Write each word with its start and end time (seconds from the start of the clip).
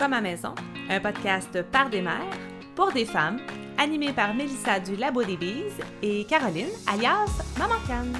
comme 0.00 0.14
à 0.14 0.22
maison, 0.22 0.54
un 0.88 0.98
podcast 0.98 1.62
par 1.70 1.90
des 1.90 2.00
mères, 2.00 2.38
pour 2.74 2.90
des 2.90 3.04
femmes, 3.04 3.38
animé 3.76 4.14
par 4.14 4.32
Mélissa 4.32 4.80
du 4.80 4.96
Labo 4.96 5.22
des 5.22 5.36
Bises 5.36 5.78
et 6.02 6.24
Caroline, 6.24 6.70
alias 6.86 7.28
Maman 7.58 7.74
Canne. 7.86 8.16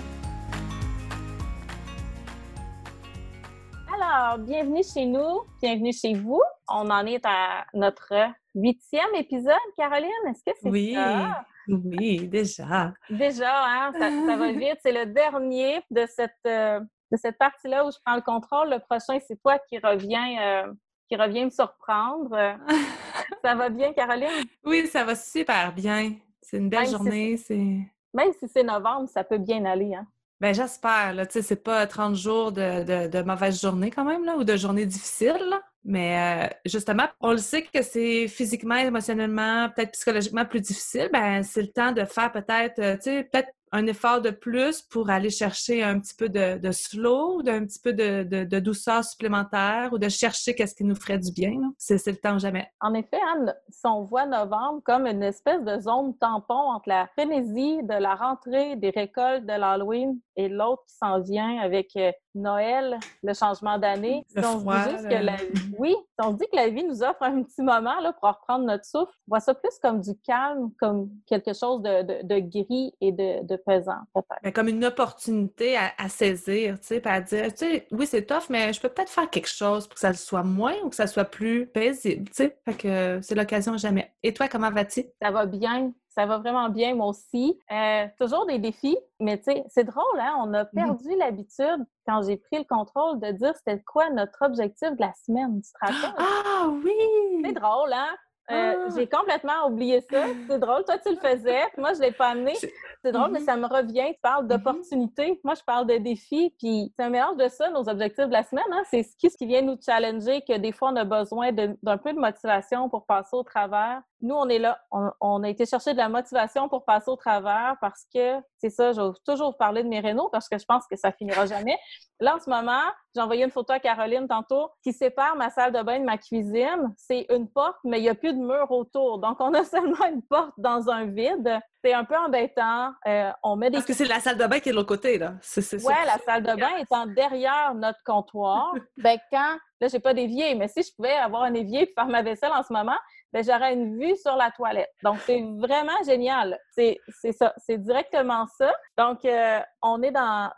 Alors, 3.95 4.39
bienvenue 4.41 4.83
chez 4.83 5.07
nous, 5.07 5.41
bienvenue 5.63 5.95
chez 5.95 6.13
vous. 6.13 6.43
On 6.69 6.91
en 6.91 7.07
est 7.07 7.25
à 7.25 7.65
notre 7.73 8.13
huitième 8.55 9.15
épisode, 9.17 9.55
Caroline. 9.79 10.11
Est-ce 10.29 10.45
que 10.45 10.59
c'est 10.61 10.69
oui. 10.69 10.93
ça? 10.93 11.47
Oui, 11.67 12.29
déjà. 12.29 12.93
Déjà, 13.09 13.55
hein, 13.55 13.93
ça, 13.99 14.11
ça 14.27 14.37
va 14.37 14.53
vite. 14.53 14.77
C'est 14.83 14.93
le 14.93 15.07
dernier 15.07 15.81
de 15.91 16.05
cette, 16.15 16.33
euh, 16.47 16.79
de 17.11 17.17
cette 17.17 17.39
partie-là 17.39 17.87
où 17.87 17.91
je 17.91 17.97
prends 18.05 18.17
le 18.17 18.23
contrôle. 18.23 18.69
Le 18.69 18.81
prochain, 18.81 19.19
c'est 19.27 19.41
toi 19.41 19.59
qui 19.67 19.79
reviens, 19.79 20.67
euh, 20.67 20.73
qui 21.11 21.17
revient 21.17 21.47
me 21.47 21.51
surprendre. 21.51 22.31
ça 23.45 23.55
va 23.55 23.69
bien, 23.69 23.93
Caroline? 23.93 24.45
Oui, 24.65 24.87
ça 24.87 25.05
va 25.05 25.15
super 25.17 25.73
bien. 25.73 26.13
C'est 26.41 26.59
une 26.59 26.69
belle 26.69 26.81
Même 26.81 26.87
si 26.87 26.93
journée. 26.93 27.37
C'est. 27.37 27.79
Même 28.15 28.33
si 28.39 28.49
c'est 28.49 28.63
novembre, 28.63 29.09
ça 29.09 29.25
peut 29.25 29.39
bien 29.39 29.65
aller. 29.65 29.95
Hein? 29.95 30.07
Ben, 30.41 30.55
j'espère, 30.55 31.13
là. 31.15 31.27
Tu 31.27 31.35
sais, 31.35 31.43
c'est 31.43 31.63
pas 31.63 31.87
30 31.87 32.15
jours 32.15 32.53
de, 32.53 32.83
de, 32.85 33.09
de 33.09 33.23
mauvaise 33.23 33.61
journée 33.61 33.91
quand 33.91 34.05
même, 34.05 34.25
là, 34.25 34.37
ou 34.37 34.45
de 34.45 34.57
journée 34.57 34.87
difficile, 34.87 35.37
là. 35.49 35.61
Mais 35.85 36.47
euh, 36.47 36.55
justement, 36.67 37.09
on 37.21 37.33
le 37.33 37.39
sait 37.39 37.63
que 37.63 37.83
c'est 37.83 38.29
physiquement, 38.29 38.77
émotionnellement, 38.77 39.71
peut-être 39.75 39.93
psychologiquement 39.93 40.45
plus 40.45 40.61
difficile. 40.61 41.09
Ben, 41.13 41.43
c'est 41.43 41.63
le 41.63 41.69
temps 41.69 41.93
de 41.93 42.05
faire 42.05 42.31
peut-être, 42.33 42.79
euh, 42.79 42.97
tu 42.97 43.05
sais, 43.05 43.25
peut-être 43.25 43.49
un 43.73 43.87
effort 43.87 44.21
de 44.21 44.31
plus 44.31 44.83
pour 44.83 45.11
aller 45.11 45.31
chercher 45.31 45.83
un 45.83 46.01
petit 46.01 46.15
peu 46.15 46.29
de, 46.29 46.59
de 46.59 46.73
slow, 46.73 47.43
d'un 47.43 47.65
petit 47.65 47.79
peu 47.79 47.93
de, 47.93 48.45
de, 48.45 48.59
douceur 48.59 49.05
supplémentaire 49.05 49.91
ou 49.93 49.99
de 49.99 50.09
chercher 50.09 50.55
qu'est-ce 50.55 50.75
qui 50.75 50.85
nous 50.85 50.97
ferait 50.97 51.19
du 51.19 51.33
bien. 51.33 51.73
C'est 51.79 52.05
le 52.07 52.17
temps 52.17 52.39
jamais. 52.39 52.69
En 52.81 52.95
effet, 52.95 53.19
Anne, 53.35 53.55
on 53.85 54.05
voit 54.05 54.27
novembre 54.27 54.83
comme 54.85 55.07
une 55.07 55.23
espèce 55.23 55.63
de 55.63 55.79
zone 55.79 56.17
tampon 56.19 56.55
entre 56.55 56.89
la 56.89 57.07
frénésie 57.09 57.83
de 57.83 57.95
la 57.95 58.15
rentrée 58.15 58.77
des 58.77 58.91
récoltes 58.91 59.47
de 59.47 59.53
l'Halloween 59.53 60.19
et 60.37 60.49
l'autre 60.49 60.83
qui 60.89 60.97
s'en 60.97 61.21
vient 61.21 61.59
avec 61.59 61.95
euh, 61.97 62.13
Noël, 62.35 62.99
le 63.23 63.35
changement 63.35 63.79
d'année, 63.79 64.25
si 64.29 64.39
on 64.39 64.61
froid, 64.61 64.85
dit 64.85 64.91
juste 64.91 65.09
que 65.09 65.15
la 65.15 65.37
oui, 65.79 65.95
si 65.95 66.27
on 66.27 66.33
se 66.33 66.37
dit 66.37 66.47
que 66.53 66.57
la 66.57 66.69
vie 66.69 66.85
nous 66.85 67.03
offre 67.03 67.23
un 67.23 67.43
petit 67.43 67.63
moment 67.63 67.99
là, 68.01 68.13
pour 68.13 68.29
reprendre 68.29 68.65
notre 68.67 68.85
souffle, 68.85 69.13
on 69.27 69.31
voit 69.31 69.41
ça 69.41 69.55
plus 69.55 69.79
comme 69.83 70.01
du 70.01 70.17
calme, 70.25 70.71
comme 70.79 71.11
quelque 71.27 71.53
chose 71.53 71.83
de, 71.83 72.03
de, 72.03 72.19
de 72.23 72.39
gris 72.39 72.95
et 73.01 73.13
de, 73.13 73.45
de 73.45 73.57
pesant, 73.57 73.99
peut-être. 74.15 74.55
Comme 74.55 74.69
une 74.69 74.85
opportunité 74.85 75.77
à, 75.77 75.93
à 75.99 76.09
saisir, 76.09 76.79
tu 76.81 76.87
sais, 76.87 77.07
à 77.09 77.21
dire, 77.21 77.49
tu 77.53 77.67
sais, 77.67 77.87
oui, 77.91 78.07
c'est 78.07 78.25
tough, 78.27 78.49
mais 78.49 78.73
je 78.73 78.81
peux 78.81 78.89
peut-être 78.89 79.11
faire 79.11 79.29
quelque 79.31 79.49
chose 79.49 79.87
pour 79.87 79.95
que 79.95 80.01
ça 80.01 80.11
le 80.11 80.15
soit 80.17 80.43
moins 80.43 80.75
ou 80.85 80.89
que 80.91 80.97
ça 80.97 81.07
soit 81.07 81.25
plus 81.25 81.67
paisible, 81.67 82.29
tu 82.29 82.35
sais. 82.35 82.59
Fait 82.65 82.75
que 82.75 82.89
euh, 82.89 83.23
c'est 83.23 83.35
l'occasion 83.35 83.77
jamais. 83.77 84.13
Et 84.23 84.33
toi, 84.35 84.49
comment 84.49 84.71
vas-tu? 84.71 85.05
Ça 85.21 85.31
va 85.31 85.47
bien, 85.47 85.93
ça 86.11 86.27
va 86.27 86.39
vraiment 86.39 86.69
bien, 86.69 86.95
moi 86.95 87.07
aussi. 87.07 87.59
Euh, 87.73 88.07
toujours 88.19 88.45
des 88.47 88.59
défis, 88.59 88.99
mais 89.21 89.39
tu 89.39 89.45
sais, 89.45 89.65
c'est 89.69 89.85
drôle, 89.85 90.19
hein? 90.21 90.35
On 90.45 90.53
a 90.55 90.65
perdu 90.65 91.09
l'habitude, 91.17 91.85
quand 92.07 92.23
j'ai 92.23 92.37
pris 92.37 92.59
le 92.59 92.65
contrôle, 92.65 93.19
de 93.21 93.31
dire 93.33 93.55
c'était 93.57 93.81
quoi 93.83 94.11
notre 94.11 94.39
objectif 94.45 94.91
de 94.91 95.01
la 95.01 95.13
semaine. 95.25 95.63
Tu 95.63 95.71
te 95.73 95.79
rappelles? 95.81 96.15
Ah 96.19 96.67
oui! 96.69 97.43
C'est 97.45 97.53
drôle, 97.53 97.93
hein? 97.93 98.09
Euh, 98.51 98.87
Ah. 98.89 98.89
J'ai 98.97 99.07
complètement 99.07 99.69
oublié 99.69 100.01
ça. 100.11 100.25
C'est 100.49 100.59
drôle. 100.59 100.83
Toi, 100.85 100.99
tu 100.99 101.15
le 101.15 101.21
faisais. 101.21 101.61
Moi, 101.79 101.93
je 101.93 102.01
ne 102.01 102.07
l'ai 102.07 102.11
pas 102.13 102.31
amené. 102.31 102.55
C'est- 102.57 103.13
drôle, 103.13 103.31
mais 103.31 103.39
Mhm. 103.39 103.45
ça 103.47 103.57
me 103.57 103.67
revient. 103.67 104.13
Tu 104.13 104.21
parles 104.21 104.49
d'opportunités. 104.49 105.41
Moi, 105.45 105.55
je 105.55 105.63
parle 105.63 105.87
de 105.87 105.99
défis. 105.99 106.53
Puis 106.59 106.93
c'est 106.97 107.05
un 107.05 107.11
mélange 107.11 107.37
de 107.37 107.47
ça, 107.49 107.71
nos 107.71 107.89
objectifs 107.89 108.27
de 108.27 108.33
la 108.33 108.43
semaine. 108.43 108.65
Hein? 108.73 108.83
C'est 108.91 109.05
ce 109.05 109.17
qui, 109.17 109.31
ce 109.31 109.37
qui 109.37 109.47
vient 109.47 109.63
nous 109.63 109.77
challenger, 109.81 110.43
que 110.43 110.59
des 110.59 110.73
fois, 110.73 110.91
on 110.91 110.97
a 110.97 111.05
besoin 111.05 111.53
d'un 111.53 111.97
peu 111.99 112.13
de 112.13 112.19
motivation 112.19 112.89
pour 112.89 113.07
passer 113.07 113.37
au 113.37 113.45
travers. 113.45 114.03
Nous, 114.23 114.35
on 114.35 114.49
est 114.49 114.59
là. 114.59 114.81
On, 114.91 115.11
on 115.21 115.43
a 115.43 115.49
été 115.49 115.67
chercher 115.67 115.93
de 115.93 115.99
la 115.99 116.09
motivation 116.09 116.69
pour 116.69 116.85
passer 116.85 117.11
au 117.11 117.17
travers 117.17 117.77
parce 117.81 118.07
que, 118.15 118.41
c'est 118.59 118.71
ça, 118.71 118.93
vais 118.93 119.03
toujours 119.25 119.51
vous 119.51 119.57
parler 119.57 119.83
de 119.83 119.89
mes 119.89 120.01
rénaux 120.01 120.29
parce 120.31 120.49
que 120.49 120.59
je 120.59 120.65
pense 120.65 120.87
que 120.87 120.97
ça 120.97 121.13
finira 121.13 121.47
jamais. 121.47 121.79
Là, 122.21 122.37
en 122.37 122.39
ce 122.39 122.51
moment, 122.51 122.83
j'ai 123.15 123.23
envoyé 123.23 123.45
une 123.45 123.51
photo 123.51 123.73
à 123.73 123.81
Caroline 123.81 124.29
tantôt 124.29 124.71
qui 124.83 124.93
sépare 124.93 125.37
ma 125.37 125.49
salle 125.49 125.73
de 125.73 125.83
bain 125.83 125.99
de 125.99 126.05
ma 126.05 126.19
cuisine. 126.19 126.93
C'est 126.97 127.27
une 127.31 127.49
porte, 127.49 127.79
mais 127.83 127.99
il 127.99 128.03
n'y 128.03 128.11
a 128.11 128.15
plus 128.15 128.35
de 128.35 128.39
mur 128.39 128.71
autour. 128.71 129.19
Donc, 129.19 129.39
on 129.41 129.55
a 129.55 129.65
seulement 129.65 130.05
une 130.05 130.23
porte 130.23 130.53
dans 130.59 130.91
un 130.91 131.07
vide. 131.07 131.59
C'est 131.83 131.95
un 131.95 132.05
peu 132.05 132.17
embêtant. 132.17 132.93
Euh, 133.07 133.31
on 133.43 133.57
met 133.57 133.71
des 133.71 133.79
Parce 133.79 133.87
que 133.87 133.95
c'est 133.95 134.05
la 134.05 134.21
salle 134.21 134.37
de 134.37 134.47
bain 134.47 134.61
qui 134.61 134.69
est 134.69 134.73
de 134.73 134.77
l'autre 134.77 134.89
côté, 134.89 135.17
là. 135.17 135.33
Ouais, 135.57 136.05
la 136.05 136.19
salle 136.19 136.43
de 136.43 136.55
bain 136.61 136.77
étant 136.79 137.07
derrière 137.07 137.75
notre 137.75 138.01
comptoir, 138.05 138.75
ben 138.99 139.19
quand, 139.33 139.57
là, 139.81 139.89
j'ai 139.89 140.01
pas 140.01 140.13
d'évier, 140.13 140.55
mais 140.55 140.69
si 140.69 140.83
je 140.83 140.95
pouvais 140.95 141.15
avoir 141.15 141.45
un 141.45 141.55
évier 141.55 141.85
et 141.85 141.93
faire 141.95 142.07
ma 142.07 142.21
vaisselle 142.21 142.53
en 142.53 142.63
ce 142.63 142.73
moment, 142.73 142.99
ben 143.33 143.45
j'aurais 143.45 143.75
une 143.75 143.99
vue 143.99 144.17
sur 144.17 144.37
la 144.37 144.51
toilette. 144.51 144.91
Donc, 145.03 145.19
c'est 145.27 145.43
vraiment 145.59 146.03
génial. 146.05 146.59
C'est 146.71 146.99
c'est 147.21 147.33
ça, 147.33 147.55
c'est 147.59 147.79
directement 147.79 148.47
ça. 148.59 148.73
Donc, 148.99 149.25
euh, 149.25 149.61
on 149.83 150.03
est 150.03 150.11
dans, 150.11 150.51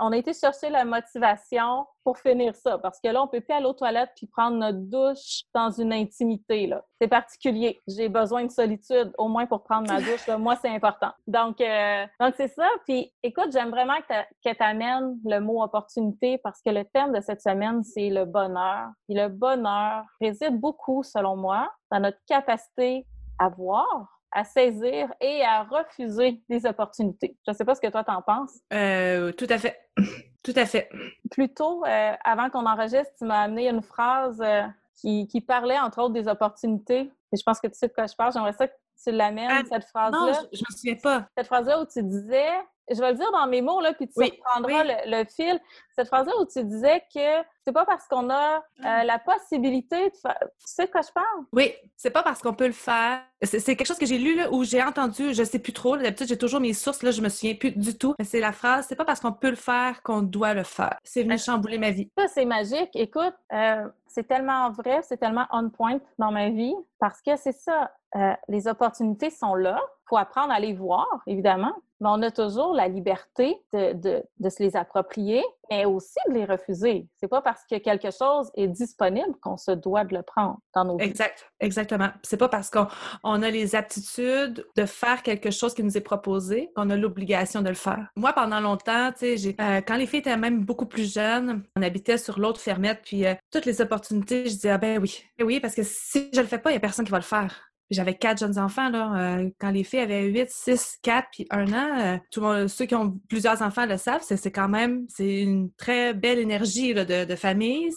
on 0.00 0.12
a 0.12 0.16
été 0.16 0.32
chercher 0.32 0.70
la 0.70 0.84
motivation 0.84 1.86
pour 2.04 2.18
finir 2.18 2.54
ça, 2.54 2.78
parce 2.78 3.00
que 3.00 3.08
là, 3.08 3.22
on 3.22 3.28
peut 3.28 3.40
plus 3.40 3.52
aller 3.52 3.66
aux 3.66 3.74
toilettes 3.74 4.10
puis 4.16 4.26
prendre 4.26 4.56
notre 4.56 4.78
douche 4.78 5.42
dans 5.54 5.70
une 5.70 5.92
intimité, 5.92 6.66
là. 6.66 6.82
C'est 7.00 7.08
particulier. 7.08 7.82
J'ai 7.86 8.08
besoin 8.08 8.44
de 8.44 8.50
solitude, 8.50 9.12
au 9.18 9.28
moins 9.28 9.46
pour 9.46 9.62
prendre 9.62 9.88
ma 9.88 10.00
douche. 10.00 10.26
là. 10.26 10.38
Moi, 10.38 10.56
c'est 10.56 10.70
important. 10.70 11.10
Donc, 11.26 11.60
euh, 11.60 12.06
donc 12.20 12.34
c'est 12.36 12.48
ça. 12.48 12.66
Puis, 12.86 13.12
écoute, 13.22 13.52
j'aime 13.52 13.70
vraiment 13.70 13.98
que 14.08 14.52
tu 14.52 14.62
amènes 14.62 15.18
le 15.24 15.40
mot 15.40 15.62
opportunité 15.62 16.38
parce 16.38 16.62
que 16.62 16.70
le 16.70 16.84
thème 16.84 17.12
de 17.12 17.20
cette 17.20 17.42
semaine, 17.42 17.82
c'est 17.82 18.08
le 18.08 18.24
bonheur. 18.24 18.88
Et 19.08 19.14
le 19.14 19.28
bonheur 19.28 20.04
réside 20.20 20.58
beaucoup, 20.58 21.02
selon 21.02 21.36
moi, 21.36 21.70
dans 21.90 22.00
notre 22.00 22.18
capacité 22.26 23.06
à 23.38 23.48
voir, 23.48 24.17
à 24.38 24.44
saisir 24.44 25.12
et 25.20 25.42
à 25.44 25.64
refuser 25.64 26.40
des 26.48 26.64
opportunités. 26.66 27.36
Je 27.46 27.50
ne 27.52 27.56
sais 27.56 27.64
pas 27.64 27.74
ce 27.74 27.80
que 27.80 27.88
toi 27.88 28.04
t'en 28.04 28.22
penses. 28.22 28.52
Euh, 28.72 29.32
tout 29.32 29.46
à 29.50 29.58
fait. 29.58 29.78
Tout 30.44 30.52
à 30.56 30.64
fait. 30.64 30.88
Plus 31.32 31.52
tôt, 31.52 31.84
euh, 31.84 32.12
avant 32.24 32.48
qu'on 32.48 32.64
enregistre, 32.64 33.10
tu 33.18 33.24
m'as 33.24 33.42
amené 33.42 33.68
une 33.68 33.82
phrase 33.82 34.40
euh, 34.40 34.62
qui, 34.94 35.26
qui 35.26 35.40
parlait, 35.42 35.78
entre 35.78 36.00
autres, 36.00 36.14
des 36.14 36.26
opportunités. 36.28 37.00
Et 37.32 37.36
je 37.36 37.42
pense 37.44 37.60
que 37.60 37.66
tu 37.66 37.74
sais 37.74 37.88
de 37.88 37.92
quoi 37.92 38.06
je 38.06 38.14
parle. 38.14 38.32
J'aimerais 38.32 38.52
ça 38.54 38.68
que 38.68 38.72
tu 39.04 39.10
l'amènes, 39.10 39.50
Ah, 39.50 39.60
cette 39.68 39.82
Non, 39.82 40.10
phraslà. 40.10 40.32
je, 40.52 40.58
je 40.58 40.62
me 40.66 40.74
souviens 40.76 40.94
pas. 41.02 41.26
Cette 41.36 41.48
phrase-là 41.48 41.82
où 41.82 41.86
tu 41.86 42.02
disais, 42.02 42.48
je 42.90 43.00
vais 43.00 43.12
le 43.12 43.16
dire 43.18 43.30
dans 43.32 43.46
mes 43.46 43.60
mots, 43.62 43.80
là, 43.80 43.92
puis 43.92 44.06
tu 44.06 44.14
Oui, 44.16 44.32
reprendras 44.44 44.82
oui. 44.84 44.92
le, 45.06 45.18
le 45.18 45.24
fil. 45.24 45.60
Cette 45.96 46.08
phrase-là 46.08 46.32
où 46.40 46.44
tu 46.46 46.62
disais 46.64 47.02
que 47.14 47.44
c'est 47.64 47.72
pas 47.72 47.84
parce 47.84 48.06
qu'on 48.08 48.30
a 48.30 48.62
Ah. 48.84 49.00
euh, 49.00 49.04
la 49.04 49.18
possibilité 49.18 50.10
de 50.10 50.16
faire. 50.16 50.38
Tu 50.58 50.66
sais 50.66 50.86
de 50.86 50.90
quoi 50.90 51.00
je 51.02 51.12
parle? 51.12 51.44
Oui, 51.52 51.72
c'est 51.96 52.10
pas 52.10 52.22
parce 52.22 52.40
qu'on 52.40 52.54
peut 52.54 52.66
le 52.66 52.72
faire. 52.72 53.20
C'est 53.42 53.76
quelque 53.76 53.86
chose 53.86 53.98
que 53.98 54.06
j'ai 54.06 54.18
lu 54.18 54.34
là, 54.36 54.50
ou 54.52 54.64
j'ai 54.64 54.82
entendu, 54.82 55.32
je 55.34 55.42
sais 55.44 55.58
plus 55.58 55.72
trop. 55.72 55.96
D'habitude, 55.96 56.28
j'ai 56.28 56.38
toujours 56.38 56.60
mes 56.60 56.72
sources, 56.72 57.02
là, 57.02 57.10
je 57.10 57.20
me 57.20 57.28
souviens 57.28 57.54
plus 57.54 57.70
du 57.72 57.96
tout. 57.96 58.14
Mais 58.18 58.24
c'est 58.24 58.40
la 58.40 58.52
phrase, 58.52 58.86
c'est 58.88 58.96
pas 58.96 59.04
parce 59.04 59.20
qu'on 59.20 59.32
peut 59.32 59.50
le 59.50 59.56
faire 59.56 60.02
qu'on 60.02 60.22
doit 60.22 60.54
le 60.54 60.64
faire. 60.64 60.96
C'est 61.04 61.22
venu 61.22 61.34
Ah. 61.34 61.38
chambouler 61.38 61.78
ma 61.78 61.90
vie. 61.90 62.08
Ça, 62.18 62.26
c'est 62.28 62.44
magique. 62.44 62.90
Écoute, 62.94 63.34
euh, 63.52 63.86
c'est 64.06 64.26
tellement 64.26 64.70
vrai, 64.70 65.00
c'est 65.02 65.18
tellement 65.18 65.46
on 65.52 65.68
point 65.70 65.98
dans 66.18 66.30
ma 66.32 66.48
vie 66.50 66.74
parce 66.98 67.20
que 67.22 67.36
c'est 67.36 67.52
ça. 67.52 67.90
euh, 68.16 68.32
les 68.48 68.66
opportunités 68.68 69.28
sont 69.28 69.54
là. 69.54 69.78
Faut 70.08 70.16
apprendre 70.16 70.52
à 70.52 70.60
les 70.60 70.72
voir, 70.72 71.06
évidemment. 71.26 71.74
Mais 72.00 72.08
on 72.10 72.22
a 72.22 72.30
toujours 72.30 72.74
la 72.74 72.86
liberté 72.86 73.56
de, 73.72 73.92
de, 74.38 74.48
se 74.48 74.62
les 74.62 74.76
approprier, 74.76 75.42
mais 75.68 75.84
aussi 75.84 76.18
de 76.28 76.34
les 76.34 76.44
refuser. 76.44 77.08
C'est 77.16 77.26
pas 77.26 77.42
parce 77.42 77.64
que 77.68 77.76
quelque 77.76 78.10
chose 78.12 78.52
est 78.54 78.68
disponible 78.68 79.34
qu'on 79.42 79.56
se 79.56 79.72
doit 79.72 80.04
de 80.04 80.14
le 80.14 80.22
prendre 80.22 80.58
dans 80.74 80.84
nos. 80.84 80.98
Exact, 81.00 81.50
exactement. 81.58 82.10
C'est 82.22 82.36
pas 82.36 82.48
parce 82.48 82.70
qu'on 82.70 82.86
on 83.24 83.42
a 83.42 83.50
les 83.50 83.74
aptitudes 83.74 84.64
de 84.76 84.86
faire 84.86 85.24
quelque 85.24 85.50
chose 85.50 85.74
qui 85.74 85.82
nous 85.82 85.96
est 85.96 86.02
proposé 86.02 86.70
qu'on 86.76 86.88
a 86.90 86.96
l'obligation 86.96 87.62
de 87.62 87.68
le 87.68 87.74
faire. 87.74 88.06
Moi, 88.14 88.32
pendant 88.32 88.60
longtemps, 88.60 89.10
tu 89.10 89.36
sais, 89.36 89.56
euh, 89.60 89.80
quand 89.84 89.96
les 89.96 90.06
filles 90.06 90.20
étaient 90.20 90.36
même 90.36 90.64
beaucoup 90.64 90.86
plus 90.86 91.12
jeunes, 91.12 91.64
on 91.74 91.82
habitait 91.82 92.18
sur 92.18 92.38
l'autre 92.38 92.60
fermette, 92.60 93.00
puis 93.02 93.26
euh, 93.26 93.34
toutes 93.50 93.66
les 93.66 93.80
opportunités, 93.80 94.44
je 94.44 94.54
disais, 94.54 94.70
ah 94.70 94.78
ben 94.78 95.00
oui, 95.00 95.24
oui, 95.40 95.58
parce 95.58 95.74
que 95.74 95.82
si 95.82 96.30
je 96.32 96.40
le 96.40 96.46
fais 96.46 96.58
pas, 96.58 96.70
il 96.70 96.74
y 96.74 96.76
a 96.76 96.80
personne 96.80 97.04
qui 97.04 97.10
va 97.10 97.18
le 97.18 97.24
faire. 97.24 97.67
J'avais 97.90 98.14
quatre 98.14 98.38
jeunes 98.38 98.58
enfants, 98.58 98.90
là. 98.90 99.38
euh, 99.38 99.50
quand 99.58 99.70
les 99.70 99.84
filles 99.84 100.00
avaient 100.00 100.26
8, 100.26 100.50
6, 100.50 100.98
4 101.02 101.28
puis 101.32 101.46
1 101.50 101.72
an, 101.72 102.00
euh, 102.00 102.18
tout 102.30 102.40
le 102.40 102.46
monde, 102.46 102.68
ceux 102.68 102.86
qui 102.86 102.94
ont 102.94 103.18
plusieurs 103.28 103.62
enfants 103.62 103.86
le 103.86 103.96
savent, 103.96 104.22
c'est 104.22 104.50
quand 104.50 104.68
même, 104.68 105.06
c'est 105.08 105.40
une 105.42 105.70
très 105.72 106.14
belle 106.14 106.38
énergie 106.38 106.92
là, 106.92 107.04
de, 107.04 107.24
de 107.24 107.36
famille. 107.36 107.90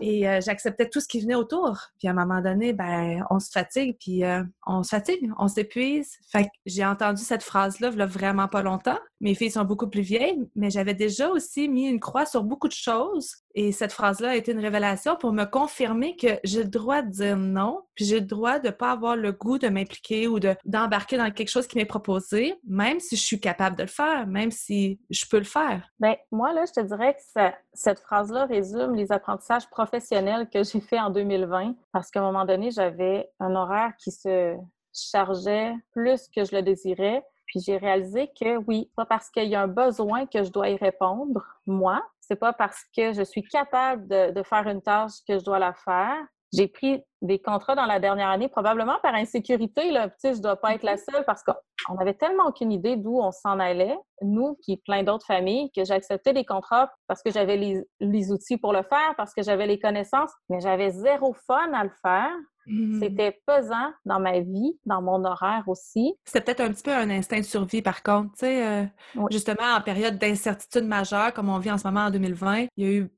Et 0.00 0.28
euh, 0.28 0.40
j'acceptais 0.40 0.88
tout 0.88 1.00
ce 1.00 1.08
qui 1.08 1.20
venait 1.20 1.34
autour. 1.34 1.78
Puis 1.98 2.08
à 2.08 2.12
un 2.12 2.14
moment 2.14 2.40
donné, 2.40 2.72
ben, 2.72 3.24
on 3.30 3.38
se 3.38 3.50
fatigue, 3.50 3.96
puis 4.00 4.24
euh, 4.24 4.42
on 4.66 4.82
se 4.82 4.90
fatigue, 4.90 5.30
on 5.38 5.48
s'épuise. 5.48 6.16
Fait 6.32 6.44
que 6.44 6.50
j'ai 6.66 6.84
entendu 6.84 7.22
cette 7.22 7.42
phrase-là, 7.42 7.90
il 7.92 8.02
vraiment 8.04 8.48
pas 8.48 8.62
longtemps. 8.62 8.98
Mes 9.20 9.34
filles 9.34 9.50
sont 9.50 9.64
beaucoup 9.64 9.88
plus 9.88 10.02
vieilles, 10.02 10.48
mais 10.54 10.70
j'avais 10.70 10.94
déjà 10.94 11.28
aussi 11.28 11.68
mis 11.68 11.88
une 11.88 12.00
croix 12.00 12.26
sur 12.26 12.44
beaucoup 12.44 12.68
de 12.68 12.72
choses. 12.72 13.36
Et 13.54 13.72
cette 13.72 13.92
phrase-là 13.92 14.30
a 14.30 14.36
été 14.36 14.52
une 14.52 14.60
révélation 14.60 15.16
pour 15.16 15.32
me 15.32 15.44
confirmer 15.44 16.16
que 16.16 16.38
j'ai 16.44 16.62
le 16.62 16.68
droit 16.68 17.02
de 17.02 17.10
dire 17.10 17.36
non, 17.36 17.80
puis 17.94 18.04
j'ai 18.04 18.20
le 18.20 18.26
droit 18.26 18.58
de 18.58 18.70
pas 18.70 18.92
avoir 18.92 19.16
le 19.16 19.32
goût 19.32 19.58
de 19.58 19.68
m'impliquer 19.68 20.28
ou 20.28 20.38
d'embarquer 20.64 21.16
dans 21.16 21.30
quelque 21.32 21.48
chose 21.48 21.66
qui 21.66 21.76
m'est 21.76 21.84
proposé, 21.84 22.54
même 22.66 23.00
si 23.00 23.16
je 23.16 23.22
suis 23.22 23.40
capable 23.40 23.76
de 23.76 23.82
le 23.82 23.88
faire, 23.88 24.26
même 24.26 24.50
si 24.50 25.00
je 25.10 25.24
peux 25.28 25.38
le 25.38 25.44
faire. 25.44 25.88
Bien, 25.98 26.16
moi, 26.30 26.52
là, 26.52 26.64
je 26.66 26.80
te 26.80 26.86
dirais 26.86 27.14
que 27.14 27.40
cette 27.74 28.00
phrase-là 28.00 28.46
résume 28.46 28.94
les 28.94 29.10
apprentissages 29.10 29.68
professionnels 29.70 30.48
que 30.48 30.62
j'ai 30.62 30.80
fait 30.80 31.00
en 31.00 31.10
2020 31.10 31.74
parce 31.92 32.10
qu'à 32.10 32.20
un 32.20 32.24
moment 32.24 32.44
donné, 32.44 32.70
j'avais 32.70 33.28
un 33.40 33.54
horaire 33.54 33.92
qui 33.98 34.12
se 34.12 34.56
chargeait 34.92 35.74
plus 35.92 36.28
que 36.28 36.44
je 36.44 36.54
le 36.54 36.62
désirais. 36.62 37.22
Puis 37.48 37.60
j'ai 37.60 37.76
réalisé 37.76 38.30
que 38.40 38.58
oui, 38.66 38.90
pas 38.96 39.06
parce 39.06 39.30
qu'il 39.30 39.48
y 39.48 39.54
a 39.54 39.62
un 39.62 39.68
besoin 39.68 40.26
que 40.26 40.44
je 40.44 40.50
dois 40.50 40.68
y 40.68 40.76
répondre, 40.76 41.44
moi. 41.66 42.02
C'est 42.20 42.36
pas 42.36 42.52
parce 42.52 42.84
que 42.96 43.12
je 43.12 43.22
suis 43.22 43.42
capable 43.42 44.06
de, 44.06 44.32
de 44.32 44.42
faire 44.42 44.68
une 44.68 44.82
tâche 44.82 45.14
que 45.26 45.38
je 45.38 45.44
dois 45.44 45.58
la 45.58 45.72
faire. 45.72 46.18
J'ai 46.52 46.66
pris 46.66 47.02
des 47.20 47.40
contrats 47.40 47.74
dans 47.74 47.84
la 47.84 48.00
dernière 48.00 48.28
année, 48.28 48.48
probablement 48.48 48.98
par 49.02 49.14
insécurité. 49.14 49.90
Là. 49.90 50.08
Tu 50.08 50.14
sais, 50.18 50.34
je 50.34 50.40
dois 50.40 50.56
pas 50.56 50.74
être 50.74 50.82
la 50.82 50.96
mm-hmm. 50.96 51.12
seule 51.12 51.24
parce 51.24 51.42
qu'on 51.42 51.94
n'avait 51.94 52.14
tellement 52.14 52.46
aucune 52.46 52.72
idée 52.72 52.96
d'où 52.96 53.18
on 53.18 53.32
s'en 53.32 53.58
allait, 53.58 53.98
nous, 54.22 54.56
puis 54.62 54.78
plein 54.78 55.02
d'autres 55.02 55.26
familles, 55.26 55.70
que 55.72 55.84
j'acceptais 55.84 56.32
des 56.32 56.44
contrats 56.44 56.90
parce 57.06 57.22
que 57.22 57.30
j'avais 57.30 57.56
les, 57.56 57.82
les, 58.00 58.32
outils 58.32 58.56
pour 58.56 58.72
le 58.72 58.82
faire, 58.82 59.14
parce 59.16 59.34
que 59.34 59.42
j'avais 59.42 59.66
les 59.66 59.78
connaissances, 59.78 60.32
mais 60.48 60.60
j'avais 60.60 60.90
zéro 60.90 61.34
fun 61.46 61.72
à 61.72 61.84
le 61.84 61.92
faire. 62.02 62.32
Mm-hmm. 62.68 63.00
C'était 63.00 63.40
pesant 63.46 63.92
dans 64.04 64.20
ma 64.20 64.40
vie, 64.40 64.78
dans 64.84 65.02
mon 65.02 65.24
horaire 65.24 65.64
aussi. 65.66 66.14
C'était 66.24 66.40
peut-être 66.54 66.60
un 66.60 66.72
petit 66.72 66.82
peu 66.82 66.92
un 66.92 67.10
instinct 67.10 67.38
de 67.38 67.44
survie, 67.44 67.82
par 67.82 68.02
contre. 68.02 68.32
Tu 68.32 68.40
sais, 68.40 68.66
euh, 68.66 68.84
justement, 69.30 69.74
en 69.76 69.80
période 69.80 70.18
d'incertitude 70.18 70.84
majeure, 70.84 71.32
comme 71.32 71.48
on 71.48 71.58
vit 71.58 71.70
en 71.70 71.78
ce 71.78 71.86
moment 71.86 72.06
en 72.06 72.10
2020, 72.10 72.66
il 72.76 72.84
y 72.84 72.86
a 72.86 72.92
eu 72.92 73.10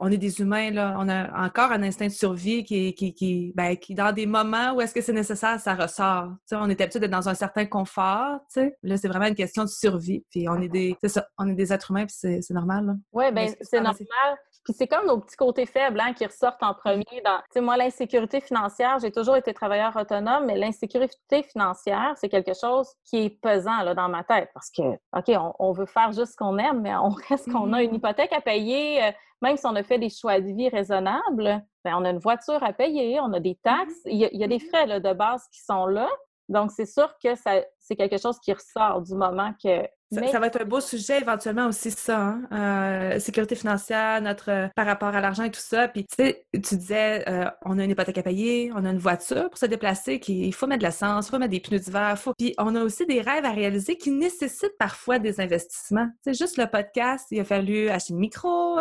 on 0.00 0.10
est 0.10 0.18
des 0.18 0.40
humains, 0.40 0.70
là. 0.70 0.96
On 0.98 1.08
a 1.08 1.46
encore 1.46 1.72
un 1.72 1.82
instinct 1.82 2.06
de 2.06 2.12
survie 2.12 2.64
qui, 2.64 2.94
qui, 2.94 3.14
qui, 3.14 3.52
ben, 3.54 3.76
qui 3.76 3.94
dans 3.94 4.12
des 4.12 4.26
moments 4.26 4.72
où 4.74 4.80
est-ce 4.80 4.94
que 4.94 5.00
c'est 5.00 5.12
nécessaire, 5.12 5.60
ça 5.60 5.74
ressort. 5.74 6.30
on 6.52 6.68
est 6.68 6.80
habitué 6.80 7.00
d'être 7.00 7.10
dans 7.10 7.28
un 7.28 7.34
certain 7.34 7.66
confort, 7.66 8.40
Là, 8.82 8.96
c'est 8.96 9.08
vraiment 9.08 9.26
une 9.26 9.34
question 9.34 9.64
de 9.64 9.68
survie. 9.68 10.24
Puis 10.30 10.48
on 10.48 10.60
est 10.60 10.68
des, 10.68 10.96
on 11.38 11.48
est 11.48 11.54
des 11.54 11.72
êtres 11.72 11.90
humains, 11.90 12.06
puis 12.06 12.16
c'est, 12.18 12.50
normal, 12.50 12.96
Oui, 13.12 13.30
ben 13.32 13.48
c'est 13.60 13.80
normal. 13.80 14.38
Puis 14.64 14.74
c'est 14.76 14.86
comme 14.86 15.06
nos 15.06 15.18
petits 15.18 15.36
côtés 15.36 15.64
faibles 15.64 15.98
hein, 15.98 16.12
qui 16.12 16.26
ressortent 16.26 16.62
en 16.62 16.74
premier. 16.74 17.04
Dans, 17.24 17.38
tu 17.38 17.44
sais, 17.54 17.60
moi, 17.62 17.78
l'insécurité 17.78 18.40
financière, 18.40 18.98
j'ai 19.00 19.10
toujours 19.10 19.36
été 19.36 19.54
travailleur 19.54 19.96
autonome, 19.96 20.44
mais 20.44 20.58
l'insécurité 20.58 21.42
financière, 21.42 22.12
c'est 22.16 22.28
quelque 22.28 22.52
chose 22.52 22.86
qui 23.04 23.24
est 23.24 23.30
pesant 23.30 23.82
là, 23.82 23.94
dans 23.94 24.10
ma 24.10 24.24
tête 24.24 24.50
parce 24.52 24.70
que, 24.70 24.82
OK, 25.16 25.54
on, 25.58 25.72
veut 25.72 25.86
faire 25.86 26.12
juste 26.12 26.32
ce 26.32 26.36
qu'on 26.36 26.58
aime, 26.58 26.82
mais 26.82 26.94
on 26.96 27.08
reste 27.28 27.50
qu'on 27.50 27.72
a 27.72 27.82
une 27.82 27.92
mm-hmm. 27.92 27.96
hypothèque 27.96 28.32
à 28.34 28.42
payer, 28.42 29.04
euh, 29.04 29.10
même 29.42 29.56
si 29.56 29.66
on 29.66 29.74
a 29.76 29.82
fait 29.82 29.98
des 29.98 30.10
choix 30.10 30.40
de 30.40 30.46
vie 30.46 30.68
raisonnables, 30.68 31.62
ben, 31.84 31.94
on 31.96 32.04
a 32.04 32.10
une 32.10 32.18
voiture 32.18 32.62
à 32.62 32.72
payer, 32.72 33.20
on 33.20 33.32
a 33.32 33.40
des 33.40 33.58
taxes, 33.62 33.94
mm-hmm. 34.04 34.30
il 34.32 34.38
y 34.38 34.44
a, 34.44 34.48
des 34.48 34.58
mm-hmm. 34.58 34.68
frais 34.68 34.86
là, 34.86 35.00
de 35.00 35.12
base 35.12 35.44
qui 35.52 35.62
sont 35.62 35.86
là. 35.86 36.08
Donc, 36.48 36.70
c'est 36.70 36.86
sûr 36.86 37.12
que 37.22 37.34
c'est 37.34 37.96
quelque 37.96 38.18
chose 38.18 38.38
qui 38.40 38.52
ressort 38.52 39.02
du 39.02 39.14
moment 39.14 39.52
que 39.62 39.86
ça, 40.10 40.38
va 40.38 40.46
être 40.46 40.60
un 40.60 40.64
beau 40.64 40.80
sujet 40.80 41.20
éventuellement 41.20 41.66
aussi, 41.66 41.90
ça, 41.90 42.18
hein? 42.18 42.42
euh, 42.52 43.18
sécurité 43.18 43.54
financière, 43.54 44.20
notre 44.22 44.50
euh, 44.50 44.68
par 44.74 44.86
rapport 44.86 45.14
à 45.14 45.20
l'argent 45.20 45.44
et 45.44 45.50
tout 45.50 45.60
ça. 45.60 45.88
Puis 45.88 46.04
tu 46.06 46.16
sais, 46.16 46.44
tu 46.52 46.76
disais, 46.76 47.28
euh, 47.28 47.50
on 47.64 47.78
a 47.78 47.84
une 47.84 47.90
hypothèque 47.90 48.18
à 48.18 48.22
payer, 48.22 48.70
on 48.74 48.84
a 48.84 48.90
une 48.90 48.98
voiture 48.98 49.50
pour 49.50 49.58
se 49.58 49.66
déplacer, 49.66 50.20
il 50.28 50.54
faut 50.54 50.66
mettre 50.66 50.80
de 50.80 50.86
l'essence, 50.86 51.26
il 51.26 51.30
faut 51.30 51.38
mettre 51.38 51.50
des 51.50 51.60
pneus 51.60 51.80
d'hiver, 51.80 52.18
faut... 52.18 52.32
puis 52.36 52.54
on 52.58 52.74
a 52.74 52.82
aussi 52.82 53.06
des 53.06 53.20
rêves 53.20 53.44
à 53.44 53.50
réaliser 53.50 53.96
qui 53.96 54.10
nécessitent 54.10 54.78
parfois 54.78 55.18
des 55.18 55.40
investissements. 55.40 56.08
C'est 56.24 56.34
juste 56.34 56.56
le 56.56 56.66
podcast, 56.66 57.26
il 57.30 57.40
a 57.40 57.44
fallu 57.44 57.88
acheter 57.90 58.14
le 58.14 58.18
micro, 58.18 58.78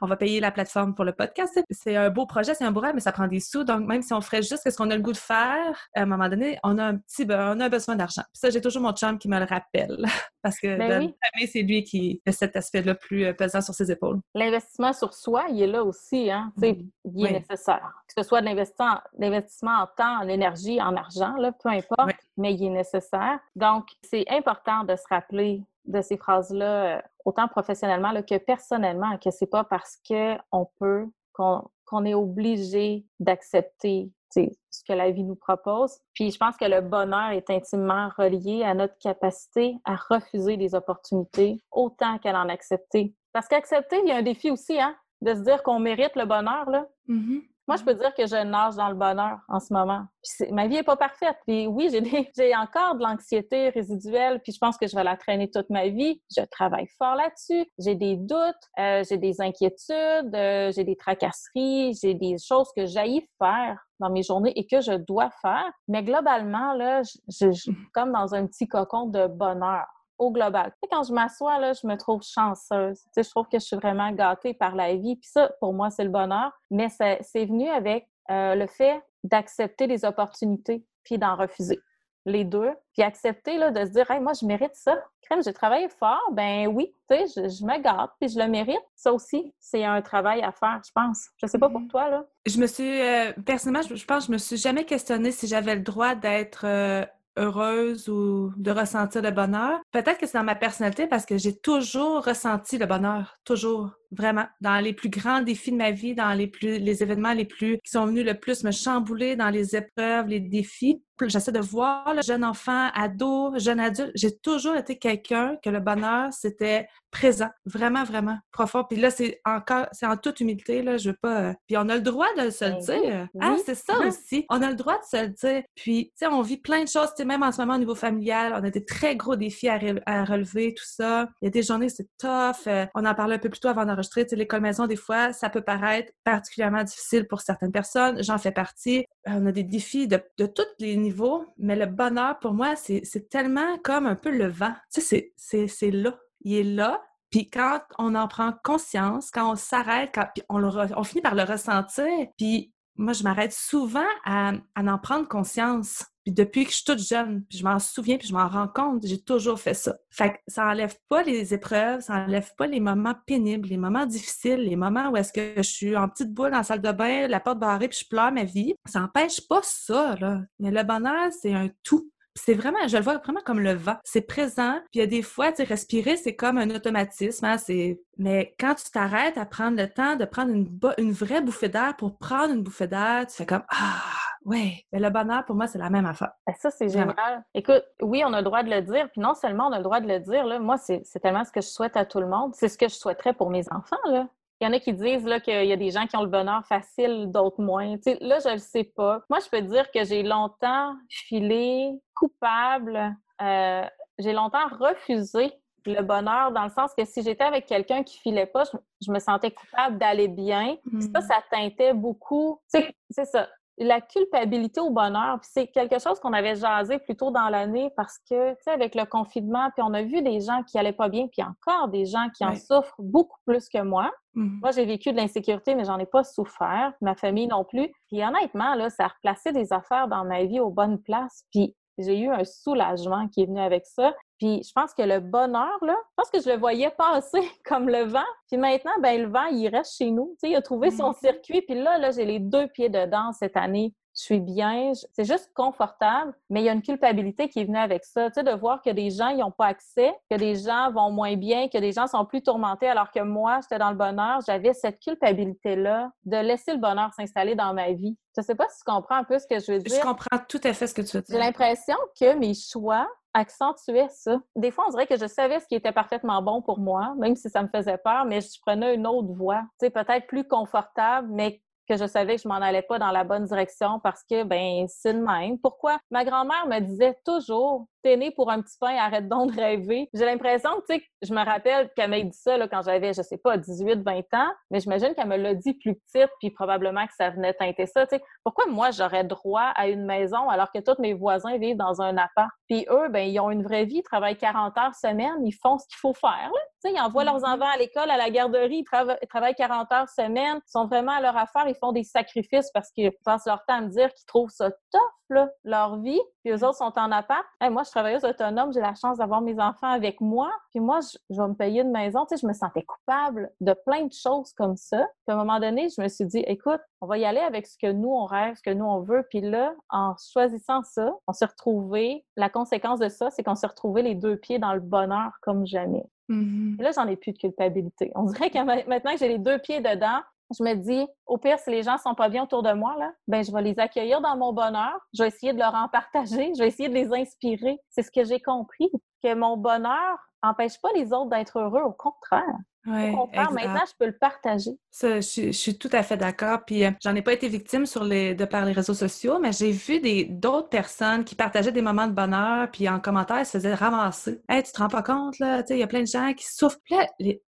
on 0.00 0.06
va 0.06 0.16
payer 0.16 0.40
la 0.40 0.50
plateforme 0.50 0.94
pour 0.94 1.04
le 1.04 1.12
podcast. 1.12 1.58
C'est 1.70 1.96
un 1.96 2.10
beau 2.10 2.26
projet, 2.26 2.54
c'est 2.54 2.64
un 2.64 2.72
beau 2.72 2.80
rêve, 2.80 2.94
mais 2.94 3.00
ça 3.00 3.12
prend 3.12 3.26
des 3.26 3.40
sous. 3.40 3.64
Donc 3.64 3.86
même 3.86 4.02
si 4.02 4.12
on 4.12 4.20
ferait 4.20 4.42
juste 4.42 4.68
ce 4.70 4.76
qu'on 4.76 4.90
a 4.90 4.96
le 4.96 5.02
goût 5.02 5.12
de 5.12 5.16
faire, 5.16 5.88
à 5.94 6.02
un 6.02 6.06
moment 6.06 6.28
donné, 6.28 6.58
on 6.62 6.78
a 6.78 6.84
un 6.84 6.96
petit, 6.96 7.26
on 7.28 7.60
a 7.60 7.68
besoin 7.68 7.96
d'argent. 7.96 8.22
Puis 8.32 8.40
ça, 8.40 8.50
j'ai 8.50 8.60
toujours 8.60 8.82
mon 8.82 8.92
chum 8.92 9.18
qui 9.18 9.28
me 9.28 9.38
le 9.38 9.44
rappelle 9.44 10.04
parce 10.42 10.58
que 10.58 10.67
ben 10.76 11.12
c'est 11.46 11.62
lui 11.62 11.84
qui 11.84 12.20
a 12.26 12.32
cet 12.32 12.56
aspect-là 12.56 12.94
plus 12.94 13.24
euh, 13.24 13.32
pesant 13.32 13.60
sur 13.60 13.74
ses 13.74 13.90
épaules. 13.90 14.20
L'investissement 14.34 14.92
sur 14.92 15.14
soi, 15.14 15.44
il 15.50 15.62
est 15.62 15.66
là 15.66 15.84
aussi. 15.84 16.30
Hein? 16.30 16.52
Mm-hmm. 16.58 16.90
Il 17.14 17.26
est 17.26 17.32
nécessaire. 17.32 18.02
Que 18.06 18.22
ce 18.22 18.28
soit 18.28 18.40
l'investissement 18.40 19.72
en 19.72 19.86
temps, 19.96 20.20
en 20.22 20.28
énergie, 20.28 20.80
en 20.80 20.96
argent, 20.96 21.34
là, 21.36 21.52
peu 21.52 21.68
importe, 21.68 22.16
mais 22.36 22.54
il 22.54 22.64
est 22.64 22.70
nécessaire. 22.70 23.38
Donc, 23.56 23.86
c'est 24.02 24.24
important 24.28 24.84
de 24.84 24.96
se 24.96 25.04
rappeler 25.08 25.62
de 25.84 26.02
ces 26.02 26.16
phrases-là, 26.16 26.98
euh, 26.98 27.02
autant 27.24 27.48
professionnellement 27.48 28.12
que 28.22 28.36
personnellement, 28.36 29.16
que 29.18 29.30
c'est 29.30 29.46
pas 29.46 29.64
parce 29.64 29.98
qu'on 30.06 30.68
peut 30.78 31.06
qu'on 31.32 32.04
est 32.04 32.14
obligé 32.14 33.06
d'accepter 33.20 34.10
ce 34.30 34.84
que 34.86 34.92
la 34.92 35.10
vie 35.10 35.24
nous 35.24 35.36
propose. 35.36 35.98
Puis 36.14 36.30
je 36.30 36.38
pense 36.38 36.56
que 36.56 36.64
le 36.64 36.80
bonheur 36.80 37.30
est 37.30 37.50
intimement 37.50 38.10
relié 38.16 38.62
à 38.64 38.74
notre 38.74 38.98
capacité 38.98 39.76
à 39.84 39.96
refuser 39.96 40.56
des 40.56 40.74
opportunités 40.74 41.62
autant 41.70 42.18
qu'à 42.18 42.38
en 42.38 42.48
accepter. 42.48 43.14
Parce 43.32 43.48
qu'accepter, 43.48 43.98
il 44.02 44.08
y 44.08 44.12
a 44.12 44.16
un 44.16 44.22
défi 44.22 44.50
aussi, 44.50 44.80
hein, 44.80 44.96
de 45.20 45.34
se 45.34 45.40
dire 45.40 45.62
qu'on 45.62 45.78
mérite 45.78 46.16
le 46.16 46.24
bonheur. 46.24 46.70
Là. 46.70 46.86
Mm-hmm. 47.08 47.42
Moi, 47.68 47.76
je 47.76 47.84
peux 47.84 47.92
dire 47.92 48.14
que 48.14 48.26
je 48.26 48.42
nage 48.44 48.76
dans 48.76 48.88
le 48.88 48.94
bonheur 48.94 49.40
en 49.46 49.60
ce 49.60 49.74
moment. 49.74 50.06
ma 50.50 50.66
vie 50.66 50.76
n'est 50.76 50.82
pas 50.82 50.96
parfaite. 50.96 51.36
Puis 51.46 51.66
oui, 51.66 51.90
j'ai, 52.36 52.56
encore 52.56 52.94
de 52.94 53.02
l'anxiété 53.02 53.68
résiduelle, 53.68 54.40
puis 54.42 54.52
je 54.52 54.58
pense 54.58 54.78
que 54.78 54.86
je 54.86 54.96
vais 54.96 55.04
la 55.04 55.18
traîner 55.18 55.50
toute 55.50 55.68
ma 55.68 55.88
vie. 55.88 56.22
Je 56.34 56.42
travaille 56.50 56.88
fort 56.96 57.14
là-dessus. 57.14 57.70
J'ai 57.78 57.94
des 57.94 58.16
doutes, 58.16 58.54
euh, 58.78 59.04
j'ai 59.06 59.18
des 59.18 59.42
inquiétudes, 59.42 60.34
euh, 60.34 60.72
j'ai 60.74 60.84
des 60.84 60.96
tracasseries, 60.96 61.92
j'ai 62.00 62.14
des 62.14 62.36
choses 62.38 62.68
que 62.74 62.86
j'aille 62.86 63.28
faire 63.38 63.78
dans 64.00 64.08
mes 64.08 64.22
journées 64.22 64.52
et 64.56 64.66
que 64.66 64.80
je 64.80 64.92
dois 64.92 65.28
faire. 65.42 65.70
Mais 65.88 66.02
globalement, 66.02 66.72
là, 66.72 67.02
je, 67.02 67.18
je 67.28 67.50
suis 67.50 67.76
comme 67.92 68.12
dans 68.12 68.34
un 68.34 68.46
petit 68.46 68.66
cocon 68.66 69.06
de 69.06 69.26
bonheur 69.26 69.84
au 70.18 70.30
global. 70.30 70.72
quand 70.90 71.04
je 71.04 71.12
m'assois, 71.12 71.58
là, 71.58 71.72
je 71.72 71.86
me 71.86 71.96
trouve 71.96 72.22
chanceuse. 72.22 73.00
je 73.16 73.28
trouve 73.30 73.46
que 73.48 73.58
je 73.58 73.64
suis 73.64 73.76
vraiment 73.76 74.10
gâtée 74.12 74.54
par 74.54 74.74
la 74.74 74.94
vie. 74.94 75.16
Puis 75.16 75.30
ça, 75.30 75.50
pour 75.60 75.72
moi, 75.72 75.90
c'est 75.90 76.04
le 76.04 76.10
bonheur. 76.10 76.52
Mais 76.70 76.88
c'est 76.88 77.44
venu 77.44 77.68
avec 77.68 78.08
euh, 78.30 78.54
le 78.54 78.66
fait 78.66 79.02
d'accepter 79.24 79.86
les 79.86 80.04
opportunités 80.04 80.84
puis 81.04 81.18
d'en 81.18 81.36
refuser. 81.36 81.80
Les 82.26 82.44
deux. 82.44 82.70
Puis 82.92 83.02
accepter 83.02 83.56
là, 83.56 83.70
de 83.70 83.86
se 83.86 83.92
dire, 83.92 84.10
hey, 84.10 84.20
moi, 84.20 84.32
je 84.38 84.44
mérite 84.44 84.74
ça. 84.74 85.02
Crème, 85.22 85.42
j'ai 85.42 85.52
travaillé 85.52 85.88
fort. 85.88 86.22
Ben 86.32 86.66
oui, 86.66 86.94
tu 87.08 87.16
sais, 87.16 87.48
je, 87.48 87.64
me 87.64 87.80
gâte 87.80 88.10
puis 88.20 88.28
je 88.28 88.38
le 88.38 88.48
mérite. 88.48 88.82
Ça 88.96 89.12
aussi, 89.14 89.54
c'est 89.58 89.84
un 89.84 90.02
travail 90.02 90.42
à 90.42 90.52
faire, 90.52 90.80
je 90.86 90.90
pense. 90.92 91.28
Je 91.40 91.46
sais 91.46 91.58
pas 91.58 91.70
pour 91.70 91.80
mm-hmm. 91.80 91.88
toi, 91.88 92.10
là. 92.10 92.26
Je 92.44 92.58
me 92.58 92.66
suis, 92.66 93.00
euh, 93.00 93.32
personnellement, 93.46 93.86
je, 93.88 94.04
pense 94.04 94.24
que 94.24 94.26
je 94.26 94.32
me 94.32 94.38
suis 94.38 94.56
jamais 94.58 94.84
questionnée 94.84 95.32
si 95.32 95.46
j'avais 95.46 95.76
le 95.76 95.82
droit 95.82 96.14
d'être 96.14 96.66
euh, 96.66 97.06
heureuse 97.38 98.08
ou 98.08 98.52
de 98.56 98.70
ressentir 98.70 99.22
le 99.22 99.30
bonheur. 99.30 99.80
Peut-être 99.92 100.18
que 100.18 100.26
c'est 100.26 100.38
dans 100.38 100.44
ma 100.44 100.54
personnalité 100.54 101.06
parce 101.06 101.26
que 101.26 101.38
j'ai 101.38 101.56
toujours 101.56 102.24
ressenti 102.24 102.78
le 102.78 102.86
bonheur, 102.86 103.38
toujours, 103.44 103.92
vraiment. 104.10 104.46
Dans 104.60 104.80
les 104.82 104.92
plus 104.92 105.08
grands 105.08 105.42
défis 105.42 105.72
de 105.72 105.76
ma 105.76 105.90
vie, 105.90 106.14
dans 106.14 106.32
les 106.32 106.46
plus 106.46 106.78
les 106.78 107.02
événements 107.02 107.32
les 107.32 107.44
plus 107.44 107.78
qui 107.84 107.90
sont 107.90 108.06
venus 108.06 108.24
le 108.24 108.34
plus 108.34 108.64
me 108.64 108.70
chambouler 108.70 109.36
dans 109.36 109.50
les 109.50 109.76
épreuves, 109.76 110.26
les 110.28 110.40
défis, 110.40 111.02
j'essaie 111.26 111.52
de 111.52 111.60
voir 111.60 112.14
le 112.14 112.22
jeune 112.22 112.44
enfant, 112.44 112.90
ado, 112.94 113.52
jeune 113.58 113.80
adulte. 113.80 114.12
J'ai 114.14 114.36
toujours 114.38 114.76
été 114.76 114.98
quelqu'un 114.98 115.56
que 115.62 115.70
le 115.70 115.80
bonheur, 115.80 116.32
c'était 116.32 116.88
présent, 117.10 117.48
vraiment, 117.64 118.04
vraiment 118.04 118.38
profond. 118.52 118.84
Puis 118.84 119.00
là, 119.00 119.10
c'est 119.10 119.40
encore, 119.44 119.86
c'est 119.92 120.06
en 120.06 120.16
toute 120.16 120.40
humilité, 120.40 120.82
là, 120.82 120.98
je 120.98 121.10
veux 121.10 121.16
pas... 121.20 121.40
Euh, 121.40 121.54
puis 121.66 121.76
on 121.76 121.88
a 121.88 121.96
le 121.96 122.02
droit 122.02 122.26
de 122.36 122.50
se 122.50 122.66
le 122.66 122.72
ben 122.86 123.00
dire. 123.00 123.28
Ah, 123.40 123.56
c'est 123.64 123.74
ça 123.74 123.98
aussi. 124.06 124.44
On 124.50 124.60
a 124.62 124.68
le 124.68 124.76
droit 124.76 124.98
de 124.98 125.04
se 125.04 125.22
le 125.24 125.28
dire. 125.28 125.62
Puis, 125.74 126.10
tu 126.10 126.12
sais, 126.16 126.26
on 126.26 126.42
vit 126.42 126.58
plein 126.58 126.84
de 126.84 126.88
choses, 126.88 127.08
tu 127.08 127.16
sais, 127.18 127.24
même 127.24 127.42
en 127.42 127.50
ce 127.50 127.60
moment 127.60 127.74
au 127.74 127.78
niveau 127.78 127.94
familial, 127.94 128.52
on 128.54 128.62
a 128.62 128.70
des 128.70 128.84
très 128.84 129.16
gros 129.16 129.36
défis 129.36 129.68
à, 129.68 129.78
relever, 129.78 130.74
tout 130.74 130.84
ça. 130.86 131.28
Il 131.40 131.46
y 131.46 131.48
a 131.48 131.50
des 131.50 131.62
journées, 131.62 131.88
c'est 131.88 132.08
tough. 132.18 132.66
Euh, 132.66 132.86
on 132.94 133.06
en 133.06 133.14
parlait 133.14 133.36
un 133.36 133.38
peu 133.38 133.48
plus 133.48 133.60
tôt 133.60 133.68
avant 133.68 133.86
d'enregistrer, 133.98 134.24
tu 134.24 134.30
sais, 134.30 134.36
l'école 134.36 134.60
maison, 134.60 134.86
des 134.86 134.96
fois, 134.96 135.32
ça 135.32 135.50
peut 135.50 135.62
paraître 135.62 136.12
particulièrement 136.24 136.84
difficile 136.84 137.26
pour 137.26 137.40
certaines 137.40 137.72
personnes. 137.72 138.22
J'en 138.22 138.38
fais 138.38 138.52
partie. 138.52 139.04
On 139.26 139.46
a 139.46 139.52
des 139.52 139.64
défis 139.64 140.08
de, 140.08 140.20
de 140.38 140.46
tous 140.46 140.62
les 140.78 140.96
niveaux, 140.96 141.44
mais 141.58 141.76
le 141.76 141.86
bonheur, 141.86 142.38
pour 142.38 142.54
moi, 142.54 142.74
c'est 142.76 143.28
tellement 143.28 143.78
comme 143.84 144.06
un 144.06 144.16
peu 144.16 144.30
le 144.30 144.46
vent. 144.46 144.74
Tu 144.92 145.00
sais, 145.00 145.32
c'est 145.36 145.90
là 145.90 146.18
il 146.42 146.54
est 146.54 146.62
là. 146.64 147.02
Puis 147.30 147.50
quand 147.50 147.80
on 147.98 148.14
en 148.14 148.26
prend 148.26 148.54
conscience, 148.64 149.30
quand 149.30 149.52
on 149.52 149.56
s'arrête, 149.56 150.10
quand 150.14 150.28
on, 150.48 150.64
on 150.64 151.04
finit 151.04 151.20
par 151.20 151.34
le 151.34 151.42
ressentir, 151.42 152.06
puis 152.38 152.72
moi, 152.98 153.12
je 153.12 153.22
m'arrête 153.22 153.52
souvent 153.52 154.06
à, 154.24 154.52
en 154.76 154.98
prendre 154.98 155.28
conscience. 155.28 156.04
Puis 156.24 156.34
depuis 156.34 156.64
que 156.64 156.70
je 156.70 156.76
suis 156.76 156.84
toute 156.84 156.98
jeune, 156.98 157.44
puis 157.48 157.58
je 157.58 157.64
m'en 157.64 157.78
souviens, 157.78 158.18
puis 158.18 158.28
je 158.28 158.34
m'en 158.34 158.48
rends 158.48 158.68
compte, 158.68 159.06
j'ai 159.06 159.22
toujours 159.22 159.58
fait 159.60 159.72
ça. 159.72 159.96
Fait 160.10 160.32
que 160.32 160.36
ça 160.46 160.66
enlève 160.66 160.94
pas 161.08 161.22
les 161.22 161.54
épreuves, 161.54 162.00
ça 162.00 162.16
enlève 162.16 162.52
pas 162.56 162.66
les 162.66 162.80
moments 162.80 163.14
pénibles, 163.26 163.68
les 163.68 163.78
moments 163.78 164.04
difficiles, 164.04 164.60
les 164.60 164.76
moments 164.76 165.08
où 165.10 165.16
est-ce 165.16 165.32
que 165.32 165.54
je 165.56 165.62
suis 165.62 165.96
en 165.96 166.08
petite 166.08 166.34
boule 166.34 166.50
dans 166.50 166.58
la 166.58 166.64
salle 166.64 166.82
de 166.82 166.92
bain, 166.92 167.28
la 167.28 167.40
porte 167.40 167.60
barrée, 167.60 167.88
puis 167.88 168.00
je 168.02 168.08
pleure 168.08 168.32
ma 168.32 168.44
vie. 168.44 168.74
Ça 168.84 169.00
n'empêche 169.00 169.40
pas 169.48 169.60
ça, 169.62 170.16
là. 170.16 170.42
Mais 170.58 170.70
le 170.70 170.82
bonheur, 170.82 171.30
c'est 171.40 171.54
un 171.54 171.70
tout 171.82 172.10
c'est 172.38 172.54
vraiment, 172.54 172.78
je 172.86 172.96
le 172.96 173.02
vois 173.02 173.18
vraiment 173.18 173.40
comme 173.44 173.60
le 173.60 173.74
vent. 173.74 173.96
C'est 174.04 174.22
présent. 174.22 174.80
Puis 174.90 174.94
il 174.94 175.00
y 175.00 175.02
a 175.02 175.06
des 175.06 175.22
fois, 175.22 175.50
tu 175.50 175.58
sais, 175.58 175.64
respirer, 175.64 176.16
c'est 176.16 176.34
comme 176.34 176.58
un 176.58 176.70
automatisme. 176.70 177.44
Hein, 177.44 177.58
c'est... 177.58 178.00
Mais 178.16 178.54
quand 178.58 178.74
tu 178.74 178.90
t'arrêtes 178.90 179.38
à 179.38 179.46
prendre 179.46 179.76
le 179.76 179.88
temps 179.88 180.16
de 180.16 180.24
prendre 180.24 180.50
une, 180.52 180.68
une 180.98 181.12
vraie 181.12 181.40
bouffée 181.40 181.68
d'air 181.68 181.94
pour 181.96 182.18
prendre 182.18 182.54
une 182.54 182.62
bouffée 182.62 182.86
d'air, 182.88 183.26
tu 183.28 183.36
fais 183.36 183.46
comme 183.46 183.62
Ah, 183.70 184.02
ouais. 184.44 184.84
Mais 184.92 184.98
le 184.98 185.10
bonheur, 185.10 185.44
pour 185.44 185.54
moi, 185.54 185.66
c'est 185.66 185.78
la 185.78 185.90
même 185.90 186.06
affaire. 186.06 186.32
Ben, 186.46 186.54
ça, 186.58 186.70
c'est 186.70 186.88
génial. 186.88 187.44
Écoute, 187.54 187.84
oui, 188.02 188.22
on 188.26 188.32
a 188.32 188.38
le 188.38 188.44
droit 188.44 188.62
de 188.62 188.70
le 188.70 188.82
dire. 188.82 189.08
Puis 189.12 189.20
non 189.20 189.34
seulement 189.34 189.68
on 189.68 189.72
a 189.72 189.78
le 189.78 189.84
droit 189.84 190.00
de 190.00 190.08
le 190.08 190.18
dire, 190.20 190.44
là, 190.44 190.58
moi, 190.58 190.78
c'est, 190.78 191.02
c'est 191.04 191.20
tellement 191.20 191.44
ce 191.44 191.52
que 191.52 191.60
je 191.60 191.68
souhaite 191.68 191.96
à 191.96 192.04
tout 192.04 192.20
le 192.20 192.26
monde. 192.26 192.54
C'est 192.54 192.68
ce 192.68 192.78
que 192.78 192.88
je 192.88 192.94
souhaiterais 192.94 193.34
pour 193.34 193.50
mes 193.50 193.64
enfants. 193.70 193.96
Là. 194.06 194.26
Il 194.60 194.64
y 194.64 194.66
en 194.66 194.72
a 194.72 194.80
qui 194.80 194.92
disent 194.92 195.24
là, 195.24 195.38
qu'il 195.40 195.66
y 195.66 195.72
a 195.72 195.76
des 195.76 195.90
gens 195.90 196.06
qui 196.06 196.16
ont 196.16 196.22
le 196.22 196.28
bonheur 196.28 196.66
facile, 196.66 197.30
d'autres 197.30 197.62
moins. 197.62 197.94
là, 198.20 198.38
je 198.40 198.48
ne 198.48 198.52
le 198.54 198.58
sais 198.58 198.84
pas. 198.84 199.22
Moi, 199.30 199.38
je 199.44 199.48
peux 199.48 199.62
dire 199.62 199.90
que 199.92 200.04
j'ai 200.04 200.22
longtemps 200.22 200.96
filé 201.08 201.92
coupable. 202.14 203.14
Euh, 203.40 203.84
j'ai 204.18 204.32
longtemps 204.32 204.66
refusé 204.80 205.52
le 205.86 206.02
bonheur 206.02 206.50
dans 206.52 206.64
le 206.64 206.70
sens 206.70 206.92
que 206.92 207.04
si 207.04 207.22
j'étais 207.22 207.44
avec 207.44 207.66
quelqu'un 207.66 208.02
qui 208.02 208.18
filait 208.18 208.46
pas, 208.46 208.64
je, 209.00 209.12
me 209.12 209.20
sentais 209.20 209.52
coupable 209.52 209.96
d'aller 209.98 210.28
bien. 210.28 210.76
Ça, 211.00 211.20
hmm. 211.20 211.22
ça 211.22 211.42
teintait 211.50 211.94
beaucoup. 211.94 212.60
C'est 212.66 212.94
ça 213.24 213.48
la 213.78 214.00
culpabilité 214.00 214.80
au 214.80 214.90
bonheur. 214.90 215.38
Puis 215.40 215.50
c'est 215.52 215.66
quelque 215.68 215.98
chose 215.98 216.18
qu'on 216.20 216.32
avait 216.32 216.56
jasé 216.56 216.98
plus 216.98 217.16
tôt 217.16 217.30
dans 217.30 217.48
l'année 217.48 217.90
parce 217.96 218.18
que, 218.28 218.50
tu 218.52 218.56
sais, 218.62 218.70
avec 218.70 218.94
le 218.94 219.04
confinement, 219.04 219.70
puis 219.74 219.82
on 219.86 219.94
a 219.94 220.02
vu 220.02 220.22
des 220.22 220.40
gens 220.40 220.62
qui 220.64 220.78
allaient 220.78 220.92
pas 220.92 221.08
bien, 221.08 221.28
puis 221.28 221.42
encore 221.42 221.88
des 221.88 222.04
gens 222.04 222.28
qui 222.36 222.44
en 222.44 222.54
souffrent 222.54 223.00
beaucoup 223.00 223.38
plus 223.46 223.68
que 223.68 223.82
moi. 223.82 224.10
Mm-hmm. 224.34 224.60
Moi, 224.60 224.70
j'ai 224.72 224.84
vécu 224.84 225.12
de 225.12 225.16
l'insécurité, 225.16 225.74
mais 225.74 225.84
j'en 225.84 225.98
ai 225.98 226.06
pas 226.06 226.24
souffert. 226.24 226.92
Ma 227.00 227.14
famille 227.14 227.46
non 227.46 227.64
plus. 227.64 227.88
Puis 228.08 228.22
honnêtement, 228.24 228.74
là, 228.74 228.90
ça 228.90 229.04
a 229.04 229.08
replacé 229.08 229.52
des 229.52 229.72
affaires 229.72 230.08
dans 230.08 230.24
ma 230.24 230.44
vie 230.44 230.60
aux 230.60 230.70
bonnes 230.70 231.00
places. 231.00 231.44
Puis 231.52 231.74
j'ai 231.98 232.18
eu 232.18 232.28
un 232.28 232.44
soulagement 232.44 233.28
qui 233.28 233.42
est 233.42 233.46
venu 233.46 233.60
avec 233.60 233.86
ça. 233.86 234.14
Puis 234.38 234.62
je 234.62 234.72
pense 234.72 234.94
que 234.94 235.02
le 235.02 235.20
bonheur, 235.20 235.76
là, 235.82 235.96
je 235.96 236.14
pense 236.16 236.30
que 236.30 236.40
je 236.40 236.48
le 236.48 236.58
voyais 236.58 236.90
passer 236.90 237.40
comme 237.64 237.88
le 237.88 238.04
vent. 238.04 238.20
Puis 238.48 238.56
maintenant, 238.56 238.92
ben 239.02 239.22
le 239.22 239.28
vent, 239.28 239.46
il 239.46 239.68
reste 239.68 239.96
chez 239.96 240.10
nous. 240.10 240.36
Tu 240.40 240.46
sais, 240.46 240.50
il 240.50 240.56
a 240.56 240.62
trouvé 240.62 240.90
son 240.90 241.10
mm-hmm. 241.10 241.20
circuit. 241.20 241.62
Puis 241.62 241.74
là, 241.74 241.98
là, 241.98 242.10
j'ai 242.10 242.24
les 242.24 242.38
deux 242.38 242.68
pieds 242.68 242.88
dedans 242.88 243.32
cette 243.32 243.56
année 243.56 243.92
je 244.18 244.24
suis 244.24 244.40
bien, 244.40 244.92
c'est 245.12 245.24
juste 245.24 245.52
confortable, 245.54 246.34
mais 246.50 246.60
il 246.60 246.64
y 246.64 246.68
a 246.68 246.72
une 246.72 246.82
culpabilité 246.82 247.48
qui 247.48 247.60
est 247.60 247.64
venue 247.64 247.78
avec 247.78 248.04
ça, 248.04 248.26
tu 248.26 248.34
sais, 248.34 248.42
de 248.42 248.50
voir 248.50 248.82
que 248.82 248.90
des 248.90 249.10
gens 249.10 249.32
n'y 249.32 249.44
ont 249.44 249.52
pas 249.52 249.66
accès, 249.66 250.12
que 250.28 250.36
des 250.36 250.56
gens 250.56 250.90
vont 250.90 251.12
moins 251.12 251.36
bien, 251.36 251.68
que 251.68 251.78
des 251.78 251.92
gens 251.92 252.08
sont 252.08 252.24
plus 252.24 252.42
tourmentés 252.42 252.88
alors 252.88 253.12
que 253.12 253.20
moi, 253.20 253.60
j'étais 253.62 253.78
dans 253.78 253.90
le 253.90 253.96
bonheur, 253.96 254.40
j'avais 254.44 254.74
cette 254.74 254.98
culpabilité-là 254.98 256.10
de 256.24 256.36
laisser 256.36 256.72
le 256.72 256.78
bonheur 256.78 257.12
s'installer 257.14 257.54
dans 257.54 257.72
ma 257.72 257.92
vie. 257.92 258.18
Je 258.36 258.42
sais 258.42 258.56
pas 258.56 258.66
si 258.68 258.78
tu 258.78 258.92
comprends 258.92 259.16
un 259.16 259.24
peu 259.24 259.38
ce 259.38 259.46
que 259.46 259.60
je 259.60 259.72
veux 259.72 259.78
dire. 259.78 259.96
Je 259.96 260.02
comprends 260.02 260.38
tout 260.48 260.60
à 260.64 260.72
fait 260.72 260.88
ce 260.88 260.94
que 260.94 261.02
tu 261.02 261.16
veux 261.16 261.22
dire. 261.22 261.36
J'ai 261.36 261.42
l'impression 261.42 261.96
que 262.20 262.34
mes 262.34 262.54
choix 262.54 263.08
accentuaient 263.34 264.08
ça. 264.10 264.40
Des 264.56 264.72
fois, 264.72 264.86
on 264.88 264.90
dirait 264.90 265.06
que 265.06 265.16
je 265.16 265.26
savais 265.26 265.60
ce 265.60 265.66
qui 265.66 265.76
était 265.76 265.92
parfaitement 265.92 266.42
bon 266.42 266.60
pour 266.60 266.80
moi, 266.80 267.14
même 267.18 267.36
si 267.36 267.48
ça 267.50 267.62
me 267.62 267.68
faisait 267.68 267.98
peur, 267.98 268.24
mais 268.24 268.40
je 268.40 268.60
prenais 268.60 268.96
une 268.96 269.06
autre 269.06 269.32
voie, 269.32 269.62
tu 269.78 269.86
sais, 269.86 269.90
peut-être 269.90 270.26
plus 270.26 270.46
confortable, 270.46 271.28
mais 271.30 271.62
que 271.88 271.96
je 271.96 272.06
savais 272.06 272.36
que 272.36 272.42
je 272.42 272.48
m'en 272.48 272.56
allais 272.56 272.82
pas 272.82 272.98
dans 272.98 273.10
la 273.10 273.24
bonne 273.24 273.44
direction 273.44 274.00
parce 274.00 274.22
que, 274.22 274.44
ben, 274.44 274.86
c'est 274.88 275.12
le 275.12 275.20
même. 275.20 275.58
Pourquoi? 275.58 275.98
Ma 276.10 276.24
grand-mère 276.24 276.66
me 276.66 276.80
disait 276.80 277.16
toujours, 277.24 277.86
t'es 278.02 278.16
né 278.16 278.30
pour 278.30 278.50
un 278.50 278.60
petit 278.62 278.76
pain, 278.80 278.96
arrête 278.96 279.28
donc 279.28 279.54
de 279.54 279.60
rêver. 279.60 280.08
J'ai 280.14 280.24
l'impression, 280.24 280.70
tu 280.88 280.96
sais, 280.96 281.04
je 281.22 281.32
me 281.32 281.44
rappelle 281.44 281.90
qu'elle 281.94 282.10
m'a 282.10 282.20
dit 282.20 282.30
ça 282.32 282.56
là, 282.56 282.68
quand 282.68 282.82
j'avais, 282.82 283.12
je 283.12 283.22
sais 283.22 283.38
pas, 283.38 283.56
18, 283.56 284.02
20 284.02 284.18
ans, 284.34 284.50
mais 284.70 284.80
j'imagine 284.80 285.14
qu'elle 285.14 285.28
me 285.28 285.36
l'a 285.36 285.54
dit 285.54 285.74
plus 285.74 285.94
petite, 285.94 286.30
puis 286.40 286.50
probablement 286.50 287.06
que 287.06 287.12
ça 287.16 287.30
venait 287.30 287.54
teinter 287.54 287.86
ça, 287.86 288.06
tu 288.06 288.16
sais. 288.16 288.22
Pourquoi 288.44 288.66
moi, 288.66 288.90
j'aurais 288.90 289.24
droit 289.24 289.72
à 289.74 289.88
une 289.88 290.04
maison 290.04 290.48
alors 290.48 290.70
que 290.72 290.78
tous 290.78 291.00
mes 291.00 291.14
voisins 291.14 291.56
vivent 291.58 291.76
dans 291.76 292.00
un 292.00 292.16
appart? 292.16 292.50
Puis 292.68 292.86
eux, 292.90 293.08
ben, 293.08 293.28
ils 293.28 293.40
ont 293.40 293.50
une 293.50 293.62
vraie 293.62 293.84
vie, 293.84 293.98
ils 293.98 294.02
travaillent 294.02 294.36
40 294.36 294.76
heures 294.78 294.94
semaine, 294.94 295.44
ils 295.44 295.52
font 295.52 295.78
ce 295.78 295.86
qu'il 295.88 295.98
faut 295.98 296.14
faire, 296.14 296.50
là. 296.52 296.60
Tu 296.84 296.90
sais, 296.90 296.94
ils 296.94 297.00
envoient 297.00 297.24
leurs 297.24 297.40
mm-hmm. 297.40 297.56
enfants 297.56 297.70
à 297.74 297.76
l'école, 297.76 298.10
à 298.10 298.16
la 298.16 298.30
garderie, 298.30 298.84
ils, 298.84 299.26
travaillent 299.28 299.54
40 299.54 299.92
heures 299.92 300.08
semaine, 300.08 300.60
ils 300.64 300.70
sont 300.70 300.86
vraiment 300.86 301.12
à 301.12 301.20
leur 301.20 301.36
affaire, 301.36 301.66
ils 301.66 301.74
font 301.74 301.92
des 301.92 302.04
sacrifices 302.04 302.70
parce 302.72 302.90
qu'ils 302.92 303.10
passent 303.24 303.46
leur 303.46 303.64
temps 303.66 303.78
à 303.78 303.80
me 303.80 303.88
dire 303.88 304.12
qu'ils 304.14 304.26
trouvent 304.26 304.50
ça 304.50 304.70
tough, 304.70 305.00
là, 305.30 305.50
leur 305.64 305.98
vie, 305.98 306.20
puis 306.42 306.52
eux 306.52 306.64
autres 306.64 306.78
sont 306.78 306.92
en 306.96 307.12
appart. 307.12 307.44
moi, 307.60 307.82
je 307.84 307.90
travailleuse 307.90 308.24
autonome, 308.24 308.72
j'ai 308.72 308.80
la 308.80 308.94
chance 308.94 309.18
d'avoir 309.18 309.40
mes 309.40 309.58
enfants 309.60 309.90
avec 309.90 310.20
moi, 310.20 310.50
puis 310.70 310.80
moi, 310.80 311.00
je, 311.30 311.40
vais 311.40 311.48
me 311.48 311.54
payer 311.54 311.82
une 311.82 311.90
maison. 311.90 312.24
Tu 312.26 312.36
sais, 312.36 312.42
je 312.42 312.46
me 312.46 312.52
sentais 312.52 312.82
coupable 312.82 313.50
de 313.60 313.74
plein 313.86 314.04
de 314.04 314.12
choses 314.12 314.52
comme 314.52 314.76
ça. 314.76 315.06
Puis 315.26 315.32
à 315.32 315.34
un 315.34 315.36
moment 315.36 315.60
donné, 315.60 315.88
je 315.88 316.00
me 316.00 316.08
suis 316.08 316.26
dit, 316.26 316.44
écoute, 316.46 316.80
on 317.00 317.06
va 317.06 317.18
y 317.18 317.24
aller 317.24 317.40
avec 317.40 317.66
ce 317.66 317.76
que 317.78 317.90
nous, 317.90 318.10
on 318.10 318.24
rêve, 318.24 318.56
ce 318.56 318.62
que 318.62 318.74
nous, 318.74 318.84
on 318.84 319.00
veut. 319.00 319.26
Puis 319.30 319.40
là, 319.40 319.74
en 319.90 320.14
choisissant 320.32 320.82
ça, 320.82 321.12
on 321.26 321.32
s'est 321.32 321.46
retrouvés. 321.46 322.24
La 322.36 322.48
conséquence 322.48 323.00
de 323.00 323.08
ça, 323.08 323.30
c'est 323.30 323.42
qu'on 323.42 323.54
s'est 323.54 323.66
retrouvés 323.66 324.02
les 324.02 324.14
deux 324.14 324.36
pieds 324.36 324.58
dans 324.58 324.74
le 324.74 324.80
bonheur 324.80 325.32
comme 325.42 325.66
jamais. 325.66 326.06
Mm-hmm. 326.28 326.80
Et 326.80 326.82
là, 326.82 326.90
j'en 326.92 327.06
ai 327.06 327.16
plus 327.16 327.32
de 327.32 327.38
culpabilité. 327.38 328.12
On 328.14 328.24
dirait 328.24 328.50
que 328.50 328.58
maintenant 328.88 329.12
que 329.12 329.18
j'ai 329.18 329.28
les 329.28 329.38
deux 329.38 329.58
pieds 329.58 329.80
dedans, 329.80 330.20
je 330.56 330.62
me 330.62 330.74
dis, 330.74 331.06
au 331.26 331.36
pire, 331.38 331.58
si 331.58 331.70
les 331.70 331.82
gens 331.82 331.98
sont 331.98 332.14
pas 332.14 332.28
bien 332.28 332.44
autour 332.44 332.62
de 332.62 332.72
moi, 332.72 332.96
là, 332.98 333.12
ben, 333.26 333.44
je 333.44 333.52
vais 333.52 333.62
les 333.62 333.78
accueillir 333.78 334.20
dans 334.20 334.36
mon 334.36 334.52
bonheur. 334.52 334.98
Je 335.12 335.22
vais 335.22 335.28
essayer 335.28 335.52
de 335.52 335.58
leur 335.58 335.74
en 335.74 335.88
partager. 335.88 336.52
Je 336.54 336.62
vais 336.62 336.68
essayer 336.68 336.88
de 336.88 336.94
les 336.94 337.12
inspirer. 337.12 337.78
C'est 337.90 338.02
ce 338.02 338.10
que 338.10 338.24
j'ai 338.24 338.40
compris, 338.40 338.90
que 339.22 339.34
mon 339.34 339.56
bonheur 339.56 340.18
empêche 340.42 340.80
pas 340.80 340.90
les 340.94 341.12
autres 341.12 341.30
d'être 341.30 341.58
heureux. 341.58 341.82
Au 341.82 341.92
contraire. 341.92 342.44
Ouais, 342.86 343.10
Au 343.10 343.26
contraire, 343.26 343.52
maintenant, 343.52 343.84
je 343.86 343.92
peux 343.98 344.06
le 344.06 344.16
partager. 344.16 344.70
Ça, 344.90 345.20
je, 345.20 345.50
suis 345.52 345.78
tout 345.78 345.90
à 345.92 346.02
fait 346.02 346.16
d'accord. 346.16 346.60
Puis, 346.64 346.84
euh, 346.84 346.90
j'en 347.02 347.14
ai 347.14 347.22
pas 347.22 347.32
été 347.34 347.48
victime 347.48 347.84
sur 347.84 348.02
les, 348.02 348.34
de 348.34 348.44
par 348.44 348.64
les 348.64 348.72
réseaux 348.72 348.94
sociaux, 348.94 349.38
mais 349.40 349.52
j'ai 349.52 349.72
vu 349.72 350.00
des, 350.00 350.24
d'autres 350.24 350.68
personnes 350.68 351.24
qui 351.24 351.34
partageaient 351.34 351.72
des 351.72 351.82
moments 351.82 352.06
de 352.06 352.12
bonheur, 352.12 352.70
puis 352.70 352.88
en 352.88 352.98
commentaire, 352.98 353.38
elles 353.38 353.46
se 353.46 353.58
faisaient 353.58 353.74
ramasser. 353.74 354.40
Hey, 354.48 354.62
tu 354.62 354.72
te 354.72 354.78
rends 354.78 354.88
pas 354.88 355.02
compte, 355.02 355.38
là? 355.38 355.62
Tu 355.62 355.68
sais, 355.68 355.76
il 355.76 355.80
y 355.80 355.82
a 355.82 355.86
plein 355.86 356.00
de 356.00 356.06
gens 356.06 356.32
qui 356.32 356.46
souffrent. 356.46 356.78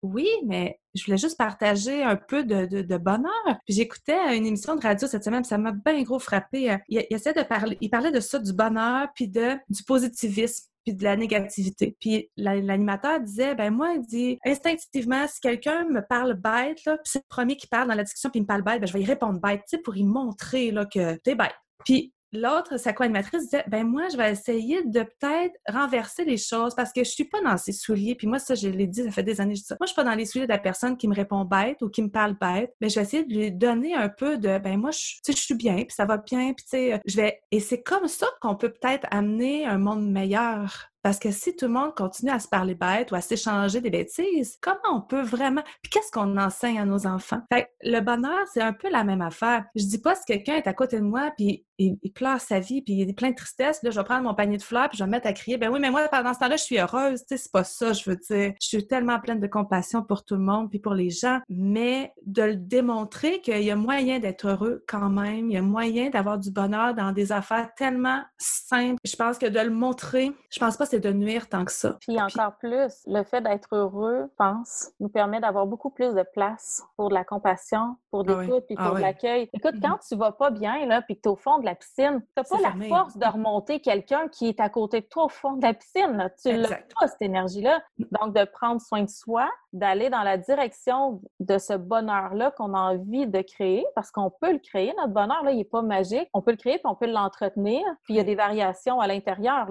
Oui, 0.02 0.28
mais 0.46 0.80
je 0.96 1.06
voulais 1.06 1.18
juste 1.18 1.38
partager 1.38 2.04
un 2.04 2.16
peu 2.16 2.44
de, 2.44 2.66
de, 2.66 2.98
bonheur. 2.98 3.44
Puis 3.66 3.76
j'écoutais 3.76 4.36
une 4.36 4.46
émission 4.46 4.76
de 4.76 4.82
radio 4.82 5.08
cette 5.08 5.24
semaine, 5.24 5.44
ça 5.44 5.60
m'a 5.60 5.72
bien 5.72 6.02
gros 6.02 6.20
frappé. 6.20 6.78
Il, 6.88 7.06
il, 7.10 7.18
de 7.18 7.44
parler, 7.44 7.78
il 7.82 7.90
parlait 7.90 8.12
de 8.12 8.20
ça, 8.20 8.40
du 8.40 8.54
bonheur, 8.54 9.10
puis 9.14 9.28
de, 9.28 9.56
du 9.70 9.84
positivisme 9.84 10.68
puis 10.88 10.96
de 10.96 11.04
la 11.04 11.18
négativité. 11.18 11.98
Puis 12.00 12.30
l'animateur 12.38 13.20
disait, 13.20 13.56
ben 13.56 13.72
moi, 13.72 13.94
il 13.96 14.06
dit, 14.06 14.40
instinctivement, 14.46 15.28
si 15.28 15.42
quelqu'un 15.42 15.86
me 15.90 16.00
parle 16.02 16.34
bête, 16.36 16.86
là, 16.86 16.98
puis 16.98 17.12
c'est 17.12 17.20
le 17.20 17.28
premier 17.28 17.58
qui 17.58 17.68
parle 17.68 17.90
dans 17.90 17.96
la 17.96 18.04
discussion, 18.04 18.30
puis 18.30 18.40
il 18.40 18.44
me 18.44 18.48
parle 18.48 18.62
bête, 18.62 18.80
ben 18.80 18.88
je 18.88 18.94
vais 18.94 19.02
y 19.02 19.06
répondre 19.06 19.40
bête, 19.42 19.62
tu 19.68 19.76
sais, 19.76 19.82
pour 19.82 19.98
y 19.98 20.04
montrer 20.06 20.72
là, 20.72 20.86
que 20.86 21.18
t'es 21.18 21.36
bête. 21.36 21.56
Puis 21.84 22.14
l'autre, 22.34 22.78
sa 22.78 22.94
co-animatrice 22.94 23.44
disait 23.44 23.64
ben 23.68 23.86
moi, 23.86 24.08
je 24.12 24.18
vais 24.18 24.32
essayer 24.32 24.84
de 24.84 25.04
peut-être 25.04 25.56
renverser 25.68 26.26
les 26.26 26.38
choses 26.38 26.76
parce 26.76 26.92
que 26.92 27.04
je 27.04 27.10
suis 27.10 27.26
pas 27.26 27.42
dans 27.42 27.58
ses 27.58 27.72
souliers. 27.72 28.16
Puis 28.16 28.28
moi, 28.28 28.40
ça, 28.40 28.56
je 28.56 28.68
l'ai 28.68 28.88
dit, 28.88 29.04
ça 29.04 29.12
fait 29.12 29.24
des 29.24 29.42
années 29.42 29.54
que 29.54 29.60
je 29.60 29.64
dis 29.64 29.68
ça. 29.68 29.78
Moi, 29.80 29.86
je 29.86 29.94
suis 29.94 29.96
pas 29.96 30.04
dans 30.04 30.16
les 30.16 30.26
souliers 30.26 30.48
de 30.48 30.52
la 30.52 30.60
personne 30.60 30.98
qui 30.98 31.08
me 31.08 31.16
répond 31.16 31.46
bête 31.46 31.82
ou 31.82 31.90
qui 31.90 32.02
me 32.02 32.10
parle 32.10 32.36
bête. 32.40 32.74
Mais 32.82 32.90
je 32.90 32.96
vais 32.96 33.02
essayer 33.02 33.24
de 33.24 33.34
lui 33.34 33.52
donner 33.52 33.94
un 33.94 34.10
peu 34.10 34.38
de 34.38 34.58
ben 34.58 34.78
moi, 34.78 34.92
je, 34.92 35.16
je 35.28 35.32
suis 35.34 35.56
bien, 35.56 35.76
puis 35.76 35.96
ça 35.96 36.06
va 36.06 36.18
bien, 36.18 36.54
puis 36.54 36.66
tu 36.66 36.78
sais, 36.78 37.02
je 37.06 37.16
vais. 37.18 37.40
Et 37.52 37.60
c'est 37.60 37.82
comme 37.82 38.08
ça 38.08 38.28
qu'on 38.42 38.56
peut 38.56 38.70
peut-être 38.70 39.08
amener 39.12 39.66
un 39.66 39.78
monde 39.78 40.10
meilleur. 40.10 40.90
Parce 41.08 41.20
que 41.20 41.32
si 41.32 41.56
tout 41.56 41.68
le 41.68 41.72
monde 41.72 41.96
continue 41.96 42.32
à 42.32 42.40
se 42.40 42.50
parler 42.50 42.76
bête 42.76 43.14
ou 43.14 43.16
à 43.16 43.22
s'échanger 43.22 43.80
des 43.80 43.90
bêtises, 43.90 44.58
comment 44.60 44.98
on 44.98 45.00
peut 45.00 45.22
vraiment... 45.22 45.64
Puis 45.82 45.90
qu'est-ce 45.90 46.12
qu'on 46.12 46.38
enseigne 46.38 46.82
à 46.82 46.84
nos 46.84 47.08
enfants? 47.08 47.40
Fait 47.50 47.72
le 47.82 48.02
bonheur, 48.02 48.46
c'est 48.54 48.62
un 48.62 48.74
peu 48.74 48.90
la 48.90 49.06
même 49.06 49.22
affaire. 49.22 49.64
Je 49.74 49.86
dis 49.86 50.00
pas 50.00 50.16
si 50.16 50.26
quelqu'un 50.26 50.56
est 50.56 50.68
à 50.68 50.74
côté 50.74 50.98
de 50.98 51.06
moi 51.06 51.32
puis 51.38 51.66
il, 51.78 51.98
pleure 52.14 52.42
sa 52.42 52.60
vie 52.60 52.82
puis 52.82 52.96
il 52.96 53.10
est 53.10 53.14
plein 53.14 53.30
de 53.30 53.36
tristesse, 53.36 53.82
là, 53.84 53.92
je 53.92 53.98
vais 53.98 54.04
prendre 54.04 54.24
mon 54.24 54.34
panier 54.34 54.58
de 54.58 54.64
fleurs 54.64 54.90
puis 54.90 54.98
je 54.98 55.04
vais 55.04 55.08
me 55.08 55.12
mettre 55.12 55.28
à 55.28 55.34
crier. 55.34 55.58
Ben 55.58 55.70
oui, 55.72 55.80
mais 55.80 55.92
moi, 55.92 56.08
pendant 56.10 56.34
ce 56.34 56.40
temps-là, 56.40 56.58
je 56.58 56.64
suis 56.64 56.78
heureuse. 56.78 57.22
Tu 57.22 57.28
sais, 57.30 57.38
c'est 57.38 57.52
pas 57.52 57.64
ça, 57.64 57.94
je 57.94 58.10
veux 58.10 58.18
dire. 58.18 58.54
Je 58.62 58.68
suis 58.68 58.88
tellement 58.88 59.20
pleine 59.22 59.40
de 59.40 59.48
compassion 59.48 60.04
pour 60.04 60.26
tout 60.26 60.36
le 60.36 60.42
monde 60.42 60.70
puis 60.70 60.80
pour 60.80 60.94
les 60.94 61.10
gens, 61.10 61.40
mais 61.48 62.12
de 62.26 62.44
le 62.44 62.56
démontrer 62.56 63.40
qu'il 63.42 63.62
y 63.62 63.72
a 63.72 63.76
moyen 63.76 64.20
d'être 64.20 64.48
heureux 64.48 64.84
quand 64.88 65.10
même, 65.10 65.50
il 65.50 65.54
y 65.54 65.58
a 65.58 65.62
moyen 65.62 66.10
d'avoir 66.10 66.38
du 66.38 66.52
bonheur 66.52 66.96
dans 66.96 67.12
des 67.12 67.32
affaires 67.32 67.70
tellement 67.78 68.24
simples. 68.38 69.00
Je 69.06 69.16
pense 69.16 69.38
que 69.38 69.46
de 69.46 69.60
le 69.60 69.70
montrer, 69.70 70.32
je 70.50 70.60
pense 70.60 70.76
pas 70.78 70.86
de 71.00 71.12
nuire 71.12 71.50
tant 71.50 71.66
que 71.66 71.72
ça. 71.72 71.98
Puis 72.02 72.20
encore 72.22 72.56
plus, 72.58 73.04
le 73.06 73.24
fait 73.24 73.42
d'être 73.42 73.76
heureux, 73.76 74.32
pense, 74.38 74.92
nous 75.00 75.10
permet 75.10 75.40
d'avoir 75.40 75.66
beaucoup 75.66 75.90
plus 75.90 76.14
de 76.14 76.24
place 76.34 76.84
pour 76.96 77.10
de 77.10 77.14
la 77.14 77.24
compassion, 77.24 77.96
pour 78.12 78.24
ah 78.28 78.42
l'écoute, 78.42 78.66
puis 78.68 78.76
ah 78.78 78.90
pour 78.90 78.98
l'accueil. 78.98 79.50
Écoute, 79.54 79.76
mm-hmm. 79.76 79.82
quand 79.82 80.00
tu 80.08 80.16
vas 80.16 80.32
pas 80.32 80.52
bien, 80.52 80.86
là, 80.86 81.02
puis 81.02 81.16
que 81.16 81.22
tu 81.22 81.30
es 81.30 81.32
au 81.32 81.36
fond 81.36 81.60
de 81.60 81.66
la 81.66 81.76
piscine, 81.76 82.22
tu 82.22 82.28
n'as 82.38 82.44
pas 82.44 82.62
la 82.62 82.88
force 82.88 83.18
de 83.18 83.26
remonter 83.26 83.80
quelqu'un 83.80 84.28
qui 84.28 84.48
est 84.48 84.60
à 84.60 84.70
côté 84.70 85.02
de 85.02 85.06
toi 85.06 85.26
au 85.26 85.30
fond 85.30 85.54
de 85.54 85.62
la 85.64 85.74
piscine. 85.74 86.32
Tu 86.42 86.54
n'as 86.54 86.68
pas, 86.68 87.08
cette 87.08 87.22
énergie-là. 87.22 87.82
Donc, 87.98 88.36
de 88.36 88.46
prendre 88.46 88.82
soin 88.82 89.04
de 89.04 89.10
soi, 89.10 89.50
d'aller 89.78 90.10
dans 90.10 90.24
la 90.24 90.38
direction 90.38 91.22
de 91.40 91.58
ce 91.58 91.74
bonheur-là 91.74 92.52
qu'on 92.52 92.74
a 92.74 92.80
envie 92.80 93.28
de 93.28 93.42
créer, 93.42 93.86
parce 93.96 94.12
qu'on 94.12 94.30
peut 94.30 94.52
le 94.52 94.60
créer, 94.60 94.94
notre 94.98 95.14
bonheur, 95.14 95.44
là, 95.44 95.52
il 95.52 95.58
n'est 95.58 95.64
pas 95.64 95.82
magique. 95.82 96.28
On 96.34 96.42
peut 96.42 96.52
le 96.52 96.58
créer, 96.58 96.74
puis 96.80 96.86
on 96.86 96.96
peut 96.96 97.06
l'entretenir, 97.12 97.82
puis 98.04 98.16
il 98.16 98.18
y 98.18 98.20
a 98.20 98.24
des 98.24 98.36
variations 98.36 99.00
à 99.00 99.08
l'intérieur. 99.08 99.68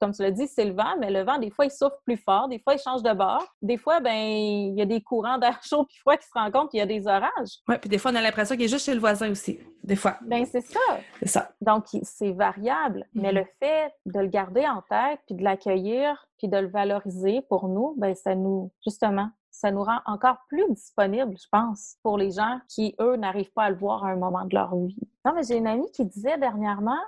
Comme 0.00 0.12
tu 0.12 0.22
l'as 0.22 0.30
dit, 0.30 0.46
c'est 0.46 0.64
le 0.64 0.72
vent, 0.74 0.96
mais 1.00 1.10
le 1.10 1.22
vent, 1.22 1.38
des 1.38 1.50
fois, 1.50 1.64
il 1.64 1.70
souffle 1.70 1.96
plus 2.04 2.16
fort, 2.16 2.48
des 2.48 2.58
fois, 2.58 2.74
il 2.74 2.78
change 2.80 3.02
de 3.02 3.12
bord. 3.12 3.44
Des 3.62 3.76
fois, 3.76 4.00
ben 4.00 4.12
il 4.14 4.74
y 4.76 4.82
a 4.82 4.86
des 4.86 5.00
courants 5.00 5.38
d'air 5.38 5.58
chaud 5.62 5.84
puis 5.84 5.96
froid 5.98 6.16
qui 6.16 6.26
se 6.26 6.32
rencontrent, 6.34 6.68
puis 6.68 6.78
il 6.78 6.80
y 6.80 6.82
a 6.82 6.86
des 6.86 7.06
orages. 7.06 7.58
Oui, 7.68 7.76
puis 7.80 7.88
des 7.88 7.98
fois, 7.98 8.10
on 8.12 8.14
a 8.16 8.20
l'impression 8.20 8.54
qu'il 8.56 8.64
est 8.64 8.68
juste 8.68 8.86
chez 8.86 8.94
le 8.94 9.00
voisin 9.00 9.30
aussi. 9.30 9.58
des 9.84 9.94
fois. 9.94 10.16
Ben 10.22 10.44
c'est 10.44 10.62
ça. 10.62 10.80
C'est 11.20 11.28
ça. 11.28 11.50
Donc, 11.60 11.84
c'est 12.02 12.32
variable, 12.32 13.04
mais 13.14 13.28
Mhm. 13.30 13.38
le 13.38 13.44
fait 13.60 13.92
de 14.04 14.18
le 14.18 14.26
garder 14.26 14.66
en 14.66 14.82
tête, 14.82 15.20
puis 15.26 15.36
de 15.36 15.44
l'accueillir, 15.44 16.26
puis 16.38 16.48
de 16.48 16.56
le 16.58 16.66
valoriser 16.66 17.40
pour 17.48 17.68
nous, 17.68 17.94
ben 17.96 18.12
ça 18.16 18.34
nous, 18.34 18.72
justement, 18.84 19.28
ça 19.56 19.70
nous 19.70 19.82
rend 19.82 20.00
encore 20.04 20.36
plus 20.48 20.68
disponibles, 20.68 21.34
je 21.38 21.48
pense, 21.50 21.96
pour 22.02 22.18
les 22.18 22.30
gens 22.30 22.60
qui, 22.68 22.94
eux, 23.00 23.16
n'arrivent 23.16 23.52
pas 23.52 23.64
à 23.64 23.70
le 23.70 23.76
voir 23.76 24.04
à 24.04 24.08
un 24.08 24.16
moment 24.16 24.44
de 24.44 24.54
leur 24.54 24.76
vie. 24.76 24.98
Non, 25.24 25.32
mais 25.34 25.44
j'ai 25.44 25.56
une 25.56 25.66
amie 25.66 25.90
qui 25.92 26.04
disait 26.04 26.36
dernièrement 26.36 27.00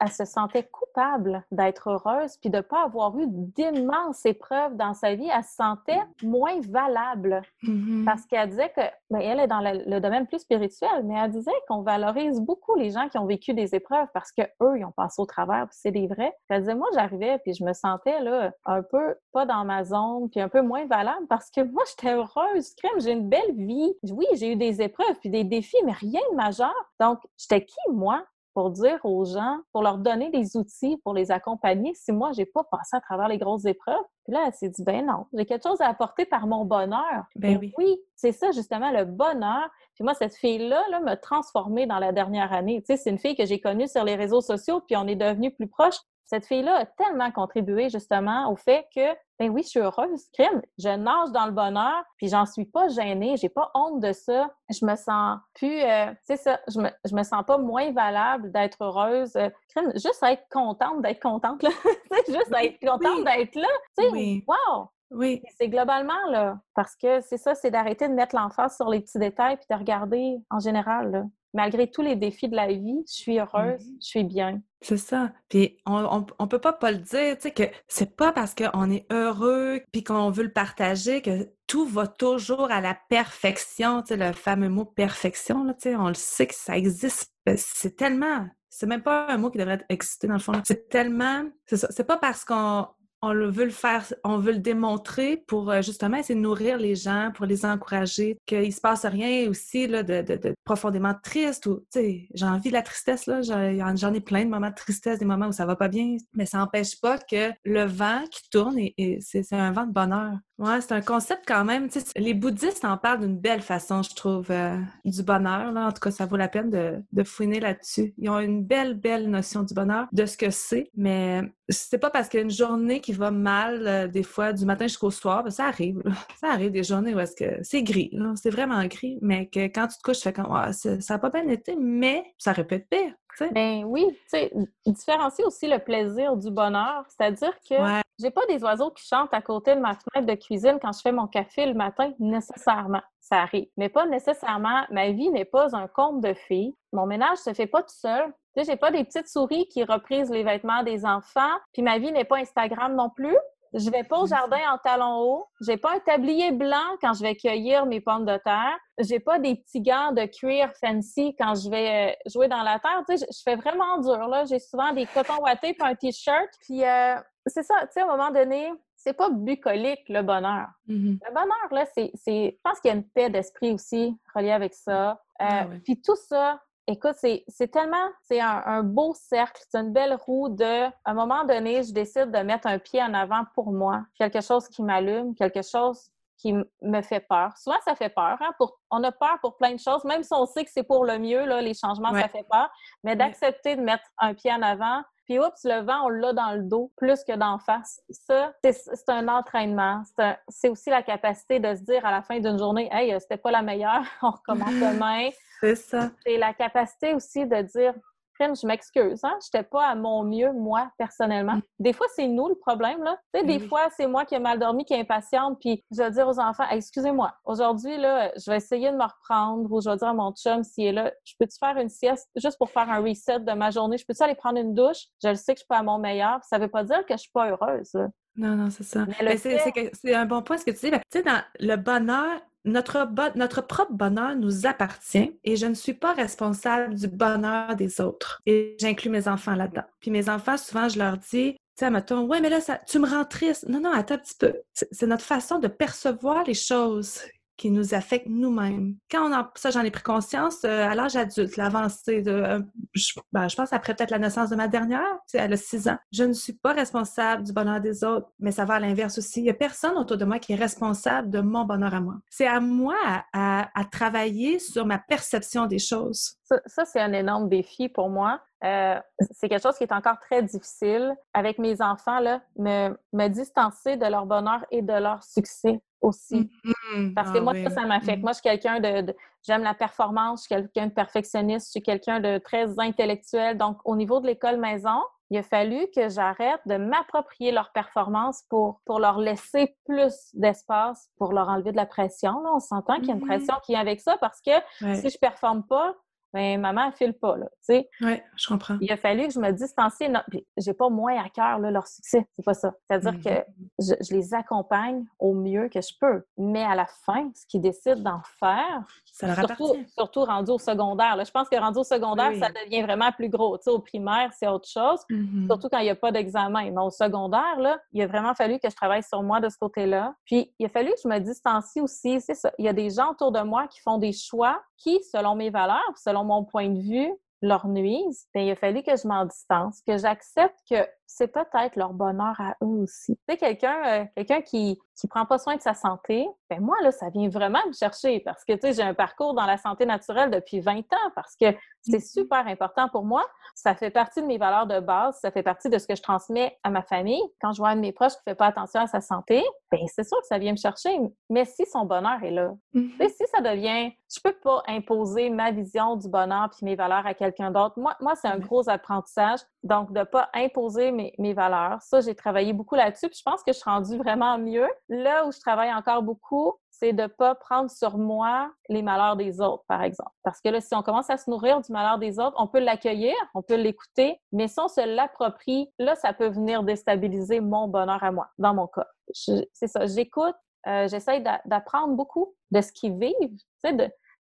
qu'elle 0.00 0.12
se 0.12 0.24
sentait 0.24 0.64
coupable 0.64 1.44
d'être 1.52 1.88
heureuse 1.90 2.36
puis 2.38 2.50
de 2.50 2.56
ne 2.56 2.62
pas 2.62 2.84
avoir 2.84 3.16
eu 3.18 3.24
d'immenses 3.26 4.24
épreuves 4.26 4.76
dans 4.76 4.94
sa 4.94 5.14
vie. 5.14 5.28
Elle 5.34 5.44
se 5.44 5.54
sentait 5.54 6.00
moins 6.22 6.58
valable 6.68 7.42
Mhm. 7.62 8.04
parce 8.04 8.24
qu'elle 8.26 8.48
disait 8.48 8.70
que, 8.70 8.80
ben, 9.10 9.20
elle 9.20 9.40
est 9.40 9.46
dans 9.46 9.60
le, 9.60 9.82
le 9.86 10.00
domaine 10.00 10.26
plus 10.26 10.38
spirituel, 10.40 11.04
mais 11.04 11.14
elle 11.18 11.30
disait 11.30 11.50
qu'on 11.68 11.82
valorise 11.82 12.40
beaucoup 12.40 12.74
les 12.76 12.90
gens 12.90 13.08
qui 13.08 13.18
ont 13.18 13.26
vécu 13.26 13.54
des 13.54 13.74
épreuves 13.74 14.08
parce 14.14 14.32
que 14.32 14.42
eux, 14.62 14.78
ils 14.78 14.84
ont 14.84 14.92
passé 14.92 15.20
au 15.20 15.26
travers, 15.26 15.66
puis 15.68 15.76
c'est 15.80 15.90
des 15.90 16.06
vrais. 16.06 16.34
Elle 16.48 16.60
disait, 16.60 16.74
moi, 16.74 16.88
j'arrivais, 16.94 17.38
puis 17.38 17.54
je 17.54 17.64
me 17.64 17.72
sentais 17.72 18.20
là 18.20 18.52
un 18.64 18.82
peu 18.82 19.14
pas 19.32 19.46
dans 19.46 19.64
ma 19.64 19.84
zone, 19.84 20.28
puis 20.30 20.40
un 20.40 20.48
peu 20.48 20.62
moins 20.62 20.86
valable 20.86 21.26
parce 21.28 21.50
que 21.50 21.60
moi, 21.60 21.82
j'étais 21.88 22.14
heureuse, 22.14 22.74
crème, 22.74 22.98
j'ai 23.00 23.12
une 23.12 23.28
belle 23.28 23.54
vie. 23.54 23.94
Oui, 24.10 24.26
j'ai 24.34 24.52
eu 24.52 24.56
des 24.56 24.80
épreuves 24.82 25.16
puis 25.20 25.30
des 25.30 25.44
défis, 25.44 25.76
mais 25.84 25.92
rien 25.92 26.20
de 26.30 26.36
majeur. 26.36 26.74
Donc, 26.98 27.18
j'étais 27.36 27.64
qui, 27.64 27.76
moi, 27.90 28.24
pour 28.54 28.70
dire 28.70 28.98
aux 29.04 29.24
gens, 29.24 29.58
pour 29.72 29.82
leur 29.82 29.98
donner 29.98 30.30
des 30.30 30.56
outils 30.56 30.98
pour 31.04 31.14
les 31.14 31.30
accompagner 31.30 31.94
si 31.94 32.12
moi, 32.12 32.32
j'ai 32.32 32.46
pas 32.46 32.64
passé 32.64 32.96
à 32.96 33.00
travers 33.00 33.28
les 33.28 33.38
grosses 33.38 33.64
épreuves. 33.64 34.02
Puis 34.24 34.34
là, 34.34 34.44
elle 34.46 34.52
s'est 34.52 34.68
dit, 34.68 34.82
ben 34.82 35.06
non, 35.06 35.26
j'ai 35.32 35.46
quelque 35.46 35.68
chose 35.68 35.80
à 35.80 35.88
apporter 35.88 36.24
par 36.24 36.46
mon 36.46 36.64
bonheur. 36.64 37.24
Ben 37.36 37.58
oui. 37.58 38.00
c'est 38.16 38.32
ça, 38.32 38.50
justement, 38.52 38.90
le 38.90 39.04
bonheur. 39.04 39.68
Puis 39.94 40.04
moi, 40.04 40.14
cette 40.14 40.34
fille-là 40.36 40.82
là, 40.90 41.00
m'a 41.00 41.16
transformée 41.16 41.86
dans 41.86 41.98
la 41.98 42.12
dernière 42.12 42.52
année. 42.52 42.82
Tu 42.82 42.86
sais, 42.86 42.96
c'est 42.96 43.10
une 43.10 43.18
fille 43.18 43.36
que 43.36 43.46
j'ai 43.46 43.60
connue 43.60 43.88
sur 43.88 44.04
les 44.04 44.16
réseaux 44.16 44.40
sociaux, 44.40 44.80
puis 44.80 44.96
on 44.96 45.06
est 45.06 45.16
devenus 45.16 45.54
plus 45.54 45.68
proches. 45.68 46.00
Cette 46.30 46.46
fille-là 46.46 46.76
a 46.76 46.86
tellement 46.86 47.32
contribué, 47.32 47.88
justement, 47.88 48.52
au 48.52 48.54
fait 48.54 48.86
que, 48.94 49.00
ben 49.40 49.50
oui, 49.50 49.64
je 49.64 49.68
suis 49.70 49.80
heureuse, 49.80 50.28
crime. 50.32 50.62
Je 50.78 50.88
nage 50.88 51.32
dans 51.32 51.46
le 51.46 51.50
bonheur, 51.50 52.04
puis 52.18 52.28
j'en 52.28 52.46
suis 52.46 52.66
pas 52.66 52.86
gênée, 52.86 53.36
j'ai 53.36 53.48
pas 53.48 53.68
honte 53.74 53.98
de 54.00 54.12
ça. 54.12 54.48
Je 54.70 54.86
me 54.86 54.94
sens 54.94 55.38
plus, 55.54 55.82
euh, 55.82 56.06
tu 56.12 56.16
sais 56.22 56.36
ça, 56.36 56.60
je 56.72 56.78
me, 56.78 56.88
je 57.04 57.16
me 57.16 57.24
sens 57.24 57.42
pas 57.44 57.58
moins 57.58 57.90
valable 57.90 58.52
d'être 58.52 58.76
heureuse. 58.80 59.32
Crime, 59.74 59.90
juste 59.94 60.22
être 60.22 60.44
contente 60.52 61.02
d'être 61.02 61.20
contente, 61.20 61.64
là. 61.64 61.70
Tu 62.24 62.32
sais, 62.32 62.38
juste 62.38 62.54
être 62.56 62.78
contente 62.80 63.16
Oui. 63.16 63.24
d'être 63.24 63.56
là. 63.56 63.68
Tu 63.98 64.04
sais, 64.04 64.10
Oui. 64.12 64.44
wow! 64.46 64.86
Oui. 65.10 65.42
C'est 65.58 65.68
globalement, 65.68 66.24
là, 66.28 66.58
parce 66.76 66.94
que 66.94 67.20
c'est 67.22 67.38
ça, 67.38 67.56
c'est 67.56 67.72
d'arrêter 67.72 68.06
de 68.08 68.14
mettre 68.14 68.36
l'emphase 68.36 68.76
sur 68.76 68.88
les 68.88 69.00
petits 69.00 69.18
détails 69.18 69.56
puis 69.56 69.66
de 69.68 69.74
regarder 69.74 70.38
en 70.48 70.60
général, 70.60 71.10
là. 71.10 71.24
Malgré 71.52 71.90
tous 71.90 72.02
les 72.02 72.14
défis 72.16 72.48
de 72.48 72.54
la 72.56 72.68
vie, 72.68 73.02
je 73.08 73.12
suis 73.12 73.38
heureuse, 73.40 73.84
Mhm. 73.84 73.96
je 74.00 74.06
suis 74.06 74.24
bien. 74.24 74.62
C'est 74.82 74.96
ça. 74.96 75.32
Puis 75.48 75.78
on, 75.84 76.24
on 76.38 76.46
peut 76.48 76.58
pas 76.60 76.72
pas 76.72 76.90
le 76.92 76.98
dire, 76.98 77.36
tu 77.36 77.42
sais, 77.42 77.50
que 77.50 77.64
c'est 77.88 78.16
pas 78.16 78.32
parce 78.32 78.54
qu'on 78.54 78.90
est 78.90 79.04
heureux 79.12 79.80
puis 79.92 80.02
qu'on 80.04 80.30
veut 80.30 80.44
le 80.44 80.52
partager 80.52 81.20
que 81.22 81.50
tout 81.66 81.84
va 81.86 82.06
toujours 82.06 82.70
à 82.70 82.80
la 82.80 82.96
perfection, 83.10 84.02
tu 84.02 84.08
sais, 84.08 84.16
le 84.16 84.32
fameux 84.32 84.68
mot 84.68 84.84
perfection, 84.84 85.64
là, 85.64 85.74
tu 85.74 85.90
sais, 85.90 85.96
on 85.96 86.08
le 86.08 86.14
sait 86.14 86.46
que 86.46 86.54
ça 86.54 86.76
existe. 86.78 87.32
C'est 87.56 87.96
tellement, 87.96 88.46
c'est 88.68 88.86
même 88.86 89.02
pas 89.02 89.26
un 89.28 89.36
mot 89.36 89.50
qui 89.50 89.58
devrait 89.58 89.84
exister 89.88 90.28
dans 90.28 90.34
le 90.34 90.40
fond. 90.40 90.52
C'est 90.64 90.88
tellement, 90.88 91.44
c'est 91.66 91.76
ça. 91.76 91.88
C'est 91.90 92.04
pas 92.06 92.16
parce 92.16 92.44
qu'on 92.44 92.86
on 93.22 93.34
veut 93.50 93.64
le 93.64 93.70
faire, 93.70 94.04
on 94.24 94.38
veut 94.38 94.52
le 94.52 94.58
démontrer 94.58 95.36
pour 95.46 95.70
euh, 95.70 95.82
justement 95.82 96.16
essayer 96.16 96.34
de 96.34 96.40
nourrir 96.40 96.78
les 96.78 96.94
gens, 96.94 97.30
pour 97.34 97.46
les 97.46 97.64
encourager, 97.64 98.38
qu'il 98.46 98.72
se 98.72 98.80
passe 98.80 99.04
rien 99.04 99.48
aussi 99.48 99.86
là, 99.86 100.02
de, 100.02 100.54
profondément 100.64 101.14
triste 101.22 101.64
tu 101.64 101.70
sais, 101.90 102.28
j'ai 102.32 102.46
envie 102.46 102.68
de 102.68 102.74
la 102.74 102.82
tristesse, 102.82 103.26
là, 103.26 103.42
j'en 103.42 104.14
ai 104.14 104.20
plein 104.20 104.44
de 104.44 104.50
moments 104.50 104.70
de 104.70 104.74
tristesse, 104.74 105.18
des 105.18 105.24
moments 105.24 105.48
où 105.48 105.52
ça 105.52 105.66
va 105.66 105.76
pas 105.76 105.88
bien, 105.88 106.16
mais 106.34 106.46
ça 106.46 106.58
n'empêche 106.58 107.00
pas 107.00 107.18
que 107.18 107.52
le 107.64 107.84
vent 107.84 108.24
qui 108.30 108.48
tourne, 108.50 108.78
et, 108.78 108.94
et 108.96 109.18
c'est 109.20 109.52
un 109.52 109.72
vent 109.72 109.86
de 109.86 109.92
bonheur. 109.92 110.38
Ouais, 110.60 110.82
c'est 110.82 110.92
un 110.92 111.00
concept 111.00 111.44
quand 111.48 111.64
même, 111.64 111.88
les 112.16 112.34
bouddhistes 112.34 112.84
en 112.84 112.98
parlent 112.98 113.20
d'une 113.20 113.38
belle 113.38 113.62
façon, 113.62 114.02
je 114.02 114.14
trouve, 114.14 114.50
euh, 114.50 114.76
du 115.06 115.22
bonheur, 115.22 115.72
là, 115.72 115.86
en 115.86 115.90
tout 115.90 116.00
cas, 116.00 116.10
ça 116.10 116.26
vaut 116.26 116.36
la 116.36 116.48
peine 116.48 116.68
de, 116.68 117.02
de 117.14 117.24
fouiner 117.24 117.60
là-dessus. 117.60 118.12
Ils 118.18 118.28
ont 118.28 118.38
une 118.40 118.62
belle, 118.62 118.92
belle 118.92 119.30
notion 119.30 119.62
du 119.62 119.72
bonheur, 119.72 120.06
de 120.12 120.26
ce 120.26 120.36
que 120.36 120.50
c'est, 120.50 120.90
mais 120.94 121.50
c'est 121.70 121.96
pas 121.96 122.10
parce 122.10 122.28
qu'il 122.28 122.40
y 122.40 122.42
a 122.42 122.44
une 122.44 122.50
journée 122.50 123.00
qui 123.00 123.14
va 123.14 123.30
mal, 123.30 123.86
euh, 123.86 124.06
des 124.06 124.22
fois, 124.22 124.52
du 124.52 124.66
matin 124.66 124.86
jusqu'au 124.86 125.10
soir, 125.10 125.42
ben, 125.44 125.50
ça 125.50 125.64
arrive, 125.64 126.02
ça 126.38 126.48
arrive 126.48 126.72
des 126.72 126.84
journées 126.84 127.14
où 127.14 127.20
est-ce 127.20 127.36
que 127.36 127.62
c'est 127.62 127.82
gris, 127.82 128.10
c'est 128.36 128.50
vraiment 128.50 128.84
gris, 128.84 129.18
mais 129.22 129.48
que 129.48 129.60
quand 129.60 129.86
tu 129.86 129.96
te 129.96 130.02
couches, 130.02 130.18
tu 130.18 130.24
fais 130.24 130.34
comme, 130.34 130.48
Ah, 130.54 130.74
ça 130.74 131.00
ça 131.00 131.14
a 131.14 131.18
pas 131.18 131.30
bien 131.30 131.48
été, 131.48 131.74
mais 131.74 132.22
ça 132.36 132.52
être 132.52 132.88
pire, 132.90 133.14
Ben 133.52 133.84
oui, 133.84 134.06
tu 134.10 134.28
sais, 134.28 134.52
différencier 134.86 135.44
aussi 135.44 135.66
le 135.68 135.78
plaisir 135.78 136.36
du 136.36 136.50
bonheur, 136.50 137.04
c'est-à-dire 137.08 137.54
que 137.68 137.74
Ouais. 137.74 138.02
j'ai 138.18 138.30
pas 138.30 138.44
des 138.46 138.62
oiseaux 138.62 138.90
qui 138.90 139.06
chantent 139.06 139.32
à 139.32 139.40
côté 139.42 139.74
de 139.74 139.80
ma 139.80 139.94
fenêtre 139.94 140.26
de 140.26 140.34
cuisine 140.34 140.78
quand 140.80 140.92
je 140.92 141.00
fais 141.00 141.12
mon 141.12 141.26
café 141.26 141.66
le 141.66 141.74
matin, 141.74 142.12
nécessairement. 142.18 143.02
Ça 143.20 143.42
arrive. 143.42 143.66
Mais 143.76 143.88
pas 143.88 144.06
nécessairement. 144.06 144.82
Ma 144.90 145.10
vie 145.10 145.30
n'est 145.30 145.44
pas 145.44 145.76
un 145.76 145.86
conte 145.86 146.20
de 146.20 146.34
fées. 146.34 146.74
Mon 146.92 147.06
ménage 147.06 147.38
se 147.38 147.52
fait 147.54 147.66
pas 147.68 147.82
tout 147.82 147.94
seul. 147.94 148.26
Tu 148.56 148.64
sais, 148.64 148.72
j'ai 148.72 148.76
pas 148.76 148.90
des 148.90 149.04
petites 149.04 149.28
souris 149.28 149.68
qui 149.68 149.84
reprisent 149.84 150.30
les 150.30 150.42
vêtements 150.42 150.82
des 150.82 151.04
enfants. 151.06 151.52
Puis 151.72 151.82
ma 151.82 151.98
vie 151.98 152.10
n'est 152.10 152.24
pas 152.24 152.38
Instagram 152.38 152.96
non 152.96 153.08
plus. 153.10 153.36
Je 153.72 153.90
vais 153.90 154.02
pas 154.04 154.18
au 154.18 154.26
jardin 154.26 154.58
en 154.72 154.78
talons 154.78 155.18
hauts. 155.20 155.46
J'ai 155.60 155.76
pas 155.76 155.94
un 155.94 156.00
tablier 156.00 156.50
blanc 156.52 156.96
quand 157.00 157.14
je 157.14 157.22
vais 157.22 157.36
cueillir 157.36 157.86
mes 157.86 158.00
pommes 158.00 158.24
de 158.26 158.36
terre. 158.38 158.76
J'ai 158.98 159.20
pas 159.20 159.38
des 159.38 159.54
petits 159.56 159.80
gants 159.80 160.12
de 160.12 160.24
cuir 160.26 160.72
fancy 160.80 161.34
quand 161.38 161.54
je 161.54 161.70
vais 161.70 162.10
euh, 162.10 162.30
jouer 162.30 162.48
dans 162.48 162.62
la 162.62 162.78
terre. 162.80 163.02
Tu 163.08 163.16
sais, 163.16 163.26
je, 163.30 163.40
fais 163.44 163.56
vraiment 163.56 163.98
dur, 163.98 164.26
là. 164.28 164.44
J'ai 164.44 164.58
souvent 164.58 164.92
des 164.92 165.06
cotons 165.06 165.40
wattés 165.40 165.74
puis 165.74 165.88
un 165.88 165.94
t-shirt. 165.94 166.48
Puis 166.62 166.84
euh, 166.84 167.14
c'est 167.46 167.62
ça, 167.62 167.74
tu 167.82 167.92
sais, 167.92 168.00
à 168.00 168.04
un 168.04 168.16
moment 168.16 168.30
donné, 168.30 168.72
c'est 168.96 169.14
pas 169.14 169.30
bucolique, 169.30 170.02
le 170.08 170.22
bonheur. 170.22 170.66
Mhm. 170.86 171.18
Le 171.26 171.32
bonheur, 171.32 171.68
là, 171.70 171.86
c'est, 171.94 172.10
c'est- 172.14 172.56
je 172.56 172.60
pense 172.62 172.80
qu'il 172.80 172.90
y 172.90 172.92
a 172.92 172.96
une 172.96 173.08
paix 173.08 173.30
d'esprit 173.30 173.72
aussi 173.72 174.16
reliée 174.34 174.50
avec 174.52 174.74
ça. 174.74 175.12
Euh, 175.12 175.14
Ah 175.38 175.66
ouais. 175.68 175.78
Puis 175.84 176.00
tout 176.02 176.16
ça, 176.16 176.60
écoute, 176.92 177.14
c'est, 177.16 177.68
tellement, 177.70 178.08
c'est 178.22 178.40
un, 178.40 178.62
un 178.66 178.82
beau 178.82 179.14
cercle, 179.14 179.62
c'est 179.68 179.78
une 179.78 179.92
belle 179.92 180.14
roue 180.14 180.48
de, 180.48 180.84
à 180.86 180.92
un 181.04 181.14
moment 181.14 181.44
donné, 181.44 181.82
je 181.82 181.92
décide 181.92 182.30
de 182.30 182.38
mettre 182.38 182.66
un 182.66 182.78
pied 182.78 183.02
en 183.02 183.14
avant 183.14 183.44
pour 183.54 183.72
moi, 183.72 184.02
quelque 184.18 184.40
chose 184.40 184.68
qui 184.68 184.82
m'allume, 184.82 185.34
quelque 185.34 185.62
chose 185.62 186.10
qui 186.36 186.54
me 186.54 187.02
fait 187.02 187.20
peur. 187.20 187.54
Souvent, 187.58 187.76
ça 187.84 187.94
fait 187.94 188.08
peur. 188.08 188.38
Hein? 188.40 188.50
Pour, 188.56 188.78
on 188.90 189.04
a 189.04 189.12
peur 189.12 189.38
pour 189.42 189.56
plein 189.58 189.74
de 189.74 189.78
choses, 189.78 190.04
même 190.04 190.22
si 190.22 190.32
on 190.32 190.46
sait 190.46 190.64
que 190.64 190.70
c'est 190.72 190.82
pour 190.82 191.04
le 191.04 191.18
mieux, 191.18 191.44
là, 191.44 191.60
les 191.60 191.74
changements, 191.74 192.12
Ouais. 192.12 192.22
ça 192.22 192.28
fait 192.28 192.46
peur. 192.50 192.70
Mais 193.04 193.14
d'accepter 193.14 193.76
de 193.76 193.82
mettre 193.82 194.04
un 194.18 194.32
pied 194.32 194.50
en 194.50 194.62
avant, 194.62 195.02
puis 195.30 195.38
oups, 195.38 195.62
le 195.62 195.82
vent, 195.82 196.06
on 196.06 196.08
l'a 196.08 196.32
dans 196.32 196.54
le 196.54 196.64
dos 196.64 196.90
plus 196.96 197.22
que 197.22 197.36
d'en 197.36 197.60
face. 197.60 198.02
Ça, 198.10 198.52
c'est 198.64 199.08
un 199.08 199.28
entraînement. 199.28 200.02
C'est 200.48 200.68
aussi 200.68 200.90
la 200.90 201.04
capacité 201.04 201.60
de 201.60 201.72
se 201.76 201.82
dire 201.82 202.04
à 202.04 202.10
la 202.10 202.20
fin 202.20 202.40
d'une 202.40 202.58
journée, 202.58 202.88
hey, 202.90 203.14
c'était 203.20 203.36
pas 203.36 203.52
la 203.52 203.62
meilleure, 203.62 204.02
on 204.22 204.30
recommence 204.30 204.74
demain. 204.74 205.28
C'est 205.60 205.76
ça. 205.76 206.10
C'est 206.26 206.36
la 206.36 206.52
capacité 206.52 207.14
aussi 207.14 207.46
de 207.46 207.62
dire, 207.62 207.94
Je 208.40 208.66
m'excuse, 208.66 209.22
hein, 209.24 209.38
j'étais 209.44 209.64
pas 209.64 209.86
à 209.86 209.94
mon 209.94 210.24
mieux, 210.24 210.52
moi, 210.52 210.90
personnellement. 210.98 211.56
Mm. 211.56 211.62
Des 211.78 211.92
fois, 211.92 212.06
c'est 212.14 212.26
nous 212.26 212.48
le 212.48 212.54
problème, 212.54 213.02
là. 213.02 213.18
Tu 213.34 213.40
sais, 213.40 213.46
Ben 213.46 213.58
des 213.58 213.66
fois, 213.66 213.88
c'est 213.96 214.06
moi 214.06 214.24
qui 214.24 214.34
ai 214.34 214.38
mal 214.38 214.58
dormi, 214.58 214.84
qui 214.84 214.94
est 214.94 215.00
impatiente, 215.00 215.58
puis 215.60 215.84
je 215.90 215.98
vais 215.98 216.10
dire 216.10 216.26
aux 216.26 216.38
enfants, 216.40 216.64
excusez-moi, 216.70 217.32
aujourd'hui, 217.44 217.96
là, 217.98 218.32
je 218.36 218.50
vais 218.50 218.56
essayer 218.56 218.90
de 218.90 218.96
me 218.96 219.04
reprendre, 219.04 219.70
ou 219.70 219.80
je 219.80 219.90
vais 219.90 219.96
dire 219.96 220.08
à 220.08 220.14
mon 220.14 220.32
chum, 220.32 220.64
s'il 220.64 220.86
est 220.86 220.92
là, 220.92 221.12
je 221.24 221.34
peux-tu 221.38 221.58
faire 221.58 221.76
une 221.76 221.88
sieste 221.88 222.28
juste 222.36 222.58
pour 222.58 222.70
faire 222.70 222.88
un 222.90 223.00
reset 223.00 223.40
de 223.40 223.52
ma 223.52 223.70
journée? 223.70 223.98
Je 223.98 224.06
peux-tu 224.06 224.22
aller 224.22 224.34
prendre 224.34 224.58
une 224.58 224.74
douche? 224.74 225.06
Je 225.22 225.28
le 225.28 225.34
sais 225.34 225.54
que 225.54 225.58
je 225.58 225.64
suis 225.64 225.68
pas 225.68 225.78
à 225.78 225.82
mon 225.82 225.98
meilleur, 225.98 226.40
puis 226.40 226.48
ça 226.48 226.58
veut 226.58 226.68
pas 226.68 226.84
dire 226.84 227.04
que 227.06 227.14
je 227.14 227.20
suis 227.20 227.32
pas 227.32 227.50
heureuse, 227.50 227.90
là. 227.94 228.08
Non, 228.36 228.54
non, 228.54 228.70
c'est 228.70 228.84
ça. 228.84 229.04
Mais 229.20 229.36
c'est 229.36 230.14
un 230.14 230.24
bon 230.24 230.40
point 230.42 230.56
ce 230.56 230.64
que 230.64 230.70
tu 230.70 230.86
dis. 230.86 230.90
Ben, 230.90 231.00
Tu 231.10 231.18
sais, 231.18 231.24
dans 231.24 231.42
le 231.58 231.76
bonheur, 231.76 232.40
notre, 232.64 233.66
propre 233.66 233.92
bonheur 233.92 234.36
nous 234.36 234.66
appartient 234.66 235.38
et 235.44 235.56
je 235.56 235.66
ne 235.66 235.74
suis 235.74 235.94
pas 235.94 236.12
responsable 236.12 236.94
du 236.94 237.08
bonheur 237.08 237.76
des 237.76 238.00
autres. 238.00 238.40
Et 238.46 238.76
j'inclus 238.80 239.10
mes 239.10 239.28
enfants 239.28 239.54
là-dedans. 239.54 239.84
Puis 240.00 240.10
mes 240.10 240.28
enfants, 240.28 240.56
souvent, 240.56 240.88
je 240.88 240.98
leur 240.98 241.16
dis, 241.16 241.52
tu 241.52 241.58
sais, 241.76 241.90
mettons, 241.90 242.26
ouais, 242.26 242.40
mais 242.40 242.50
là, 242.50 242.60
ça, 242.60 242.78
tu 242.86 242.98
me 242.98 243.08
rends 243.08 243.24
triste. 243.24 243.68
Non, 243.68 243.80
non, 243.80 243.92
attends 243.92 244.14
un 244.14 244.18
petit 244.18 244.36
peu. 244.38 244.54
C'est 244.72 245.06
notre 245.06 245.24
façon 245.24 245.58
de 245.58 245.68
percevoir 245.68 246.44
les 246.44 246.54
choses 246.54 247.20
qui 247.60 247.70
nous 247.70 247.92
affectent 247.92 248.30
nous-mêmes. 248.30 248.96
Quand 249.10 249.28
on 249.28 249.34
en, 249.34 249.46
ça, 249.54 249.70
j'en 249.70 249.82
ai 249.82 249.90
pris 249.90 250.02
conscience 250.02 250.64
euh, 250.64 250.88
à 250.88 250.94
l'âge 250.94 251.14
adulte, 251.14 251.58
l'avancée 251.58 252.22
de, 252.22 252.30
euh, 252.30 252.60
je, 252.94 253.12
ben, 253.34 253.48
je 253.48 253.56
pense 253.56 253.74
après 253.74 253.94
peut-être 253.94 254.10
la 254.10 254.18
naissance 254.18 254.48
de 254.48 254.56
ma 254.56 254.66
dernière, 254.66 255.04
elle 255.34 255.52
a 255.52 255.56
six 255.58 255.86
ans. 255.86 255.98
Je 256.10 256.24
ne 256.24 256.32
suis 256.32 256.54
pas 256.54 256.72
responsable 256.72 257.42
du 257.42 257.52
bonheur 257.52 257.82
des 257.82 258.02
autres, 258.02 258.28
mais 258.38 258.50
ça 258.50 258.64
va 258.64 258.76
à 258.76 258.80
l'inverse 258.80 259.18
aussi. 259.18 259.40
Il 259.40 259.42
n'y 259.42 259.50
a 259.50 259.54
personne 259.54 259.98
autour 259.98 260.16
de 260.16 260.24
moi 260.24 260.38
qui 260.38 260.54
est 260.54 260.56
responsable 260.56 261.28
de 261.28 261.40
mon 261.40 261.66
bonheur 261.66 261.92
à 261.94 262.00
moi. 262.00 262.14
C'est 262.30 262.46
à 262.46 262.60
moi 262.60 262.96
à 263.34 263.84
travailler 263.92 264.58
sur 264.58 264.86
ma 264.86 264.98
perception 264.98 265.66
des 265.66 265.78
choses. 265.78 266.39
Ça, 266.66 266.84
c'est 266.84 267.00
un 267.00 267.12
énorme 267.12 267.48
défi 267.48 267.88
pour 267.88 268.10
moi. 268.10 268.40
Euh, 268.64 268.98
c'est 269.30 269.48
quelque 269.48 269.62
chose 269.62 269.76
qui 269.76 269.84
est 269.84 269.92
encore 269.92 270.18
très 270.20 270.42
difficile 270.42 271.14
avec 271.32 271.58
mes 271.58 271.80
enfants, 271.80 272.20
là, 272.20 272.42
me, 272.56 272.90
me 273.12 273.28
distancer 273.28 273.96
de 273.96 274.06
leur 274.06 274.26
bonheur 274.26 274.64
et 274.70 274.82
de 274.82 274.92
leur 274.92 275.22
succès 275.22 275.80
aussi. 276.00 276.50
Mm-hmm. 276.64 277.14
Parce 277.14 277.30
que 277.30 277.38
ah 277.38 277.40
moi, 277.40 277.54
ça, 277.54 277.70
ça 277.70 277.86
m'affecte. 277.86 278.18
Mm-hmm. 278.18 278.22
Moi, 278.22 278.32
je 278.32 278.34
suis 278.34 278.42
quelqu'un 278.42 278.80
de, 278.80 279.14
j'aime 279.42 279.62
la 279.62 279.74
performance, 279.74 280.40
je 280.40 280.44
suis 280.46 280.54
quelqu'un 280.54 280.86
de 280.86 280.92
perfectionniste, 280.92 281.68
je 281.68 281.70
suis 281.70 281.82
quelqu'un 281.82 282.20
de 282.20 282.38
très 282.38 282.78
intellectuel. 282.78 283.56
Donc, 283.56 283.78
au 283.84 283.96
niveau 283.96 284.20
de 284.20 284.26
l'école 284.26 284.58
maison, 284.58 285.00
il 285.30 285.38
a 285.38 285.42
fallu 285.42 285.86
que 285.94 286.08
j'arrête 286.08 286.60
de 286.66 286.76
m'approprier 286.76 287.52
leur 287.52 287.70
performance 287.72 288.42
pour, 288.50 288.80
pour 288.84 288.98
leur 288.98 289.18
laisser 289.18 289.76
plus 289.86 290.14
d'espace, 290.34 291.08
pour 291.16 291.32
leur 291.32 291.48
enlever 291.48 291.70
de 291.70 291.76
la 291.76 291.86
pression. 291.86 292.32
Là. 292.42 292.50
On 292.54 292.60
s'entend 292.60 292.96
qu'il 292.96 293.08
y 293.08 293.10
a 293.12 293.14
une 293.14 293.20
mm-hmm. 293.20 293.26
pression 293.26 293.54
qui 293.64 293.72
vient 293.72 293.80
avec 293.80 294.00
ça 294.00 294.18
parce 294.18 294.40
que 294.40 294.50
si 294.96 295.08
je 295.08 295.18
performe 295.18 295.64
pas, 295.64 295.94
ben, 296.32 296.60
maman, 296.60 296.86
elle 296.86 296.92
file 296.92 297.12
pas, 297.14 297.36
là, 297.36 297.46
tu 297.46 297.74
sais. 297.74 297.88
Oui, 298.00 298.20
je 298.36 298.46
comprends. 298.46 298.76
Il 298.80 298.90
a 298.92 298.96
fallu 298.96 299.26
que 299.26 299.32
je 299.32 299.40
me 299.40 299.50
distancie. 299.50 300.08
Non, 300.08 300.20
j'ai 300.56 300.74
pas 300.74 300.88
moins 300.88 301.16
à 301.18 301.28
cœur, 301.28 301.58
là, 301.58 301.72
leur 301.72 301.88
succès. 301.88 302.24
C'est 302.36 302.44
pas 302.44 302.54
ça. 302.54 302.72
C'est-à-dire 302.88 303.20
que 303.20 303.40
mm-hmm. 303.40 303.96
je, 304.08 304.14
les 304.14 304.32
accompagne 304.32 305.04
au 305.18 305.34
mieux 305.34 305.68
que 305.68 305.80
je 305.80 305.92
peux. 306.00 306.22
Mais 306.38 306.62
à 306.62 306.76
la 306.76 306.86
fin, 307.04 307.30
ce 307.34 307.46
qu'ils 307.46 307.60
décident 307.60 308.00
d'en 308.00 308.20
faire, 308.38 308.84
ça 309.04 309.34
surtout, 309.34 309.74
surtout, 309.88 310.24
rendu 310.24 310.52
au 310.52 310.58
secondaire. 310.58 311.16
Là. 311.16 311.24
Je 311.24 311.32
pense 311.32 311.48
que 311.48 311.56
rendu 311.56 311.78
au 311.80 311.84
secondaire, 311.84 312.32
ça 312.38 312.48
devient 312.64 312.82
vraiment 312.82 313.10
plus 313.10 313.28
gros. 313.28 313.58
Tu 313.58 313.64
sais, 313.64 313.70
au 313.70 313.80
primaire, 313.80 314.30
c'est 314.38 314.46
autre 314.46 314.68
chose. 314.68 315.00
Mm-hmm. 315.10 315.46
Surtout 315.46 315.68
quand 315.68 315.78
il 315.78 315.84
n'y 315.84 315.90
a 315.90 315.96
pas 315.96 316.12
d'examen. 316.12 316.70
Mais 316.70 316.80
au 316.80 316.90
secondaire, 316.90 317.58
là, 317.58 317.80
il 317.92 318.02
a 318.02 318.06
vraiment 318.06 318.34
fallu 318.34 318.60
que 318.60 318.70
je 318.70 318.76
travaille 318.76 319.02
sur 319.02 319.22
moi 319.24 319.40
de 319.40 319.48
ce 319.48 319.58
côté-là. 319.58 320.14
Puis, 320.24 320.54
il 320.60 320.66
a 320.66 320.68
fallu 320.68 320.90
que 320.90 321.00
je 321.02 321.08
me 321.08 321.18
distancie 321.18 321.80
aussi. 321.80 322.20
C'est 322.20 322.34
ça. 322.34 322.52
Il 322.58 322.64
y 322.64 322.68
a 322.68 322.72
des 322.72 322.90
gens 322.90 323.10
autour 323.10 323.32
de 323.32 323.40
moi 323.40 323.66
qui 323.66 323.80
font 323.80 323.98
des 323.98 324.12
choix 324.12 324.62
qui, 324.80 325.02
selon 325.04 325.36
mes 325.36 325.50
valeurs, 325.50 325.96
selon 325.96 326.24
mon 326.24 326.44
point 326.44 326.68
de 326.68 326.80
vue, 326.80 327.12
leur 327.42 327.68
nuisent, 327.68 328.26
bien, 328.34 328.44
il 328.44 328.50
a 328.50 328.56
fallu 328.56 328.82
que 328.82 328.96
je 328.96 329.06
m'en 329.06 329.24
distance, 329.24 329.80
que 329.86 329.96
j'accepte 329.96 330.58
que 330.68 330.86
c'est 331.12 331.28
peut-être 331.28 331.76
leur 331.76 331.92
bonheur 331.92 332.40
à 332.40 332.54
eux 332.62 332.82
aussi. 332.82 333.16
Tu 333.16 333.22
sais, 333.28 333.36
quelqu'un 333.36 333.84
euh, 333.86 334.04
quelqu'un 334.14 334.40
qui 334.40 334.78
qui 335.00 335.08
prend 335.08 335.24
pas 335.24 335.38
soin 335.38 335.56
de 335.56 335.62
sa 335.62 335.72
santé, 335.72 336.28
ben 336.50 336.60
moi, 336.60 336.76
là, 336.82 336.92
ça 336.92 337.08
vient 337.08 337.28
vraiment 337.30 337.60
me 337.66 337.72
chercher 337.72 338.20
parce 338.20 338.44
que, 338.44 338.52
tu 338.52 338.60
sais, 338.60 338.74
j'ai 338.74 338.82
un 338.82 338.92
parcours 338.92 339.32
dans 339.32 339.46
la 339.46 339.56
santé 339.56 339.86
naturelle 339.86 340.30
depuis 340.30 340.60
20 340.60 340.80
ans 340.80 341.10
parce 341.14 341.36
que 341.36 341.46
c'est 341.82 341.96
mm-hmm. 341.96 342.12
super 342.12 342.46
important 342.46 342.88
pour 342.90 343.04
moi. 343.04 343.24
Ça 343.54 343.74
fait 343.74 343.90
partie 343.90 344.20
de 344.20 344.26
mes 344.26 344.36
valeurs 344.36 344.66
de 344.66 344.78
base, 344.78 345.18
ça 345.20 345.30
fait 345.30 345.42
partie 345.42 345.70
de 345.70 345.78
ce 345.78 345.86
que 345.86 345.96
je 345.96 346.02
transmets 346.02 346.58
à 346.62 346.70
ma 346.70 346.82
famille. 346.82 347.22
Quand 347.40 347.52
je 347.52 347.58
vois 347.58 347.70
un 347.70 347.76
de 347.76 347.80
mes 347.80 347.92
proches 347.92 348.12
qui 348.12 348.22
fait 348.24 348.34
pas 348.34 348.46
attention 348.46 348.80
à 348.80 348.86
sa 348.86 349.00
santé, 349.00 349.42
ben 349.72 349.80
c'est 349.86 350.04
sûr 350.06 350.20
que 350.20 350.26
ça 350.26 350.38
vient 350.38 350.52
me 350.52 350.58
chercher. 350.58 350.90
Mais 351.30 351.46
si 351.46 351.64
son 351.64 351.86
bonheur 351.86 352.22
est 352.22 352.30
là, 352.30 352.52
mm-hmm. 352.74 353.08
si 353.08 353.24
ça 353.32 353.40
devient, 353.40 353.92
je 354.14 354.20
peux 354.22 354.34
pas 354.42 354.62
imposer 354.68 355.30
ma 355.30 355.50
vision 355.50 355.96
du 355.96 356.08
bonheur 356.08 356.50
puis 356.50 356.66
mes 356.66 356.74
valeurs 356.74 357.06
à 357.06 357.14
quelqu'un 357.14 357.50
d'autre. 357.50 357.78
Moi, 357.78 357.96
moi 358.00 358.14
c'est 358.16 358.28
un 358.28 358.38
gros 358.38 358.68
apprentissage. 358.68 359.40
Donc, 359.62 359.92
de 359.92 360.02
pas 360.04 360.30
imposer 360.34 360.90
mes, 360.90 360.99
mes 361.18 361.34
valeurs. 361.34 361.80
Ça, 361.82 362.00
j'ai 362.00 362.14
travaillé 362.14 362.52
beaucoup 362.52 362.74
là-dessus. 362.74 363.08
Puis 363.08 363.18
je 363.18 363.22
pense 363.22 363.42
que 363.42 363.52
je 363.52 363.58
suis 363.58 363.68
rendue 363.68 363.96
vraiment 363.96 364.38
mieux. 364.38 364.68
Là 364.88 365.26
où 365.26 365.32
je 365.32 365.40
travaille 365.40 365.72
encore 365.72 366.02
beaucoup, 366.02 366.54
c'est 366.80 366.92
de 366.92 367.02
ne 367.02 367.06
pas 367.08 367.34
prendre 367.34 367.70
sur 367.70 367.98
moi 367.98 368.50
les 368.68 368.82
malheurs 368.82 369.16
des 369.16 369.40
autres, 369.40 369.64
par 369.68 369.82
exemple. 369.82 370.12
Parce 370.22 370.40
que 370.40 370.48
là, 370.48 370.60
si 370.60 370.74
on 370.74 370.82
commence 370.82 371.10
à 371.10 371.18
se 371.18 371.28
nourrir 371.28 371.60
du 371.60 371.70
malheur 371.72 371.98
des 371.98 372.18
autres, 372.18 372.36
on 372.38 372.46
peut 372.46 372.58
l'accueillir, 372.58 373.14
on 373.34 373.42
peut 373.42 373.56
l'écouter, 373.56 374.18
mais 374.32 374.48
si 374.48 374.58
on 374.58 374.68
se 374.68 374.86
l'approprie, 374.86 375.70
là, 375.78 375.94
ça 375.94 376.14
peut 376.14 376.28
venir 376.28 376.62
déstabiliser 376.62 377.40
mon 377.40 377.68
bonheur 377.68 378.02
à 378.02 378.12
moi, 378.12 378.28
dans 378.38 378.54
mon 378.54 378.66
cas. 378.66 378.86
C'est 379.12 379.66
ça, 379.66 379.86
j'écoute, 379.86 380.36
euh, 380.66 380.88
j'essaye 380.88 381.22
d'apprendre 381.44 381.94
beaucoup 381.94 382.34
de 382.50 382.60
ce 382.60 382.72
qu'ils 382.72 382.98
vivent. 382.98 383.38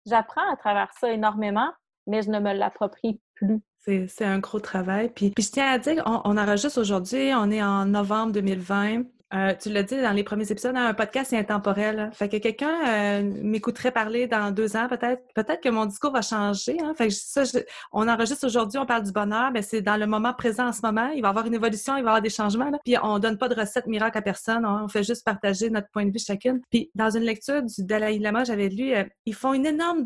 J'apprends 0.06 0.52
à 0.52 0.58
travers 0.58 0.92
ça 1.00 1.12
énormément, 1.12 1.72
mais 2.08 2.22
je 2.22 2.30
ne 2.30 2.39
me 2.39 2.54
l'approprie 2.54 3.22
plus. 3.36 3.62
C'est 4.08 4.25
un 4.25 4.39
gros 4.39 4.60
travail. 4.60 5.12
Puis, 5.13 5.32
puis 5.32 5.43
je 5.43 5.52
tiens 5.52 5.71
à 5.71 5.78
dire, 5.78 6.04
on, 6.06 6.38
enregistre 6.38 6.80
aujourd'hui, 6.80 7.32
on 7.36 7.49
est 7.52 7.63
en 7.63 7.86
novembre 7.86 8.34
2020. 8.34 9.04
Euh, 9.32 9.54
tu 9.62 9.69
l'as 9.69 9.84
dit 9.84 10.02
dans 10.02 10.12
les 10.12 10.23
premiers 10.23 10.52
épisodes, 10.52 10.75
hein, 10.75 10.88
un 10.88 10.93
podcast 10.95 11.30
c'est 11.30 11.38
intemporel. 11.38 12.10
Fait 12.13 12.30
que 12.30 12.38
quelqu'un 12.38 12.73
euh, 12.88 13.21
m'écouterait 13.43 13.91
parler 13.91 14.25
dans 14.25 14.49
deux 14.49 14.75
ans, 14.75 14.88
peut-être, 14.88 15.21
peut-être 15.36 15.62
que 15.62 15.69
mon 15.69 15.86
discours 15.86 16.12
va 16.12 16.23
changer. 16.23 16.78
Hein. 16.82 16.93
Fait 16.97 17.10
que 17.10 17.13
ça, 17.13 17.43
on 17.91 18.08
enregistre 18.08 18.47
aujourd'hui, 18.47 18.80
on 18.80 18.88
parle 18.88 19.04
du 19.04 19.12
bonheur, 19.12 19.52
mais 19.52 19.62
c'est 19.62 19.82
dans 19.82 19.97
le 19.97 20.08
moment 20.08 20.34
présent 20.34 20.67
en 20.69 20.73
ce 20.73 20.82
moment. 20.82 21.10
Il 21.10 21.21
va 21.21 21.28
y 21.28 21.30
avoir 21.30 21.45
une 21.45 21.54
évolution, 21.54 21.95
il 21.95 22.02
va 22.02 22.08
y 22.08 22.10
avoir 22.10 22.21
des 22.23 22.32
changements. 22.32 22.71
Puis 22.84 22.95
on 23.04 23.19
donne 23.19 23.38
pas 23.38 23.49
de 23.49 23.56
recette 23.56 23.86
miracle 23.86 24.17
à 24.17 24.23
personne, 24.23 24.65
on 24.65 24.88
fait 24.88 25.04
juste 25.04 25.23
partager 25.23 25.69
notre 25.69 25.89
point 25.89 26.06
de 26.06 26.12
vue 26.12 26.19
chacune. 26.19 26.62
Puis 26.71 26.89
dans 26.95 27.12
une 27.12 27.23
lecture 27.23 27.62
du 27.62 27.84
Dalai 27.84 28.17
Lama, 28.17 28.45
j'avais 28.45 28.69
lu, 28.69 28.95
euh, 28.95 29.04
ils 29.28 29.36
font 29.36 29.54
une 29.54 29.67
énorme 29.67 30.06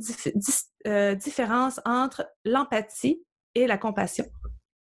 différence 1.16 1.80
entre 1.86 2.28
l'empathie 2.44 3.22
et 3.56 3.68
la 3.68 3.78
compassion. 3.78 4.26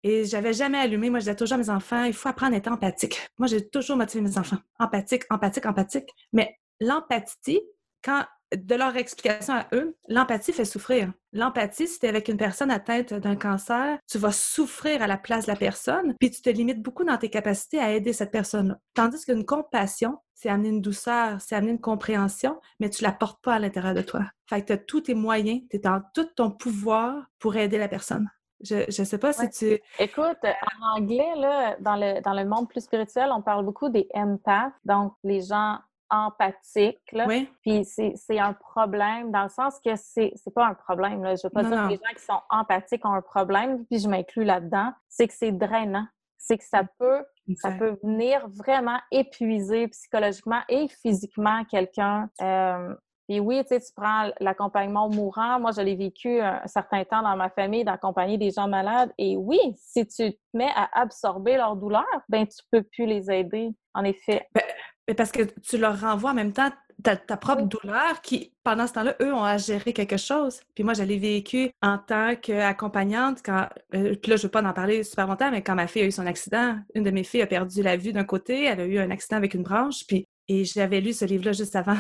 Et 0.04 0.26
j'avais 0.26 0.54
jamais 0.54 0.80
allumé. 0.80 1.10
Moi, 1.10 1.20
je 1.20 1.26
disais 1.26 1.36
toujours 1.36 1.56
à 1.56 1.58
mes 1.58 1.70
enfants, 1.70 2.04
il 2.04 2.14
faut 2.14 2.30
apprendre 2.30 2.56
à 2.56 2.58
être 2.58 2.72
empathique. 2.72 3.30
Moi, 3.38 3.48
j'ai 3.48 3.70
toujours 3.70 3.98
motivé 3.98 4.22
mes 4.22 4.38
enfants. 4.38 4.58
Empathique, 4.80 5.24
empathique, 5.30 5.66
empathique. 5.66 6.10
Mais 6.34 6.58
l'empathie, 6.80 7.62
quand 8.04 8.26
de 8.56 8.76
leur 8.76 8.98
explication 8.98 9.54
à 9.54 9.68
eux, 9.74 9.96
l'empathie 10.10 10.52
fait 10.52 10.66
souffrir. 10.66 11.12
L'empathie, 11.32 11.88
si 11.88 12.00
tu 12.00 12.06
es 12.06 12.10
avec 12.10 12.28
une 12.28 12.38
personne 12.38 12.70
atteinte 12.72 13.14
d'un 13.14 13.36
cancer, 13.36 13.98
tu 14.10 14.18
vas 14.18 14.32
souffrir 14.32 15.02
à 15.02 15.08
la 15.08 15.18
place 15.18 15.46
de 15.46 15.52
la 15.52 15.58
personne, 15.58 16.16
puis 16.20 16.32
tu 16.32 16.42
te 16.42 16.50
limites 16.50 16.82
beaucoup 16.82 17.06
dans 17.06 17.18
tes 17.18 17.30
capacités 17.30 17.80
à 17.80 17.94
aider 17.94 18.12
cette 18.12 18.32
personne-là. 18.32 18.78
Tandis 18.94 19.24
qu'une 19.24 19.46
compassion, 19.46 20.18
c'est 20.34 20.50
amener 20.50 20.70
une 20.70 20.82
douceur, 20.82 21.40
c'est 21.40 21.56
amener 21.56 21.72
une 21.72 21.80
compréhension, 21.80 22.60
mais 22.80 22.90
tu 22.90 23.04
la 23.04 23.12
portes 23.12 23.42
pas 23.42 23.56
à 23.56 23.60
l'intérieur 23.60 23.94
de 23.94 24.02
toi. 24.02 24.26
Fait 24.50 24.62
que 24.62 24.68
tu 24.68 24.74
as 24.74 24.78
tous 24.78 25.02
tes 25.02 25.14
moyens, 25.14 25.62
tu 25.70 25.78
es 25.78 25.80
dans 25.80 26.02
tout 26.14 26.28
ton 26.36 26.52
pouvoir 26.52 27.28
pour 27.40 27.56
aider 27.56 27.78
la 27.78 27.88
personne. 27.88 28.30
Je 28.64 29.02
ne 29.02 29.06
sais 29.06 29.18
pas 29.18 29.34
si 29.34 29.50
tu. 29.50 29.80
Écoute, 30.00 30.38
en 30.44 30.98
anglais, 30.98 31.34
là, 31.36 31.76
dans, 31.80 31.96
le, 31.96 32.22
dans 32.22 32.34
le 32.34 32.46
monde 32.46 32.70
plus 32.70 32.82
spirituel, 32.82 33.30
on 33.32 33.42
parle 33.42 33.66
beaucoup 33.66 33.90
des 33.90 34.08
empaths, 34.14 34.74
donc 34.86 35.14
les 35.24 35.42
gens 35.42 35.80
empathiques. 36.12 37.12
Là. 37.14 37.26
Oui. 37.28 37.50
Puis 37.62 37.86
c'est 37.86 38.40
un 38.40 38.54
problème 38.54 39.32
dans 39.32 39.44
le 39.44 39.50
sens 39.50 39.80
que 39.84 39.96
c'est 39.96 40.34
pas 40.54 40.68
un 40.68 40.74
problème. 40.74 41.24
Là. 41.24 41.36
Je 41.36 41.42
veux 41.44 41.50
pas 41.50 41.64
dire 41.64 41.84
que 41.84 41.90
les 41.90 41.96
gens 41.96 42.14
qui 42.16 42.24
sont 42.24 42.42
empathiques 42.50 43.06
ont 43.06 43.14
un 43.14 43.22
problème, 43.22 43.86
puis 43.86 44.00
je 44.00 44.08
m'inclus 44.08 44.44
là-dedans. 44.44 44.94
C'est 45.08 45.28
que 45.28 45.34
c'est 45.34 45.52
drainant. 45.52 46.06
C'est 46.38 46.58
que 46.58 46.64
ça 46.64 46.84
peut, 47.00 47.24
ça 47.56 47.72
peut 47.72 47.98
venir 48.04 48.48
vraiment 48.50 49.00
épuiser 49.12 49.88
psychologiquement 49.90 50.62
et 50.70 50.88
physiquement 50.88 51.64
quelqu'un. 51.66 52.30
Euh, 52.42 52.96
puis 53.32 53.40
oui, 53.40 53.62
tu 53.62 53.70
sais, 53.70 53.80
tu 53.80 53.94
prends 53.96 54.30
l'accompagnement 54.42 55.08
mourant. 55.08 55.58
Moi, 55.58 55.72
je 55.72 55.80
l'ai 55.80 55.96
vécu 55.96 56.42
un 56.42 56.68
certain 56.68 57.06
temps 57.06 57.22
dans 57.22 57.38
ma 57.38 57.50
famille 57.50 57.86
d'accompagner 57.86 58.38
des 58.38 58.52
gens 58.52 58.68
malades. 58.68 59.10
Et 59.18 59.38
oui, 59.38 59.58
si 59.78 60.06
tu 60.06 60.34
te 60.34 60.38
mets 60.54 60.72
à 60.76 60.90
absorber 61.00 61.56
leur 61.56 61.78
douleur, 61.78 62.04
ben 62.28 62.46
tu 62.46 62.58
peux 62.70 62.84
plus 62.84 63.06
les 63.06 63.32
aider, 63.32 63.70
en 63.94 64.04
effet. 64.04 64.50
Ben, 65.08 65.16
parce 65.16 65.32
que 65.32 65.44
tu 65.62 65.78
leur 65.78 66.02
renvoies 66.02 66.32
en 66.32 66.34
même 66.34 66.52
temps 66.52 66.72
ta, 67.04 67.16
propre 67.16 67.62
douleur 67.62 68.20
qui, 68.22 68.54
pendant 68.66 68.86
ce 68.86 68.94
temps-là, 68.94 69.16
eux 69.22 69.34
ont 69.34 69.46
à 69.46 69.58
gérer 69.58 69.94
quelque 69.94 70.18
chose. 70.18 70.60
Puis 70.76 70.84
moi, 70.84 70.94
je 70.94 71.04
l'ai 71.04 71.18
vécu 71.18 71.72
en 71.82 72.00
tant 72.00 72.36
qu'accompagnante 72.36 73.40
quand, 73.46 73.68
euh, 73.96 74.14
puis 74.22 74.30
là, 74.30 74.36
je 74.36 74.42
ne 74.42 74.48
veux 74.48 74.52
pas 74.52 74.62
en 74.62 74.74
parler 74.74 75.04
super 75.04 75.26
longtemps, 75.28 75.52
mais 75.52 75.64
quand 75.64 75.76
ma 75.76 75.88
fille 75.88 76.02
a 76.02 76.06
eu 76.06 76.12
son 76.12 76.28
accident, 76.28 76.76
une 76.96 77.04
de 77.04 77.12
mes 77.12 77.24
filles 77.24 77.44
a 77.44 77.48
perdu 77.48 77.82
la 77.82 77.96
vue 77.96 78.12
d'un 78.12 78.26
côté, 78.26 78.66
elle 78.66 78.82
a 78.82 78.86
eu 78.86 79.00
un 79.00 79.10
accident 79.10 79.38
avec 79.38 79.54
une 79.54 79.64
branche, 79.64 80.06
puis 80.06 80.28
et 80.48 80.66
j'avais 80.66 81.00
lu 81.00 81.14
ce 81.14 81.24
livre-là 81.24 81.54
juste 81.54 81.78
avant 81.78 81.98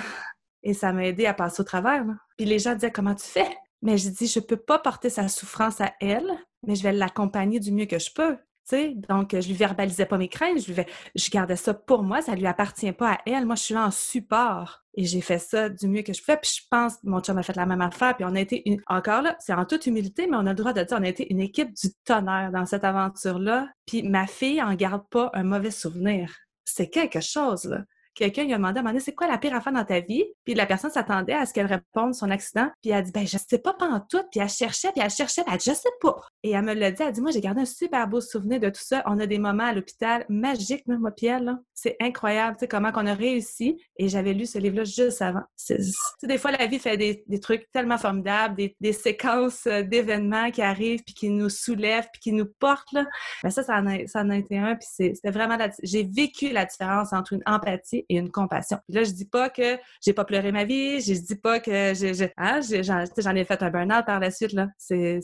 et 0.63 0.73
ça 0.73 0.93
m'a 0.93 1.05
aidé 1.05 1.25
à 1.25 1.33
passer 1.33 1.61
au 1.61 1.65
travers. 1.65 2.05
Puis 2.37 2.45
les 2.45 2.59
gens 2.59 2.73
disaient 2.73 2.91
Comment 2.91 3.15
tu 3.15 3.25
fais? 3.25 3.49
Mais 3.81 3.97
je 3.97 4.09
dis 4.09 4.27
Je 4.27 4.39
peux 4.39 4.57
pas 4.57 4.79
porter 4.79 5.09
sa 5.09 5.27
souffrance 5.27 5.81
à 5.81 5.93
elle, 5.99 6.29
mais 6.65 6.75
je 6.75 6.83
vais 6.83 6.93
l'accompagner 6.93 7.59
du 7.59 7.71
mieux 7.71 7.85
que 7.85 7.99
je 7.99 8.11
peux. 8.13 8.37
sais. 8.63 8.93
Donc, 9.09 9.35
je 9.37 9.47
lui 9.47 9.55
verbalisais 9.55 10.05
pas 10.05 10.17
mes 10.17 10.27
craintes, 10.27 10.59
je, 10.59 10.71
lui 10.71 10.83
je 11.15 11.29
gardais 11.31 11.55
ça 11.55 11.73
pour 11.73 12.03
moi, 12.03 12.21
ça 12.21 12.35
lui 12.35 12.45
appartient 12.45 12.91
pas 12.91 13.13
à 13.13 13.17
elle. 13.25 13.45
Moi, 13.45 13.55
je 13.55 13.63
suis 13.63 13.73
là 13.73 13.85
en 13.85 13.91
support. 13.91 14.79
Et 14.93 15.05
j'ai 15.05 15.21
fait 15.21 15.39
ça 15.39 15.69
du 15.69 15.87
mieux 15.87 16.01
que 16.01 16.11
je 16.11 16.19
pouvais. 16.21 16.37
Puis 16.37 16.51
je 16.61 16.67
pense, 16.69 17.01
mon 17.03 17.21
chum 17.21 17.37
a 17.37 17.43
fait 17.43 17.55
la 17.55 17.65
même 17.65 17.81
affaire. 17.81 18.15
Puis 18.15 18.25
on 18.25 18.35
a 18.35 18.41
été, 18.41 18.67
une... 18.69 18.81
encore 18.87 19.21
là, 19.21 19.37
c'est 19.39 19.53
en 19.53 19.65
toute 19.65 19.85
humilité, 19.85 20.27
mais 20.27 20.35
on 20.35 20.45
a 20.45 20.49
le 20.49 20.55
droit 20.55 20.73
de 20.73 20.83
dire, 20.83 20.97
on 20.99 21.03
a 21.03 21.07
été 21.07 21.31
une 21.31 21.39
équipe 21.39 21.73
du 21.73 21.93
tonnerre 22.03 22.51
dans 22.51 22.65
cette 22.65 22.83
aventure-là. 22.83 23.69
Puis 23.85 24.03
ma 24.03 24.27
fille 24.27 24.61
en 24.61 24.73
garde 24.73 25.07
pas 25.09 25.29
un 25.33 25.43
mauvais 25.43 25.71
souvenir. 25.71 26.35
C'est 26.65 26.89
quelque 26.89 27.21
chose, 27.21 27.65
là 27.65 27.83
quelqu'un 28.13 28.43
lui 28.43 28.53
a 28.53 28.57
demandé 28.57 28.77
à 28.77 28.81
un 28.81 28.83
moment 28.83 28.99
c'est 28.99 29.15
quoi 29.15 29.27
la 29.27 29.37
pire 29.37 29.55
affaire 29.55 29.73
dans 29.73 29.85
ta 29.85 29.99
vie? 29.99 30.23
Puis 30.45 30.53
la 30.53 30.65
personne 30.65 30.91
s'attendait 30.91 31.33
à 31.33 31.45
ce 31.45 31.53
qu'elle 31.53 31.65
réponde 31.65 32.13
son 32.13 32.29
accident. 32.29 32.69
Puis 32.81 32.91
elle 32.91 32.97
a 32.97 33.01
dit, 33.01 33.11
ben, 33.11 33.25
je 33.25 33.37
sais 33.37 33.57
pas 33.57 33.75
tout. 34.09 34.21
Puis 34.31 34.39
elle 34.39 34.49
cherchait, 34.49 34.91
puis 34.91 35.01
elle 35.03 35.09
cherchait, 35.09 35.43
puis 35.43 35.53
elle 35.53 35.59
dit, 35.59 35.69
je 35.69 35.75
sais 35.75 35.89
pas. 36.01 36.15
Et 36.43 36.51
elle 36.51 36.63
me 36.63 36.73
l'a 36.73 36.91
dit, 36.91 37.03
elle 37.03 37.11
dit, 37.11 37.21
moi, 37.21 37.31
j'ai 37.31 37.41
gardé 37.41 37.61
un 37.61 37.65
super 37.65 38.07
beau 38.07 38.21
souvenir 38.21 38.59
de 38.59 38.69
tout 38.69 38.81
ça. 38.81 39.03
On 39.05 39.19
a 39.19 39.25
des 39.25 39.39
moments 39.39 39.65
à 39.65 39.73
l'hôpital 39.73 40.25
magiques, 40.29 40.83
moi, 40.87 41.11
Pierre. 41.11 41.41
C'est 41.73 41.95
incroyable, 41.99 42.57
tu 42.57 42.61
sais, 42.61 42.67
comment 42.67 42.91
qu'on 42.91 43.07
a 43.07 43.13
réussi. 43.13 43.81
Et 43.97 44.07
j'avais 44.07 44.33
lu 44.33 44.45
ce 44.45 44.59
livre-là 44.59 44.83
juste 44.83 45.21
avant. 45.21 45.41
Tu 45.65 45.77
sais, 45.81 46.27
des 46.27 46.37
fois, 46.37 46.51
la 46.51 46.67
vie 46.67 46.79
fait 46.79 46.97
des, 46.97 47.39
trucs 47.39 47.71
tellement 47.71 47.97
formidables, 47.97 48.55
des, 48.55 48.93
séquences 48.93 49.65
euh, 49.65 49.81
d'événements 49.81 50.51
qui 50.51 50.61
arrivent, 50.61 51.01
puis 51.03 51.15
qui 51.15 51.29
nous 51.29 51.49
soulèvent, 51.49 52.07
puis 52.11 52.21
qui 52.21 52.33
nous 52.33 52.45
portent, 52.59 52.91
là. 52.91 53.05
Mais 53.43 53.49
ça, 53.49 53.63
ça 53.63 53.77
en 53.77 53.87
a, 53.87 54.05
ça 54.07 54.21
en 54.21 54.29
a 54.29 54.37
été 54.37 54.57
un. 54.57 54.75
Puis 54.75 54.87
c'était 54.91 55.31
vraiment, 55.31 55.57
j'ai 55.81 56.03
vécu 56.03 56.49
la 56.49 56.65
différence 56.65 57.13
entre 57.13 57.33
une 57.33 57.43
empathie 57.45 58.00
empathie 58.01 58.05
et 58.09 58.17
une 58.17 58.31
compassion. 58.31 58.77
là, 58.89 59.03
je 59.03 59.11
dis 59.11 59.27
pas 59.27 59.49
que 59.49 59.77
j'ai 60.01 60.13
pas 60.13 60.25
pleuré 60.25 60.51
ma 60.51 60.63
vie, 60.63 61.01
je 61.01 61.13
dis 61.13 61.35
pas 61.35 61.59
que 61.59 61.93
j'ai, 61.93 62.33
hein, 62.37 62.59
j'en 62.61 63.35
ai 63.35 63.45
fait 63.45 63.63
un 63.63 63.69
burn-out 63.69 64.05
par 64.05 64.19
la 64.19 64.31
suite, 64.31 64.53
là. 64.53 64.67
C'est, 64.77 65.21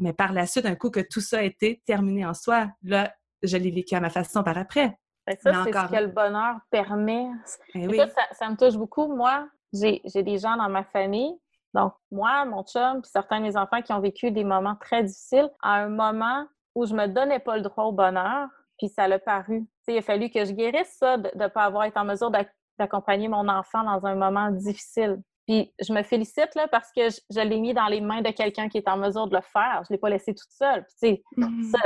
Mais 0.00 0.12
par 0.12 0.32
la 0.32 0.46
suite, 0.46 0.66
un 0.66 0.74
coup 0.74 0.90
que 0.90 1.00
tout 1.00 1.20
ça 1.20 1.38
a 1.38 1.42
été 1.42 1.82
terminé 1.86 2.26
en 2.26 2.34
soi, 2.34 2.68
là, 2.82 3.12
je 3.42 3.56
l'ai 3.56 3.70
vécu 3.70 3.94
à 3.94 4.00
ma 4.00 4.10
façon 4.10 4.42
par 4.42 4.58
après. 4.58 4.98
Ça, 5.26 5.34
c'est 5.64 5.72
ce 5.72 5.90
que 5.90 6.00
le 6.00 6.08
bonheur 6.08 6.56
permet. 6.70 7.26
Eh 7.74 7.86
ça, 8.32 8.50
me 8.50 8.56
touche 8.56 8.76
beaucoup. 8.76 9.14
Moi, 9.14 9.46
j'ai 9.72 10.22
des 10.22 10.38
gens 10.38 10.56
dans 10.56 10.68
ma 10.68 10.84
famille, 10.84 11.34
donc 11.74 11.92
moi, 12.10 12.44
mon 12.46 12.62
chum, 12.64 13.02
puis 13.02 13.10
certains 13.10 13.40
de 13.40 13.44
mes 13.44 13.56
enfants 13.56 13.82
qui 13.82 13.92
ont 13.92 14.00
vécu 14.00 14.30
des 14.30 14.44
moments 14.44 14.76
très 14.76 15.04
difficiles, 15.04 15.50
à 15.62 15.82
un 15.82 15.88
moment 15.88 16.46
où 16.74 16.86
je 16.86 16.94
me 16.94 17.06
donnais 17.06 17.40
pas 17.40 17.56
le 17.56 17.62
droit 17.62 17.84
au 17.84 17.92
bonheur, 17.92 18.48
puis 18.78 18.88
ça 18.88 19.06
l'a 19.06 19.18
paru. 19.18 19.66
Il 19.92 19.98
a 19.98 20.02
fallu 20.02 20.30
que 20.30 20.44
je 20.44 20.52
guérisse 20.52 20.96
ça, 20.98 21.16
de 21.16 21.30
ne 21.34 21.48
pas 21.48 21.64
avoir 21.64 21.84
été 21.84 21.98
en 21.98 22.04
mesure 22.04 22.30
d'accompagner 22.78 23.28
mon 23.28 23.48
enfant 23.48 23.84
dans 23.84 24.06
un 24.06 24.14
moment 24.14 24.50
difficile. 24.50 25.20
Puis 25.46 25.72
je 25.80 25.92
me 25.92 26.02
félicite 26.02 26.54
là, 26.54 26.68
parce 26.68 26.92
que 26.92 27.08
je, 27.08 27.40
l'ai 27.40 27.58
mis 27.58 27.72
dans 27.72 27.86
les 27.86 28.02
mains 28.02 28.20
de 28.20 28.30
quelqu'un 28.30 28.68
qui 28.68 28.76
est 28.78 28.88
en 28.88 28.98
mesure 28.98 29.26
de 29.28 29.34
le 29.34 29.42
faire. 29.42 29.82
Je 29.84 29.92
ne 29.92 29.94
l'ai 29.94 29.98
pas 29.98 30.10
laissé 30.10 30.34
toute 30.34 30.50
seule. 30.50 30.84
Puis, 31.00 31.22
mm-hmm. 31.36 31.70
ça, 31.70 31.78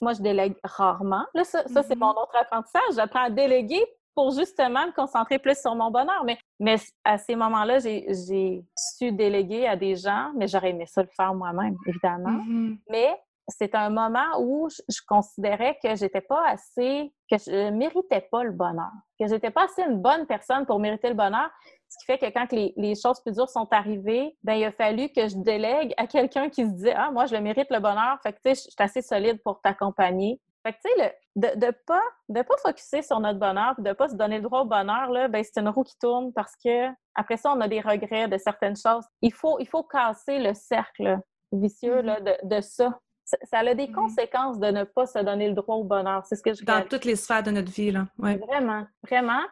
moi, 0.00 0.12
je 0.12 0.22
délègue 0.22 0.54
rarement. 0.62 1.24
Là, 1.34 1.42
ça, 1.42 1.64
c'est 1.66 1.80
mm-hmm. 1.80 1.98
mon 1.98 2.10
autre 2.10 2.36
apprentissage. 2.40 2.94
J'apprends 2.94 3.24
à 3.24 3.30
déléguer 3.30 3.84
pour 4.14 4.30
justement 4.30 4.86
me 4.86 4.92
concentrer 4.92 5.40
plus 5.40 5.60
sur 5.60 5.74
mon 5.74 5.90
bonheur. 5.90 6.22
Mais, 6.24 6.38
mais 6.60 6.76
à 7.04 7.18
ces 7.18 7.34
moments-là, 7.34 7.80
j'ai 7.80 8.64
su 8.76 9.10
déléguer 9.12 9.66
à 9.66 9.74
des 9.74 9.96
gens, 9.96 10.30
mais 10.36 10.46
j'aurais 10.46 10.70
aimé 10.70 10.86
ça 10.86 11.02
le 11.02 11.08
faire 11.16 11.34
moi-même, 11.34 11.76
évidemment. 11.86 12.38
Mm-hmm. 12.44 12.78
Mais 12.90 13.20
c'est 13.48 13.74
un 13.74 13.88
moment 13.88 14.40
où 14.40 14.68
je, 14.68 15.00
considérais 15.06 15.78
que 15.82 15.96
j'étais 15.96 16.20
pas 16.20 16.46
assez, 16.46 17.12
que 17.30 17.38
je 17.38 17.70
méritais 17.70 18.28
pas 18.30 18.44
le 18.44 18.52
bonheur, 18.52 18.92
que 19.18 19.26
j'étais 19.26 19.50
pas 19.50 19.64
assez 19.64 19.82
une 19.82 20.00
bonne 20.00 20.26
personne 20.26 20.66
pour 20.66 20.78
mériter 20.78 21.08
le 21.08 21.14
bonheur. 21.14 21.50
Ce 21.88 21.96
qui 21.98 22.04
fait 22.04 22.18
que 22.18 22.26
quand 22.26 22.52
les, 22.52 22.94
choses 22.94 23.20
plus 23.20 23.32
dures 23.32 23.48
sont 23.48 23.66
arrivées, 23.70 24.36
ben 24.42 24.54
il 24.54 24.64
a 24.64 24.72
fallu 24.72 25.08
que 25.08 25.28
je 25.28 25.36
délègue 25.38 25.94
à 25.96 26.06
quelqu'un 26.06 26.50
qui 26.50 26.66
se 26.66 26.72
dit 26.72 26.90
ah 26.90 27.10
moi 27.10 27.24
je 27.24 27.34
le 27.34 27.40
mérite 27.40 27.70
le 27.70 27.80
bonheur, 27.80 28.18
fait 28.22 28.34
que 28.34 28.38
tu 28.44 28.54
sais 28.54 28.54
je 28.54 28.60
suis 28.60 28.74
assez 28.78 29.02
solide 29.02 29.42
pour 29.42 29.60
t'accompagner. 29.62 30.40
Fait 30.62 30.72
que 30.74 30.78
tu 30.84 31.00
sais 31.00 31.14
de 31.36 31.58
de 31.58 31.72
pas 31.86 32.02
de 32.28 32.42
pas 32.42 32.56
focuser 32.58 33.00
sur 33.00 33.18
notre 33.20 33.38
bonheur, 33.38 33.74
de 33.78 33.92
pas 33.92 34.08
se 34.08 34.16
donner 34.16 34.36
le 34.36 34.42
droit 34.42 34.60
au 34.60 34.66
bonheur 34.66 35.10
là, 35.10 35.28
ben 35.28 35.42
c'est 35.42 35.58
une 35.58 35.68
roue 35.70 35.84
qui 35.84 35.96
tourne 35.98 36.32
parce 36.34 36.54
que 36.62 36.88
après 37.14 37.38
ça 37.38 37.52
on 37.56 37.60
a 37.62 37.68
des 37.68 37.80
regrets 37.80 38.28
de 38.28 38.36
certaines 38.36 38.76
choses. 38.76 39.06
Il 39.22 39.32
faut 39.32 39.58
il 39.58 39.68
faut 39.68 39.84
casser 39.84 40.38
le 40.40 40.52
cercle 40.52 41.18
vicieux 41.52 42.02
là, 42.02 42.20
mm-hmm. 42.20 42.48
de, 42.48 42.56
de 42.56 42.60
ça 42.60 42.98
ça, 43.44 43.58
a 43.58 43.74
des 43.74 43.88
mmh 43.88 43.92
conséquences 43.92 44.58
de 44.58 44.68
ne 44.68 44.84
pas 44.84 45.06
se 45.06 45.18
donner 45.18 45.48
le 45.48 45.54
droit 45.54 45.76
au 45.76 45.84
bonheur. 45.84 46.24
C'est 46.24 46.36
ce 46.36 46.42
que 46.42 46.54
je 46.54 46.64
Dans 46.64 46.86
toutes 46.88 47.04
les 47.04 47.16
sphères 47.16 47.42
de 47.42 47.50
notre 47.50 47.70
vie, 47.70 47.90
là. 47.90 48.06
Vraiment, 48.18 48.86
vraiment. 49.02 49.42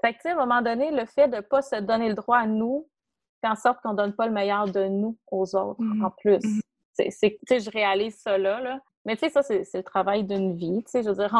Fait 0.00 0.14
que, 0.14 0.28
à 0.28 0.32
un 0.32 0.36
moment 0.36 0.62
donné, 0.62 0.90
le 0.90 1.04
fait 1.04 1.28
de 1.28 1.36
ne 1.36 1.40
pas 1.40 1.60
se 1.60 1.76
donner 1.76 2.08
le 2.08 2.14
droit 2.14 2.38
à 2.38 2.46
nous 2.46 2.88
fait 3.42 3.48
en 3.48 3.56
sorte 3.56 3.80
qu'on 3.82 3.92
ne 3.92 3.96
donne 3.96 4.14
pas 4.14 4.26
le 4.26 4.32
meilleur 4.32 4.66
de 4.66 4.86
nous 4.86 5.16
aux 5.30 5.54
autres, 5.54 5.82
mmh 5.82 6.04
en 6.04 6.10
plus. 6.10 6.38
Mmh 6.44 6.60
c'est, 7.08 7.60
je 7.60 7.70
réalise 7.70 8.18
ça 8.18 8.36
là, 8.36 8.78
Mais 9.06 9.16
tu 9.16 9.20
sais, 9.20 9.30
ça, 9.30 9.42
c'est, 9.42 9.64
le 9.74 9.82
travail 9.82 10.24
d'une 10.24 10.54
vie. 10.54 10.82
Tu 10.84 10.90
sais, 10.90 11.02
je 11.02 11.08
veux 11.08 11.14
dire, 11.14 11.32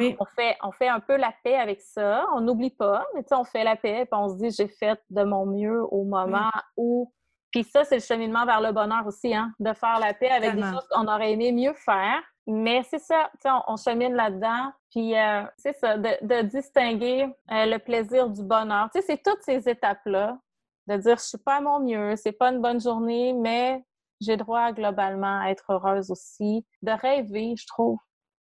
on, 0.00 0.24
fait, 0.36 0.56
on 0.62 0.70
fait 0.70 0.88
un 0.88 1.00
peu 1.00 1.16
la 1.16 1.32
paix 1.42 1.56
avec 1.56 1.80
ça. 1.80 2.24
On 2.34 2.40
n'oublie 2.40 2.70
pas, 2.70 3.04
mais 3.14 3.22
tu 3.22 3.28
sais, 3.28 3.34
on 3.34 3.44
fait 3.44 3.64
la 3.64 3.74
paix 3.74 4.02
et 4.02 4.08
on 4.12 4.28
se 4.28 4.36
dit, 4.36 4.50
j'ai 4.50 4.68
fait 4.68 5.00
de 5.10 5.24
mon 5.24 5.46
mieux 5.46 5.82
au 5.92 6.04
moment 6.04 6.50
où 6.76 7.12
puis 7.50 7.64
ça, 7.64 7.84
c'est 7.84 7.96
le 7.96 8.02
cheminement 8.02 8.44
vers 8.44 8.60
le 8.60 8.72
bonheur 8.72 9.06
aussi, 9.06 9.34
hein, 9.34 9.52
de 9.58 9.72
faire 9.72 9.98
la 10.00 10.12
paix 10.12 10.30
avec 10.30 10.54
des 10.54 10.62
choses 10.62 10.86
qu'on 10.90 11.06
aurait 11.06 11.32
aimé 11.32 11.52
mieux 11.52 11.74
faire. 11.74 12.20
Mais 12.46 12.82
c'est 12.88 12.98
ça, 12.98 13.30
on, 13.44 13.60
on 13.68 13.76
chemine 13.76 14.14
là-dedans. 14.14 14.72
Puis 14.90 15.16
euh, 15.16 15.42
c'est 15.56 15.74
ça, 15.74 15.96
de, 15.98 16.42
distinguer 16.42 17.24
euh, 17.50 17.66
le 17.66 17.78
plaisir 17.78 18.28
du 18.28 18.42
bonheur. 18.42 18.88
Tu 18.94 19.00
sais, 19.00 19.06
c'est 19.06 19.22
toutes 19.22 19.42
ces 19.42 19.68
étapes-là. 19.68 20.38
De 20.86 20.96
dire, 20.96 21.18
je 21.18 21.24
suis 21.24 21.38
pas 21.38 21.56
à 21.56 21.60
mon 21.60 21.80
mieux, 21.80 22.16
c'est 22.16 22.32
pas 22.32 22.50
une 22.50 22.62
bonne 22.62 22.80
journée, 22.80 23.34
mais 23.34 23.84
j'ai 24.22 24.38
droit 24.38 24.72
globalement 24.72 25.40
à 25.42 25.50
être 25.50 25.70
heureuse 25.70 26.10
aussi. 26.10 26.64
De 26.80 26.92
rêver, 26.92 27.54
je 27.58 27.66
trouve. 27.66 27.98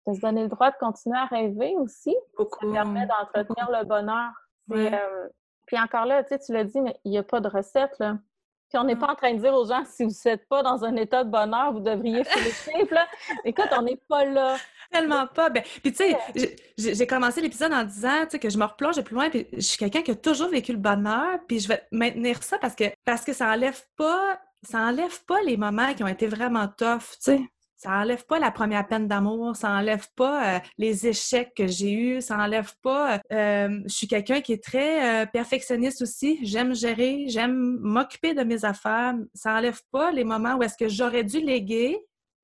De 0.06 0.14
se 0.14 0.20
donner 0.20 0.44
le 0.44 0.50
droit 0.50 0.70
de 0.70 0.76
continuer 0.78 1.18
à 1.18 1.26
rêver 1.26 1.74
aussi. 1.78 2.14
Ça 2.38 2.44
permet 2.74 3.08
d'entretenir 3.08 3.70
le 3.72 3.86
bonheur. 3.86 4.32
Euh, 4.72 5.30
puis 5.66 5.80
encore 5.80 6.06
là, 6.06 6.24
tu 6.24 6.30
sais, 6.30 6.40
tu 6.40 6.52
l'as 6.52 6.66
dit, 6.66 6.82
mais 6.82 7.00
il 7.06 7.12
n'y 7.12 7.18
a 7.18 7.24
pas 7.24 7.40
de 7.40 7.48
recette, 7.48 7.98
là. 8.00 8.18
Puis 8.74 8.82
on 8.82 8.86
n'est 8.86 8.96
pas 8.96 9.12
en 9.12 9.16
train 9.16 9.32
de 9.36 9.40
dire 9.40 9.54
aux 9.54 9.68
gens, 9.68 9.84
si 9.86 10.04
vous 10.04 10.12
n'êtes 10.26 10.48
pas 10.48 10.64
dans 10.64 10.84
un 10.84 10.96
état 10.96 11.24
de 11.24 11.30
bonheur, 11.30 11.74
vous 11.74 11.80
devriez 11.80 12.24
faire 12.24 12.86
là. 12.90 13.08
Écoute, 13.46 13.68
on 13.72 13.84
n'est 13.84 14.00
pas 14.10 14.26
là. 14.26 14.58
Tellement 14.90 15.28
pas. 15.28 15.52
Ben, 15.52 15.62
puis 15.84 15.94
tu 15.94 16.04
sais, 16.04 16.18
j'ai 16.76 17.06
commencé 17.06 17.40
l'épisode 17.40 17.72
en 17.72 17.84
disant 17.84 18.26
que 18.26 18.50
je 18.50 18.58
me 18.58 18.66
replonge 18.66 19.00
plus 19.04 19.14
loin, 19.14 19.30
puis 19.30 19.46
je 19.54 19.60
suis 19.60 19.78
quelqu'un 19.78 20.02
qui 20.02 20.10
a 20.10 20.16
toujours 20.16 20.50
vécu 20.50 20.72
le 20.72 20.80
bonheur, 20.80 21.38
puis 21.48 21.60
je 21.60 21.68
vais 21.68 21.84
maintenir 21.92 22.42
ça 22.42 22.58
parce 22.58 22.74
que 22.74 22.86
parce 23.06 23.24
que 23.24 23.32
ça 23.32 23.52
enlève 23.52 23.80
pas 23.96 24.40
ça 24.64 24.80
enlève 24.80 25.24
pas 25.26 25.42
les 25.44 25.58
moments 25.58 25.94
qui 25.94 26.04
ont 26.04 26.08
été 26.08 26.26
vraiment 26.26 26.68
tough, 26.68 27.12
tu 27.12 27.18
sais. 27.20 27.42
Ça 27.84 27.92
enlève 28.00 28.26
pas 28.26 28.40
la 28.40 28.50
première 28.50 28.88
peine 28.88 29.10
d'amour, 29.10 29.58
ça 29.58 29.70
enlève 29.72 30.08
pas 30.16 30.56
euh, 30.56 30.60
les 30.78 31.06
échecs 31.06 31.52
que 31.54 31.68
j'ai 31.68 31.92
eus, 31.92 32.22
ça 32.22 32.38
enlève 32.38 32.72
pas. 32.82 33.20
Euh, 33.34 33.82
je 33.84 33.94
suis 33.94 34.08
quelqu'un 34.08 34.40
qui 34.40 34.54
est 34.54 34.64
très 34.64 35.24
euh, 35.24 35.26
perfectionniste 35.26 36.02
aussi. 36.02 36.40
J'aime 36.44 36.74
gérer, 36.74 37.26
j'aime 37.28 37.78
m'occuper 37.82 38.34
de 38.34 38.44
mes 38.44 38.64
affaires. 38.64 39.16
Ça 39.34 39.56
enlève 39.56 39.82
pas 39.92 40.14
les 40.14 40.24
moments 40.24 40.56
où 40.56 40.64
est-ce 40.64 40.78
que 40.78 40.88
j'aurais 40.88 41.26
dû 41.26 41.42
léguer, 41.42 41.98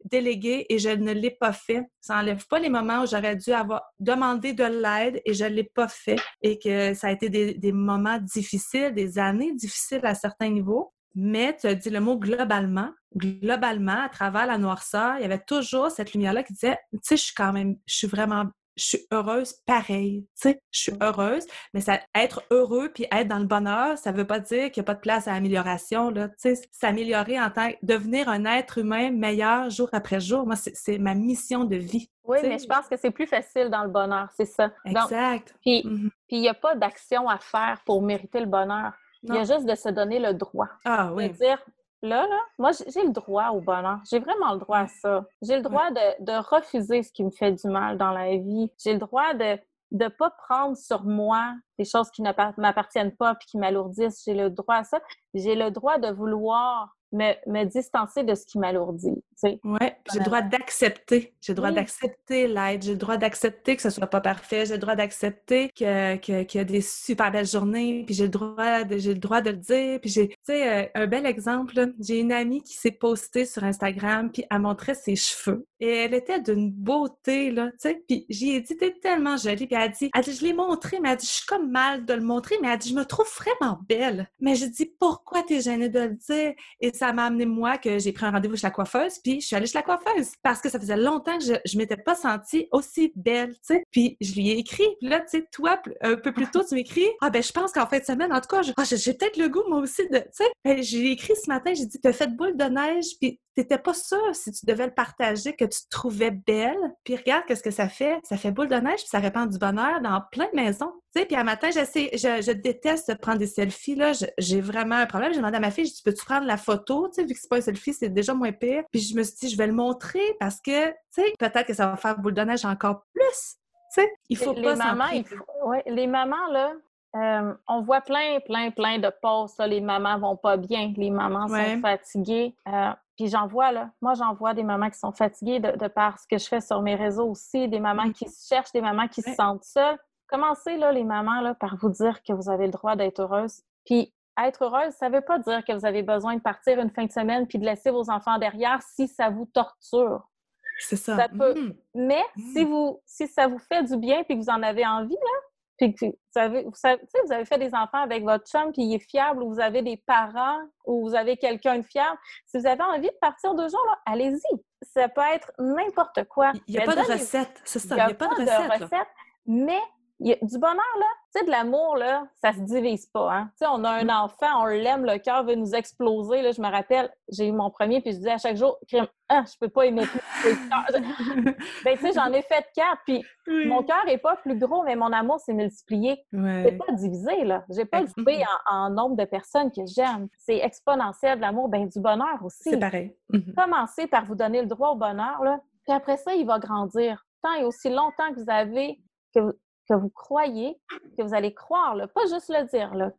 déléguer 0.03 0.65
et 0.67 0.77
je 0.77 0.89
ne 0.89 1.13
l'ai 1.13 1.31
pas 1.31 1.53
fait. 1.53 1.85
Ça 2.01 2.17
enlève 2.17 2.45
pas 2.45 2.59
les 2.59 2.69
moments 2.69 3.03
où 3.03 3.07
j'aurais 3.07 3.37
dû 3.37 3.53
avoir 3.53 3.83
demandé 3.97 4.51
de 4.51 4.65
l'aide 4.65 5.21
et 5.23 5.33
je 5.33 5.45
l'ai 5.45 5.63
pas 5.63 5.87
fait 5.87 6.19
et 6.41 6.59
que 6.59 6.93
ça 6.93 7.07
a 7.07 7.11
été 7.11 7.29
des, 7.29 7.53
des 7.53 7.71
moments 7.71 8.19
difficiles, 8.19 8.93
des 8.93 9.17
années 9.17 9.53
difficiles 9.55 10.01
à 10.03 10.15
certains 10.15 10.49
niveaux. 10.49 10.91
Mais 11.15 11.55
tu 11.57 11.67
as 11.67 11.75
dit 11.75 11.89
le 11.89 11.99
mot 11.99 12.17
globalement. 12.17 12.91
Globalement, 13.15 14.03
à 14.03 14.09
travers 14.09 14.45
la 14.45 14.57
noirceur, 14.57 15.15
il 15.17 15.21
y 15.21 15.25
avait 15.25 15.39
toujours 15.39 15.89
cette 15.89 16.13
lumière-là 16.13 16.43
qui 16.43 16.53
disait, 16.53 16.77
tu 16.93 16.99
sais, 17.01 17.17
je 17.17 17.23
suis 17.23 17.33
quand 17.33 17.51
même, 17.51 17.75
je 17.87 17.95
suis 17.95 18.07
vraiment, 18.07 18.45
je 18.79 18.85
suis 18.85 18.99
heureuse 19.11 19.55
pareil. 19.65 20.25
Tu 20.39 20.49
sais, 20.49 20.61
je 20.71 20.79
suis 20.79 20.93
heureuse, 21.01 21.45
mais 21.73 21.81
ça, 21.81 21.99
être 22.15 22.43
heureux 22.51 22.89
puis 22.93 23.05
être 23.11 23.27
dans 23.27 23.39
le 23.39 23.45
bonheur, 23.45 23.97
ça 23.97 24.11
veut 24.11 24.27
pas 24.27 24.39
dire 24.39 24.71
qu'il 24.71 24.81
n'y 24.81 24.85
a 24.85 24.91
pas 24.91 24.95
de 24.95 24.99
place 24.99 25.27
à 25.27 25.33
amélioration. 25.33 26.09
Là. 26.11 26.29
Tu 26.29 26.55
sais, 26.55 26.61
s'améliorer 26.71 27.39
en 27.39 27.49
tant 27.49 27.71
que 27.71 27.77
devenir 27.83 28.29
un 28.29 28.45
être 28.45 28.77
humain 28.77 29.11
meilleur 29.11 29.69
jour 29.69 29.89
après 29.91 30.19
jour. 30.19 30.45
Moi, 30.45 30.55
c'est 30.55 30.97
ma 30.97 31.15
mission 31.15 31.65
de 31.65 31.75
vie. 31.75 32.09
Oui, 32.23 32.37
mais 32.43 32.59
je 32.59 32.67
pense 32.67 32.87
que 32.87 32.95
c'est 32.95 33.11
plus 33.11 33.25
facile 33.25 33.69
dans 33.69 33.83
le 33.83 33.89
bonheur, 33.89 34.29
c'est 34.37 34.45
ça. 34.45 34.71
Exact. 34.85 35.55
puis 35.61 35.81
mm-hmm. 35.83 36.09
il 36.29 36.41
n'y 36.41 36.47
a 36.49 36.53
pas 36.53 36.75
d'action 36.75 37.27
à 37.27 37.39
faire 37.39 37.81
pour 37.85 38.03
mériter 38.03 38.39
le 38.39 38.45
bonheur. 38.45 38.93
Il 39.23 39.33
y 39.33 39.37
a 39.37 39.43
juste 39.43 39.65
de 39.65 39.75
se 39.75 39.89
donner 39.89 40.19
le 40.19 40.33
droit. 40.33 40.69
Ah 40.85 41.11
oui. 41.13 41.29
De 41.29 41.33
dire, 41.33 41.61
là, 42.01 42.25
là, 42.27 42.39
moi, 42.57 42.71
j'ai 42.71 43.03
le 43.03 43.11
droit 43.11 43.49
au 43.49 43.59
bonheur. 43.59 43.99
J'ai 44.09 44.19
vraiment 44.19 44.53
le 44.53 44.59
droit 44.59 44.79
à 44.79 44.87
ça. 44.87 45.25
J'ai 45.41 45.57
le 45.57 45.61
droit 45.61 45.91
de, 45.91 46.23
de, 46.23 46.37
refuser 46.49 47.03
ce 47.03 47.11
qui 47.11 47.23
me 47.23 47.31
fait 47.31 47.51
du 47.51 47.67
mal 47.67 47.97
dans 47.97 48.11
la 48.11 48.37
vie. 48.37 48.71
J'ai 48.77 48.93
le 48.93 48.99
droit 48.99 49.33
de 49.33 49.57
ne 49.91 50.07
pas 50.07 50.29
prendre 50.29 50.77
sur 50.77 51.03
moi 51.03 51.53
des 51.77 51.85
choses 51.85 52.09
qui 52.11 52.21
ne 52.21 52.31
m'appartiennent 52.57 53.15
pas 53.15 53.35
puis 53.35 53.47
qui 53.47 53.57
m'alourdissent. 53.57 54.23
J'ai 54.25 54.35
le 54.35 54.49
droit 54.49 54.75
à 54.75 54.83
ça. 54.83 54.99
J'ai 55.33 55.55
le 55.55 55.71
droit 55.71 55.97
de 55.97 56.09
vouloir 56.09 56.95
me, 57.11 57.33
me 57.47 57.65
distancer 57.65 58.23
de 58.23 58.35
ce 58.35 58.45
qui 58.45 58.59
m'alourdit. 58.59 59.23
Oui, 59.43 59.79
j'ai 60.11 60.19
le 60.19 60.25
droit 60.25 60.41
d'accepter. 60.41 61.33
J'ai 61.41 61.53
le 61.53 61.55
droit 61.55 61.71
d'accepter 61.71 62.47
l'aide. 62.47 62.83
J'ai 62.83 62.91
le 62.91 62.97
droit 62.97 63.17
d'accepter 63.17 63.75
que 63.75 63.81
ce 63.81 63.89
soit 63.89 64.07
pas 64.07 64.21
parfait. 64.21 64.65
J'ai 64.65 64.73
le 64.73 64.79
droit 64.79 64.95
d'accepter 64.95 65.69
qu'il 65.69 65.87
que, 65.87 66.57
y 66.57 66.59
a 66.59 66.63
des 66.63 66.81
super 66.81 67.31
belles 67.31 67.47
journées. 67.47 68.03
Puis 68.05 68.15
j'ai 68.15 68.25
le 68.25 68.29
droit 68.29 68.83
de, 68.83 68.97
j'ai 68.97 69.13
le 69.13 69.19
droit 69.19 69.41
de 69.41 69.51
le 69.51 69.57
dire. 69.57 69.99
Puis 70.01 70.09
j'ai, 70.09 70.35
euh, 70.51 70.85
un 70.95 71.07
bel 71.07 71.25
exemple, 71.25 71.93
j'ai 71.99 72.19
une 72.19 72.31
amie 72.31 72.61
qui 72.63 72.73
s'est 72.73 72.91
postée 72.91 73.45
sur 73.45 73.63
Instagram 73.63 74.31
puis 74.31 74.45
elle 74.49 74.59
montrait 74.59 74.95
ses 74.95 75.15
cheveux. 75.15 75.65
Et 75.79 75.89
elle 75.89 76.13
était 76.13 76.41
d'une 76.41 76.71
beauté, 76.71 77.51
là, 77.51 77.67
tu 77.71 77.77
sais. 77.79 78.03
Puis 78.07 78.25
j'y 78.29 78.51
ai 78.51 78.61
dit, 78.61 78.75
t'es 78.75 78.93
tellement 79.01 79.37
jolie. 79.37 79.65
Puis 79.65 79.75
elle 79.75 79.81
a 79.81 79.87
dit, 79.87 80.09
elle 80.13 80.23
dit, 80.23 80.33
je 80.33 80.43
l'ai 80.43 80.53
montré, 80.53 80.99
mais 80.99 81.11
elle 81.11 81.17
dit, 81.17 81.25
je 81.25 81.31
suis 81.31 81.45
comme 81.45 81.71
mal 81.71 82.05
de 82.05 82.13
le 82.13 82.21
montrer. 82.21 82.55
Mais 82.61 82.67
elle 82.69 82.79
dit, 82.79 82.89
je 82.89 82.95
me 82.95 83.05
trouve 83.05 83.29
vraiment 83.37 83.79
belle. 83.87 84.27
Mais 84.39 84.55
je 84.55 84.65
dis, 84.65 84.93
pourquoi 84.99 85.43
t'es 85.43 85.61
gênée 85.61 85.89
de 85.89 85.99
le 85.99 86.15
dire? 86.15 86.53
Et 86.81 86.93
ça 86.93 87.13
m'a 87.13 87.25
amené, 87.25 87.45
moi, 87.45 87.77
que 87.77 87.97
j'ai 87.97 88.11
pris 88.11 88.25
un 88.25 88.31
rendez-vous 88.31 88.57
chez 88.57 88.67
la 88.67 88.71
coiffeuse, 88.71 89.19
puis 89.23 89.39
je 89.39 89.47
suis 89.47 89.55
allée 89.55 89.67
chez 89.67 89.77
la 89.77 89.83
coiffeuse 89.83 90.31
parce 90.43 90.59
que 90.59 90.69
ça 90.69 90.79
faisait 90.79 90.97
longtemps 90.97 91.37
que 91.37 91.45
je, 91.45 91.53
je 91.65 91.77
m'étais 91.77 91.97
pas 91.97 92.15
sentie 92.15 92.67
aussi 92.71 93.13
belle, 93.15 93.53
tu 93.53 93.59
sais. 93.75 93.83
Puis 93.91 94.17
je 94.19 94.33
lui 94.33 94.49
ai 94.49 94.57
écrit, 94.57 94.87
puis 94.99 95.07
là, 95.09 95.21
tu 95.21 95.39
sais, 95.39 95.47
toi, 95.51 95.81
un 96.01 96.15
peu 96.15 96.33
plus 96.33 96.49
tôt, 96.51 96.63
tu 96.67 96.75
m'écris, 96.75 97.07
ah 97.21 97.29
ben 97.29 97.41
je 97.41 97.51
pense 97.51 97.71
qu'en 97.71 97.85
fin 97.85 97.99
de 97.99 98.03
semaine, 98.03 98.33
en 98.33 98.41
tout 98.41 98.49
cas, 98.49 98.61
ah, 98.77 98.83
j'ai 98.83 99.13
peut-être 99.13 99.37
le 99.37 99.49
goût, 99.49 99.63
moi 99.67 99.79
aussi, 99.79 100.07
de, 100.09 100.23
tu 100.39 100.45
sais. 100.45 100.51
Ben, 100.63 100.81
j'ai 100.81 101.11
écrit 101.11 101.35
ce 101.35 101.49
matin, 101.49 101.73
j'ai 101.73 101.85
dit, 101.85 101.99
t'as 101.99 102.13
fait 102.13 102.27
boule 102.27 102.55
de 102.55 102.65
neige, 102.65 103.17
puis 103.19 103.39
t'étais 103.55 103.77
pas 103.77 103.93
sûre 103.93 104.33
si 104.33 104.51
tu 104.51 104.65
devais 104.65 104.85
le 104.85 104.93
partager, 104.93 105.53
que 105.55 105.65
tu 105.65 105.81
te 105.81 105.89
trouvais 105.89 106.31
belle. 106.31 106.77
Puis 107.03 107.15
regarde 107.15 107.43
qu'est-ce 107.45 107.63
que 107.63 107.71
ça 107.71 107.89
fait. 107.89 108.19
Ça 108.23 108.37
fait 108.37 108.51
boule 108.51 108.69
de 108.69 108.75
neige, 108.75 108.99
puis 108.99 109.09
ça 109.09 109.19
répand 109.19 109.49
du 109.49 109.57
bonheur 109.57 110.01
dans 110.01 110.21
plein 110.31 110.47
de 110.53 110.55
maisons. 110.55 110.91
Tu 111.13 111.21
sais, 111.21 111.25
puis 111.25 111.35
un 111.35 111.43
matin, 111.43 111.69
j'essaie, 111.71 112.09
je, 112.13 112.41
je, 112.41 112.51
déteste 112.51 113.19
prendre 113.19 113.39
des 113.39 113.47
selfies, 113.47 113.95
là. 113.95 114.11
J'ai 114.37 114.61
vraiment 114.61 114.95
un 114.95 115.05
problème. 115.05 115.31
J'ai 115.33 115.39
demandé 115.39 115.57
à 115.57 115.59
ma 115.59 115.71
fille, 115.71 115.85
je 115.85 115.93
dis, 115.93 116.01
peux-tu 116.03 116.23
prendre 116.25 116.45
la 116.45 116.57
photo? 116.57 117.09
Tu 117.09 117.15
sais, 117.15 117.27
vu 117.27 117.33
que 117.33 117.39
c'est 117.39 117.49
pas 117.49 117.57
un 117.57 117.61
selfie, 117.61 117.93
c'est 117.93 118.09
déjà 118.09 118.33
moins 118.33 118.51
pire. 118.51 118.83
Puis 118.91 119.01
je 119.01 119.15
me 119.15 119.23
suis 119.23 119.35
dit, 119.41 119.49
je 119.49 119.57
vais 119.57 119.67
le 119.67 119.73
montrer 119.73 120.35
parce 120.39 120.61
que, 120.61 120.89
tu 120.89 120.95
sais, 121.11 121.33
peut-être 121.37 121.65
que 121.65 121.73
ça 121.73 121.87
va 121.87 121.97
faire 121.97 122.17
boule 122.17 122.33
de 122.33 122.41
neige 122.41 122.65
encore 122.65 123.03
plus. 123.13 123.55
Tu 123.93 124.01
sais, 124.01 124.13
il 124.29 124.37
faut 124.37 124.53
les 124.53 124.61
pas 124.61 124.75
mamans, 124.75 125.07
il 125.07 125.25
faut... 125.25 125.43
ouais, 125.65 125.83
les 125.87 126.05
mamans, 126.05 126.47
là, 126.51 126.73
euh, 127.15 127.53
on 127.67 127.81
voit 127.81 128.01
plein, 128.01 128.39
plein, 128.39 128.69
plein 128.71 128.99
de 128.99 129.11
posts. 129.21 129.59
Les 129.65 129.81
mamans 129.81 130.19
vont 130.19 130.35
pas 130.35 130.57
bien, 130.57 130.93
les 130.95 131.09
mamans 131.09 131.47
sont 131.47 131.81
fatiguées. 131.81 132.55
Euh, 132.67 132.91
puis 133.17 133.27
j'en 133.27 133.47
vois, 133.47 133.71
là, 133.71 133.89
moi, 134.01 134.13
j'en 134.13 134.33
vois 134.33 134.53
des 134.53 134.63
mamans 134.63 134.89
qui 134.89 134.99
sont 134.99 135.11
fatiguées 135.11 135.59
de, 135.59 135.87
par 135.87 136.19
ce 136.19 136.27
que 136.27 136.37
je 136.37 136.47
fais 136.47 136.61
sur 136.61 136.81
mes 136.81 136.95
réseaux 136.95 137.29
aussi, 137.29 137.67
des 137.67 137.79
mamans 137.79 138.05
mm. 138.05 138.13
qui 138.13 138.29
se 138.29 138.47
cherchent, 138.47 138.71
des 138.71 138.81
mamans 138.81 139.07
qui 139.07 139.21
se 139.21 139.33
sentent 139.33 139.63
seules. 139.63 139.97
Commencez, 140.27 140.77
là, 140.77 140.91
les 140.91 141.03
mamans, 141.03 141.41
là, 141.41 141.55
par 141.55 141.75
vous 141.77 141.89
dire 141.89 142.21
que 142.21 142.33
vous 142.33 142.49
avez 142.49 142.65
le 142.65 142.71
droit 142.71 142.95
d'être 142.95 143.19
heureuse. 143.19 143.63
Puis 143.85 144.13
être 144.41 144.63
heureuse, 144.63 144.93
ça 144.93 145.09
ne 145.09 145.15
veut 145.15 145.21
pas 145.21 145.39
dire 145.39 145.65
que 145.65 145.73
vous 145.73 145.85
avez 145.85 146.03
besoin 146.03 146.35
de 146.35 146.41
partir 146.41 146.79
une 146.79 146.91
fin 146.91 147.05
de 147.05 147.11
semaine 147.11 147.47
puis 147.47 147.57
de 147.57 147.65
laisser 147.65 147.89
vos 147.89 148.09
enfants 148.09 148.37
derrière 148.37 148.81
si 148.83 149.07
ça 149.07 149.29
vous 149.29 149.45
torture. 149.45 150.29
C'est 150.77 150.95
ça. 150.95 151.27
peut... 151.27 151.59
Mm. 151.59 151.73
Mais 151.95 152.23
si 152.53 152.63
mm. 152.63 152.69
vous 152.69 153.01
si 153.05 153.27
ça 153.27 153.47
vous 153.47 153.59
fait 153.59 153.83
du 153.83 153.97
bien 153.97 154.23
puis 154.23 154.37
que 154.37 154.43
vous 154.43 154.49
en 154.49 154.63
avez 154.63 154.85
envie, 154.85 155.15
là, 155.15 155.48
puis 155.79 155.95
vous 156.01 156.41
avez, 156.41 156.63
vous, 156.63 156.71
vous 156.71 157.33
avez 157.33 157.45
fait 157.45 157.57
des 157.57 157.73
enfants 157.73 158.01
avec 158.01 158.23
votre 158.23 158.45
chum, 158.45 158.71
puis 158.71 158.83
il 158.83 158.95
est 158.95 159.09
fiable, 159.09 159.41
ou 159.41 159.53
vous 159.53 159.59
avez 159.59 159.81
des 159.81 159.97
parents, 159.97 160.59
ou 160.85 161.07
vous 161.07 161.15
avez 161.15 161.37
quelqu'un 161.37 161.79
de 161.79 161.83
fiable. 161.83 162.17
Si 162.45 162.57
vous 162.57 162.67
avez 162.67 162.83
envie 162.83 163.07
de 163.07 163.17
partir 163.21 163.55
deux 163.55 163.69
jours, 163.69 163.95
allez-y. 164.05 164.61
Ça 164.81 165.09
peut 165.09 165.21
être 165.33 165.51
n'importe 165.57 166.23
quoi. 166.25 166.51
Il 166.67 166.75
n'y 166.75 166.81
a, 166.81 166.85
pas 166.85 166.95
de 166.95 167.11
recette, 167.11 167.61
c'est 167.63 167.79
ça. 167.79 167.95
Il 167.95 168.05
n'y 168.05 168.11
a, 168.11 168.13
pas 168.13 168.27
de 168.27 168.83
recette. 168.83 169.07
mais 169.45 169.79
du 170.19 170.57
bonheur, 170.57 170.75
là, 170.75 171.05
tu 171.33 171.39
sais, 171.39 171.45
de 171.45 171.51
l'amour, 171.51 171.95
là, 171.95 172.27
ça 172.41 172.51
se 172.51 172.59
divise 172.59 173.05
pas, 173.05 173.31
hein. 173.31 173.51
Tu 173.51 173.59
sais, 173.59 173.71
on 173.71 173.83
a 173.83 173.89
un 173.89 174.05
mm. 174.05 174.09
enfant, 174.09 174.63
on 174.63 174.65
l'aime, 174.65 175.05
le 175.05 175.17
cœur 175.17 175.45
veut 175.45 175.55
nous 175.55 175.75
exploser, 175.75 176.41
là. 176.41 176.51
Je 176.51 176.61
me 176.61 176.69
rappelle, 176.69 177.09
j'ai 177.31 177.47
eu 177.47 177.51
mon 177.51 177.69
premier, 177.69 178.01
puis 178.01 178.11
je 178.11 178.17
disais 178.17 178.31
à 178.31 178.37
chaque 178.37 178.57
jour, 178.57 178.77
crime, 178.87 179.07
ah, 179.29 179.43
je 179.45 179.53
peux 179.59 179.69
pas 179.69 179.85
aimer 179.85 180.03
plus 180.05 180.21
ben, 181.85 181.97
tu 181.97 182.01
sais, 182.01 182.11
j'en 182.13 182.33
ai 182.33 182.41
fait 182.41 182.65
quatre, 182.75 183.01
puis 183.05 183.23
mon 183.47 183.83
cœur 183.83 184.07
est 184.07 184.17
pas 184.17 184.35
plus 184.37 184.57
gros, 184.57 184.83
mais 184.83 184.95
mon 184.95 185.11
amour 185.13 185.39
s'est 185.39 185.53
multiplié. 185.53 186.25
Ouais. 186.33 186.63
C'est 186.65 186.77
pas 186.77 186.91
divisé, 186.93 187.45
là. 187.45 187.63
J'ai 187.69 187.85
pas 187.85 188.03
divisé 188.03 188.43
en, 188.69 188.89
nombre 188.89 189.15
de 189.15 189.25
personnes 189.25 189.71
que 189.71 189.85
j'aime. 189.85 190.27
C'est 190.37 190.57
exponentiel 190.57 191.37
de 191.37 191.41
l'amour, 191.41 191.69
ben 191.69 191.87
du 191.87 191.99
bonheur 191.99 192.43
aussi. 192.43 192.71
C'est 192.71 192.79
pareil. 192.79 193.15
Mm-hmm. 193.31 193.53
Commencez 193.53 194.07
par 194.07 194.25
vous 194.25 194.35
donner 194.35 194.61
le 194.61 194.67
droit 194.67 194.89
au 194.89 194.95
bonheur, 194.95 195.43
là. 195.43 195.59
Puis 195.85 195.95
après 195.95 196.17
ça, 196.17 196.33
il 196.33 196.45
va 196.45 196.59
grandir. 196.59 197.25
Tant 197.41 197.53
et 197.53 197.63
aussi 197.63 197.89
longtemps 197.89 198.33
que 198.33 198.41
vous 198.41 198.49
avez, 198.49 198.99
que 199.33 199.55
que 199.89 199.95
vous 199.95 200.09
croyez, 200.09 200.79
que 201.17 201.23
vous 201.23 201.33
allez 201.33 201.53
croire, 201.53 201.95
pas 202.13 202.25
juste 202.29 202.49
le 202.49 202.65
dire, 202.67 202.93
là, 202.93 203.11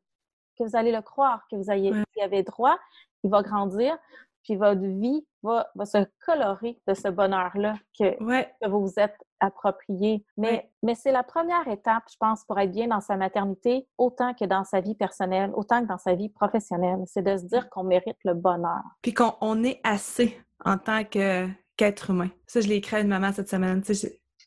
que 0.57 0.65
vous 0.65 0.77
allez 0.77 0.93
le 0.93 1.03
croire, 1.03 1.45
que 1.51 1.57
vous 1.57 1.71
ayez, 1.71 1.93
avez 2.23 2.43
droit, 2.43 2.79
il 3.25 3.31
va 3.31 3.43
grandir, 3.43 3.99
puis 4.45 4.57
votre 4.57 4.81
vie 4.81 5.27
va, 5.43 5.71
se 5.85 6.07
colorer 6.25 6.81
de 6.87 6.95
ce 6.95 7.09
bonheur-là 7.09 7.75
que, 7.99 8.17
que, 8.17 8.69
vous 8.69 8.87
vous 8.87 8.95
êtes 8.97 9.17
approprié. 9.41 10.25
Mais, 10.37 10.71
mais 10.83 10.95
c'est 10.95 11.13
la 11.13 11.23
première 11.23 11.67
étape, 11.69 12.05
je 12.11 12.17
pense, 12.19 12.45
pour 12.45 12.59
être 12.59 12.71
bien 12.71 12.89
dans 12.89 13.01
sa 13.01 13.17
maternité, 13.17 13.87
autant 13.99 14.33
que 14.33 14.45
dans 14.45 14.65
sa 14.65 14.81
vie 14.81 14.95
personnelle, 14.95 15.51
autant 15.55 15.83
que 15.83 15.89
dans 15.89 15.99
sa 15.99 16.15
vie 16.15 16.31
professionnelle. 16.31 17.01
C'est 17.07 17.23
de 17.23 17.37
se 17.37 17.45
dire 17.45 17.69
qu'on 17.69 17.85
mérite 17.85 18.19
le 18.25 18.35
bonheur. 18.35 18.83
Puis 19.03 19.13
qu'on 19.13 19.63
est 19.63 19.81
assez 19.85 20.39
en 20.65 20.79
tant 20.79 21.05
qu'être 21.05 22.11
humain. 22.11 22.31
Ça, 22.47 22.61
je 22.61 22.69
l'ai 22.69 22.77
écrit 22.77 22.97
à 22.97 23.01
une 23.01 23.09
maman 23.09 23.33
cette 23.33 23.49
semaine. 23.49 23.83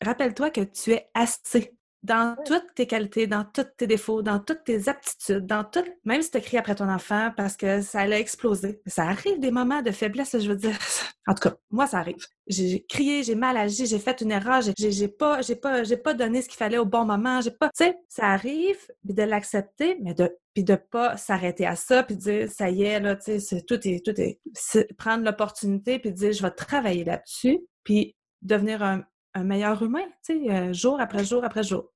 Rappelle-toi 0.02 0.50
que 0.50 0.62
tu 0.62 0.92
es 0.92 1.08
assez 1.14 1.76
dans 2.04 2.36
toutes 2.44 2.74
tes 2.74 2.86
qualités, 2.86 3.26
dans 3.26 3.44
tous 3.44 3.64
tes 3.78 3.86
défauts, 3.86 4.20
dans 4.20 4.38
toutes 4.38 4.62
tes 4.64 4.90
aptitudes, 4.90 5.46
dans 5.46 5.64
tout, 5.64 5.84
même 6.04 6.20
si 6.20 6.30
tu 6.30 6.38
cries 6.38 6.58
après 6.58 6.74
ton 6.74 6.88
enfant 6.90 7.32
parce 7.34 7.56
que 7.56 7.80
ça 7.80 8.00
allait 8.00 8.20
exploser. 8.20 8.82
Ça 8.86 9.04
arrive 9.04 9.40
des 9.40 9.50
moments 9.50 9.80
de 9.80 9.90
faiblesse, 9.90 10.38
je 10.38 10.48
veux 10.48 10.56
dire. 10.56 10.78
En 11.26 11.32
tout 11.32 11.48
cas, 11.48 11.56
moi, 11.70 11.86
ça 11.86 12.00
arrive. 12.00 12.22
J'ai 12.48 12.84
crié, 12.86 13.22
j'ai 13.22 13.34
mal 13.34 13.56
agi, 13.56 13.86
j'ai 13.86 13.98
fait 13.98 14.20
une 14.20 14.30
erreur, 14.30 14.60
j'ai 14.60 15.08
pas, 15.08 15.40
j'ai 15.40 15.56
pas, 15.56 15.82
j'ai 15.82 15.96
pas 15.96 16.12
donné 16.12 16.42
ce 16.42 16.50
qu'il 16.50 16.58
fallait 16.58 16.76
au 16.76 16.84
bon 16.84 17.06
moment, 17.06 17.40
j'ai 17.40 17.50
pas, 17.50 17.70
tu 17.70 17.82
sais, 17.82 17.96
ça 18.10 18.26
arrive, 18.26 18.76
de 19.04 19.22
l'accepter, 19.22 19.96
mais 20.02 20.12
de, 20.12 20.30
puis 20.52 20.64
de 20.64 20.76
pas 20.76 21.16
s'arrêter 21.16 21.64
à 21.64 21.76
ça, 21.76 22.02
puis 22.02 22.16
de 22.16 22.20
dire, 22.20 22.50
ça 22.50 22.68
y 22.68 22.82
est, 22.82 23.00
là, 23.00 23.16
tu 23.16 23.40
sais, 23.40 23.62
tout 23.62 23.80
est, 23.88 24.04
tout 24.04 24.20
est, 24.20 24.38
prendre 24.98 25.24
l'opportunité, 25.24 25.98
puis 25.98 26.10
de 26.10 26.16
dire, 26.16 26.32
je 26.32 26.42
vais 26.42 26.50
travailler 26.50 27.04
là-dessus, 27.04 27.58
puis 27.84 28.14
devenir 28.42 28.82
un, 28.82 29.02
un 29.32 29.44
meilleur 29.44 29.82
humain, 29.82 30.04
tu 30.24 30.44
sais, 30.44 30.50
euh, 30.50 30.72
jour 30.74 31.00
après 31.00 31.24
jour 31.24 31.42
après 31.42 31.62
jour. 31.62 31.93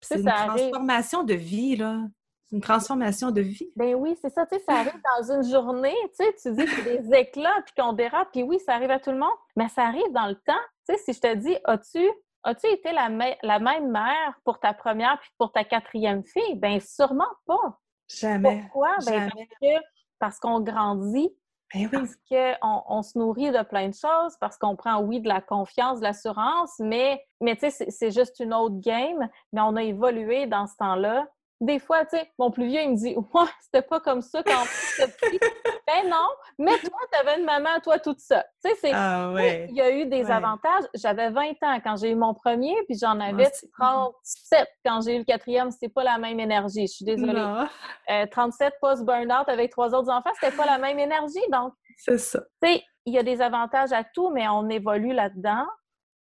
C'est 0.00 0.20
une 0.20 0.26
transformation 0.26 1.22
de 1.22 1.34
vie, 1.34 1.76
là. 1.76 1.98
C'est 2.46 2.56
une 2.56 2.62
transformation 2.62 3.30
de 3.30 3.40
vie. 3.40 3.70
Ben 3.76 3.94
oui, 3.94 4.16
c'est 4.20 4.30
ça, 4.30 4.44
tu 4.44 4.56
sais, 4.56 4.64
ça 4.64 4.74
arrive 4.74 5.00
dans 5.16 5.34
une 5.34 5.48
journée, 5.48 5.94
tu 6.18 6.24
sais, 6.24 6.34
tu 6.42 6.52
dis 6.52 6.64
que 6.64 6.82
des 6.82 7.16
éclats, 7.16 7.62
puis 7.64 7.74
qu'on 7.76 7.92
dérape, 7.92 8.28
puis 8.32 8.42
oui, 8.42 8.58
ça 8.58 8.74
arrive 8.74 8.90
à 8.90 8.98
tout 8.98 9.12
le 9.12 9.18
monde, 9.18 9.30
mais 9.54 9.68
ça 9.68 9.84
arrive 9.84 10.10
dans 10.12 10.26
le 10.26 10.34
temps. 10.34 10.60
Tu 10.88 10.94
sais, 10.94 10.98
si 10.98 11.12
je 11.12 11.20
te 11.20 11.34
dis, 11.36 11.56
as-tu 11.64 12.10
as-tu 12.42 12.66
été 12.68 12.92
la, 12.92 13.08
la, 13.42 13.58
même 13.58 13.90
mère 13.90 14.40
pour 14.44 14.58
ta 14.58 14.72
première 14.72 15.18
puis 15.20 15.30
pour 15.38 15.52
ta 15.52 15.64
quatrième 15.64 16.24
fille? 16.24 16.56
Ben 16.56 16.80
sûrement 16.80 17.30
pas. 17.46 17.78
Jamais. 18.08 18.62
Pourquoi? 18.62 18.96
Ben 19.06 19.30
parce 20.18 20.38
qu'on 20.38 20.60
grandit, 20.60 21.30
ben 21.72 21.88
parce 21.90 22.16
qu'on 22.28 22.82
on 22.88 23.02
se 23.02 23.18
nourrit 23.18 23.50
de 23.50 23.62
plein 23.62 23.88
de 23.88 23.94
choses, 23.94 24.36
parce 24.40 24.58
qu'on 24.58 24.76
prend, 24.76 25.00
oui, 25.02 25.20
de 25.20 25.28
la 25.28 25.40
confiance, 25.40 26.00
de 26.00 26.04
l'assurance, 26.04 26.78
mais, 26.78 27.24
mais 27.40 27.56
tu 27.56 27.70
sais, 27.70 27.90
c'est 27.90 28.10
juste 28.10 28.40
une 28.40 28.52
autre 28.54 28.80
game. 28.80 29.28
Mais 29.52 29.60
on 29.60 29.76
a 29.76 29.82
évolué 29.82 30.46
dans 30.46 30.66
ce 30.66 30.76
temps-là 30.76 31.28
des 31.60 31.78
fois, 31.78 32.04
tu 32.06 32.16
sais, 32.16 32.30
mon 32.38 32.50
plus 32.50 32.66
vieux, 32.66 32.80
il 32.80 32.90
me 32.90 32.96
dit 32.96 33.14
Ouais, 33.16 33.50
c'était 33.60 33.86
pas 33.86 34.00
comme 34.00 34.22
ça 34.22 34.42
quand 34.42 34.64
petit. 34.64 35.38
ben 35.86 36.08
non, 36.08 36.26
mais 36.58 36.78
toi, 36.78 36.98
tu 37.12 37.18
avais 37.18 37.38
une 37.38 37.44
maman, 37.44 37.80
toi, 37.82 37.98
toute 37.98 38.20
seule. 38.20 38.44
Tu 38.64 38.70
sais, 38.70 38.76
c'est. 38.80 38.92
Ah, 38.94 39.32
Il 39.68 39.74
y 39.74 39.80
a 39.80 39.90
eu 39.90 40.06
des 40.06 40.30
avantages. 40.30 40.84
J'avais 40.94 41.30
20 41.30 41.50
ans 41.62 41.80
quand 41.84 41.96
j'ai 41.96 42.10
eu 42.10 42.14
mon 42.14 42.32
premier, 42.34 42.74
puis 42.86 42.96
j'en 42.98 43.20
avais 43.20 43.50
37 43.78 44.68
quand 44.84 45.00
j'ai 45.02 45.16
eu 45.16 45.18
le 45.18 45.24
quatrième. 45.24 45.70
C'est 45.70 45.88
pas 45.90 46.04
la 46.04 46.18
même 46.18 46.40
énergie. 46.40 46.86
Je 46.86 46.92
suis 46.92 47.04
désolée. 47.04 47.44
37 48.30 48.72
euh, 48.72 48.76
post-burnout 48.80 49.48
avec 49.48 49.70
trois 49.70 49.94
autres 49.94 50.10
enfants, 50.10 50.30
c'était 50.40 50.56
pas 50.56 50.66
la 50.66 50.78
même 50.78 50.98
énergie. 50.98 51.40
Donc, 51.52 51.72
c'est 51.98 52.18
ça. 52.18 52.40
Tu 52.62 52.68
sais, 52.72 52.82
il 53.04 53.14
y 53.14 53.18
a 53.18 53.22
des 53.22 53.42
avantages 53.42 53.92
à 53.92 54.04
tout, 54.04 54.30
mais 54.30 54.48
on 54.48 54.68
évolue 54.68 55.12
là-dedans. 55.12 55.66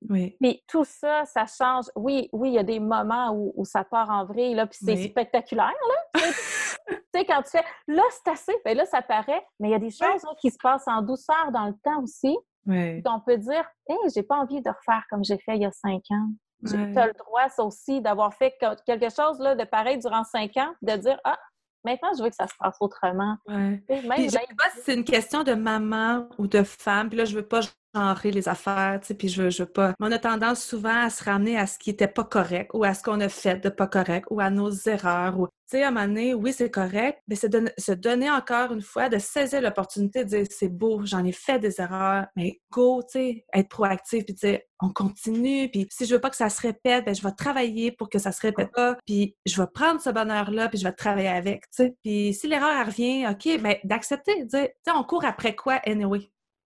Oui. 0.09 0.35
Puis 0.39 0.63
tout 0.67 0.85
ça, 0.85 1.25
ça 1.25 1.45
change. 1.45 1.85
Oui, 1.95 2.29
oui, 2.31 2.49
il 2.49 2.53
y 2.55 2.59
a 2.59 2.63
des 2.63 2.79
moments 2.79 3.31
où, 3.33 3.65
ça 3.65 3.83
part 3.83 4.09
en 4.09 4.25
vrai, 4.25 4.53
là, 4.53 4.67
puis 4.67 4.79
c'est 4.81 5.07
spectaculaire, 5.07 5.73
là. 5.73 6.21
tu 6.87 6.95
sais, 7.13 7.25
quand 7.25 7.41
tu 7.43 7.51
fais 7.51 7.63
là, 7.87 8.03
c'est 8.11 8.31
assez, 8.31 8.53
bien 8.63 8.75
là, 8.75 8.85
ça 8.85 9.01
paraît, 9.01 9.45
mais 9.59 9.69
il 9.69 9.71
y 9.71 9.75
a 9.75 9.79
des 9.79 9.91
choses 9.91 10.23
qui 10.39 10.51
se 10.51 10.57
passent 10.61 10.87
en 10.87 11.01
douceur 11.01 11.51
dans 11.51 11.65
le 11.65 11.73
temps 11.83 12.01
aussi. 12.03 12.37
Oui. 12.67 13.01
On 13.05 13.19
peut 13.19 13.37
dire, 13.37 13.65
hé, 13.89 13.95
j'ai 14.13 14.23
pas 14.23 14.37
envie 14.37 14.61
de 14.61 14.69
refaire 14.69 15.03
comme 15.09 15.23
j'ai 15.23 15.37
fait 15.37 15.55
il 15.55 15.61
y 15.61 15.65
a 15.65 15.71
cinq 15.71 16.03
ans. 16.11 16.29
Tu 16.67 16.75
as 16.75 17.07
le 17.07 17.13
droit, 17.13 17.47
ça 17.49 17.63
aussi, 17.63 18.01
d'avoir 18.01 18.33
fait 18.33 18.55
quelque 18.59 19.09
chose 19.13 19.39
là, 19.39 19.55
de 19.55 19.63
pareil 19.65 19.99
durant 19.99 20.23
cinq 20.23 20.57
ans, 20.57 20.73
de 20.81 20.95
dire, 20.95 21.19
ah, 21.23 21.37
Maintenant, 21.85 22.09
je 22.17 22.23
veux 22.23 22.29
que 22.29 22.35
ça 22.35 22.47
se 22.47 22.53
passe 22.57 22.77
autrement. 22.79 23.37
Ouais. 23.47 23.83
je 23.87 24.29
sais 24.29 24.39
pas 24.57 24.69
si 24.73 24.81
c'est 24.83 24.95
une 24.95 25.03
question 25.03 25.43
de 25.43 25.53
maman 25.53 26.27
ou 26.39 26.47
de 26.47 26.63
femme. 26.63 27.09
Puis 27.09 27.17
là, 27.19 27.25
je 27.25 27.35
veux 27.35 27.45
pas 27.45 27.59
genrer 27.95 28.31
les 28.31 28.49
affaires, 28.49 28.99
tu 29.01 29.07
sais, 29.07 29.13
puis 29.13 29.29
je 29.29 29.43
veux, 29.43 29.49
je 29.49 29.63
veux 29.63 29.69
pas. 29.69 29.93
Mais 29.99 30.07
on 30.07 30.11
a 30.11 30.19
tendance 30.19 30.63
souvent 30.63 31.05
à 31.05 31.09
se 31.09 31.23
ramener 31.23 31.57
à 31.57 31.67
ce 31.67 31.79
qui 31.79 31.89
était 31.89 32.07
pas 32.07 32.23
correct 32.23 32.71
ou 32.73 32.83
à 32.83 32.93
ce 32.93 33.03
qu'on 33.03 33.21
a 33.21 33.29
fait 33.29 33.63
de 33.63 33.69
pas 33.69 33.87
correct 33.87 34.27
ou 34.29 34.39
à 34.39 34.49
nos 34.49 34.71
erreurs. 34.71 35.39
Ou... 35.39 35.47
Tu 35.47 35.77
sais, 35.77 35.83
à 35.83 35.87
un 35.87 35.91
moment 35.91 36.07
donné, 36.07 36.33
oui, 36.33 36.53
c'est 36.53 36.69
correct, 36.69 37.19
mais 37.27 37.35
c'est 37.35 37.49
de 37.49 37.71
se 37.77 37.91
donner 37.91 38.29
encore 38.29 38.71
une 38.73 38.81
fois, 38.81 39.09
de 39.09 39.17
saisir 39.17 39.61
l'opportunité 39.61 40.23
de 40.23 40.29
dire 40.29 40.45
c'est 40.49 40.69
beau, 40.69 41.01
j'en 41.05 41.23
ai 41.23 41.31
fait 41.31 41.59
des 41.59 41.79
erreurs, 41.79 42.27
mais 42.35 42.59
go, 42.71 43.01
tu 43.01 43.19
sais, 43.19 43.45
être 43.53 43.69
proactif 43.69 44.25
puis 44.25 44.33
dire 44.33 44.59
on 44.81 44.89
continue, 44.89 45.69
puis 45.69 45.87
si 45.89 46.05
je 46.05 46.13
veux 46.13 46.21
pas 46.21 46.29
que 46.29 46.35
ça 46.35 46.49
se 46.49 46.61
répète, 46.61 47.05
ben 47.05 47.15
je 47.15 47.21
vais 47.21 47.31
travailler 47.31 47.91
pour 47.93 48.09
que 48.09 48.19
ça 48.19 48.31
se 48.31 48.41
répète 48.41 48.71
pas, 48.73 48.97
puis 49.05 49.35
je 49.45 49.59
vais 49.59 49.67
prendre 49.73 50.01
ce 50.01 50.09
bonheur-là, 50.09 50.67
puis 50.67 50.77
je 50.77 50.83
vais 50.83 50.91
travailler 50.91 51.29
avec, 51.29 51.61
tu 51.61 51.83
sais. 51.83 51.95
Puis 52.03 52.33
si 52.33 52.47
l'erreur 52.47 52.85
revient, 52.85 53.25
OK, 53.29 53.61
ben 53.61 53.77
d'accepter, 53.85 54.43
dire, 54.43 54.67
tu 54.67 54.91
sais, 54.91 54.91
on 54.93 55.03
court 55.03 55.25
après 55.25 55.55
quoi 55.55 55.79
anyway? 55.85 56.29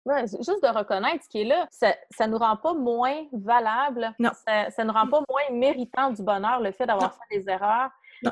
Juste 0.05 0.63
de 0.63 0.77
reconnaître 0.77 1.23
ce 1.23 1.29
qui 1.29 1.41
est 1.41 1.45
là, 1.45 1.67
ça 1.71 1.95
ne 2.21 2.31
nous 2.31 2.37
rend 2.37 2.57
pas 2.57 2.73
moins 2.73 3.25
valable. 3.31 4.13
Non. 4.19 4.31
Ça, 4.45 4.83
ne 4.83 4.83
nous 4.85 4.93
rend 4.93 5.07
pas 5.07 5.21
moins 5.29 5.57
méritant 5.57 6.11
du 6.11 6.23
bonheur, 6.23 6.59
le 6.59 6.71
fait 6.71 6.85
d'avoir 6.85 7.13
fait 7.13 7.39
des 7.39 7.49
erreurs. 7.49 7.89
Euh, 8.25 8.29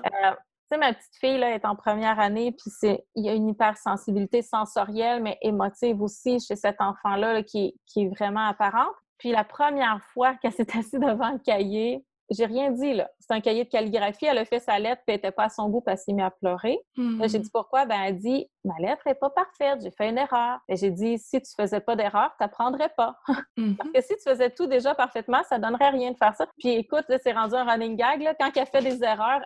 tu 0.70 0.76
sais, 0.76 0.78
ma 0.78 0.94
petite 0.94 1.16
fille 1.20 1.38
là, 1.38 1.54
est 1.54 1.66
en 1.66 1.76
première 1.76 2.20
année, 2.20 2.52
puis 2.52 2.72
il 3.16 3.26
y 3.26 3.30
a 3.30 3.34
une 3.34 3.48
hypersensibilité 3.48 4.42
sensorielle, 4.42 5.24
mais 5.24 5.38
émotive 5.42 6.02
aussi 6.02 6.40
chez 6.40 6.58
cet 6.58 6.82
enfant-là 6.82 7.44
qui, 7.44 7.74
qui, 7.86 8.04
est 8.04 8.10
vraiment 8.10 8.46
apparente. 8.46 8.94
Puis 9.18 9.32
la 9.32 9.46
première 9.46 10.02
fois 10.14 10.36
qu'elle 10.36 10.52
s'est 10.52 10.78
assise 10.78 11.00
devant 11.00 11.32
le 11.32 11.40
cahier, 11.40 12.06
j'ai 12.30 12.46
rien 12.46 12.72
dit, 12.72 12.94
là. 12.94 13.10
C'est 13.20 13.34
un 13.34 13.40
cahier 13.40 13.64
de 13.64 13.70
calligraphie. 13.70 14.26
Elle 14.26 14.38
a 14.38 14.46
fait 14.46 14.60
sa 14.60 14.78
lettre, 14.80 15.02
puis 15.06 15.14
elle 15.14 15.16
n'était 15.16 15.32
pas 15.32 15.46
à 15.46 15.50
son 15.50 15.70
goût, 15.70 15.82
parce 15.82 16.04
qu'elle 16.04 16.16
s'est 16.16 16.18
mise 16.18 16.26
à 16.26 16.32
pleurer. 16.32 16.80
j'ai 16.98 17.40
dit 17.40 17.50
pourquoi? 17.52 17.86
Ben, 17.86 18.02
elle 18.02 18.18
dit, 18.18 18.50
ma 18.68 18.76
lettre 18.80 19.02
n'est 19.06 19.16
pas 19.16 19.30
parfaite, 19.30 19.80
j'ai 19.82 19.92
fait 19.92 20.10
une 20.10 20.18
erreur. 20.18 20.60
Et 20.68 20.76
j'ai 20.76 20.92
dit, 20.92 21.18
si 21.18 21.42
tu 21.42 21.52
faisais 21.60 21.80
pas 21.80 21.96
d'erreur, 21.96 22.32
tu 22.38 22.44
n'apprendrais 22.44 22.92
pas. 22.96 23.16
Mm-hmm. 23.58 23.76
Parce 23.76 23.90
que 23.90 24.02
si 24.02 24.16
tu 24.18 24.30
faisais 24.30 24.52
tout 24.52 24.68
déjà 24.68 24.94
parfaitement, 24.94 25.42
ça 25.50 25.58
donnerait 25.58 25.90
rien 25.90 26.12
de 26.12 26.18
faire 26.18 26.36
ça. 26.36 26.46
Puis 26.60 26.74
écoute, 26.74 27.06
c'est 27.24 27.32
rendu 27.32 27.56
un 27.56 27.64
running 27.64 27.96
gag, 27.96 28.22
là. 28.22 28.36
Quand 28.40 28.52
elle 28.56 28.68
fait 28.68 28.82
des 28.82 29.04
erreurs, 29.04 29.42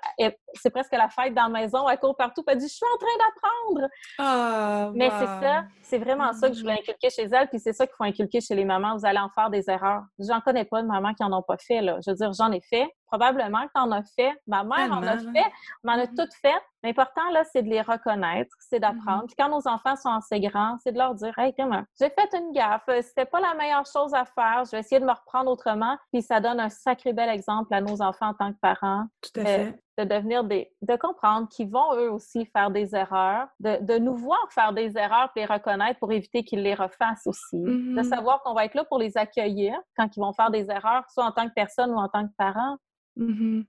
c'est 0.53 0.69
presque 0.69 0.91
la 0.91 1.07
fête 1.07 1.33
dans 1.33 1.43
la 1.43 1.49
maison, 1.49 1.87
elle 1.87 1.97
court 1.97 2.15
partout, 2.17 2.43
elle 2.47 2.57
dit, 2.57 2.67
je 2.67 2.73
suis 2.73 2.85
en 2.85 2.97
train 2.97 3.17
d'apprendre. 3.19 3.89
Ah, 4.17 4.91
Mais 4.95 5.09
c'est 5.11 5.25
ça, 5.25 5.63
c'est 5.81 5.97
vraiment 5.97 6.33
ça 6.33 6.49
que 6.49 6.55
je 6.55 6.61
voulais 6.61 6.73
inculquer 6.73 7.09
chez 7.09 7.23
elle, 7.23 7.47
puis 7.47 7.59
c'est 7.59 7.73
ça 7.73 7.85
qu'il 7.85 7.95
faut 7.95 8.03
inculquer 8.03 8.41
chez 8.41 8.55
les 8.55 8.65
mamans. 8.65 8.97
Vous 8.97 9.05
allez 9.05 9.19
en 9.19 9.29
faire 9.29 9.49
des 9.49 9.69
erreurs. 9.69 10.03
J'en 10.19 10.41
connais 10.41 10.65
pas 10.65 10.81
de 10.81 10.87
mamans 10.87 11.13
qui 11.13 11.23
en 11.23 11.31
ont 11.31 11.43
pas 11.43 11.57
fait, 11.57 11.81
là. 11.81 11.99
Je 12.05 12.11
veux 12.11 12.17
dire, 12.17 12.33
j'en 12.33 12.51
ai 12.51 12.61
fait 12.61 12.89
probablement 13.11 13.63
que 13.67 13.71
tu 13.75 13.81
en 13.81 13.91
as 13.91 14.03
fait. 14.15 14.33
Ma 14.47 14.63
mère 14.63 14.91
en 14.91 15.03
a 15.03 15.17
fait. 15.17 15.51
On 15.83 15.89
en 15.89 15.99
a 15.99 16.07
toutes 16.07 16.33
fait. 16.33 16.61
L'important, 16.83 17.29
là, 17.31 17.43
c'est 17.43 17.61
de 17.61 17.69
les 17.69 17.81
reconnaître, 17.81 18.55
c'est 18.59 18.79
d'apprendre. 18.79 19.23
Mm-hmm. 19.23 19.27
Puis 19.27 19.35
quand 19.37 19.49
nos 19.49 19.67
enfants 19.67 19.95
sont 19.95 20.09
assez 20.09 20.39
grands, 20.39 20.77
c'est 20.83 20.91
de 20.91 20.97
leur 20.97 21.13
dire 21.13 21.37
Hey, 21.37 21.53
comment, 21.55 21.83
j'ai 21.99 22.09
fait 22.09 22.35
une 22.35 22.51
gaffe, 22.53 22.85
c'était 23.01 23.25
pas 23.25 23.39
la 23.39 23.53
meilleure 23.53 23.85
chose 23.85 24.13
à 24.15 24.25
faire, 24.25 24.63
je 24.65 24.71
vais 24.71 24.79
essayer 24.79 24.99
de 24.99 25.05
me 25.05 25.11
reprendre 25.11 25.51
autrement. 25.51 25.97
Puis 26.11 26.23
ça 26.23 26.39
donne 26.39 26.59
un 26.59 26.69
sacré 26.69 27.13
bel 27.13 27.29
exemple 27.29 27.71
à 27.73 27.81
nos 27.81 28.01
enfants 28.01 28.29
en 28.29 28.33
tant 28.33 28.51
que 28.51 28.57
parents. 28.59 29.05
Tout 29.21 29.41
à 29.41 29.45
fait. 29.45 29.79
de 29.99 30.03
devenir 30.05 30.43
des. 30.43 30.71
de 30.81 30.95
comprendre 30.95 31.47
qu'ils 31.49 31.69
vont 31.69 31.93
eux 31.95 32.09
aussi 32.09 32.45
faire 32.47 32.71
des 32.71 32.95
erreurs, 32.95 33.47
de, 33.59 33.77
de, 33.83 33.99
nous 33.99 34.15
voir 34.15 34.43
faire 34.49 34.73
des 34.73 34.97
erreurs 34.97 35.29
puis 35.35 35.45
les 35.45 35.53
reconnaître 35.53 35.99
pour 35.99 36.11
éviter 36.11 36.43
qu'ils 36.43 36.63
les 36.63 36.73
refassent 36.73 37.27
aussi. 37.27 37.59
De 37.59 37.69
mm-hmm. 37.69 38.03
savoir 38.03 38.41
qu'on 38.41 38.55
va 38.55 38.65
être 38.65 38.73
là 38.73 38.85
pour 38.85 38.97
les 38.97 39.17
accueillir 39.17 39.77
quand 39.95 40.07
ils 40.17 40.19
vont 40.19 40.33
faire 40.33 40.49
des 40.49 40.71
erreurs, 40.71 41.03
soit 41.09 41.25
en 41.25 41.31
tant 41.31 41.47
que 41.47 41.53
personne 41.53 41.91
ou 41.91 41.97
en 41.97 42.07
tant 42.07 42.25
que 42.25 42.33
parent. 42.37 42.77
Mm-hmm. 43.17 43.65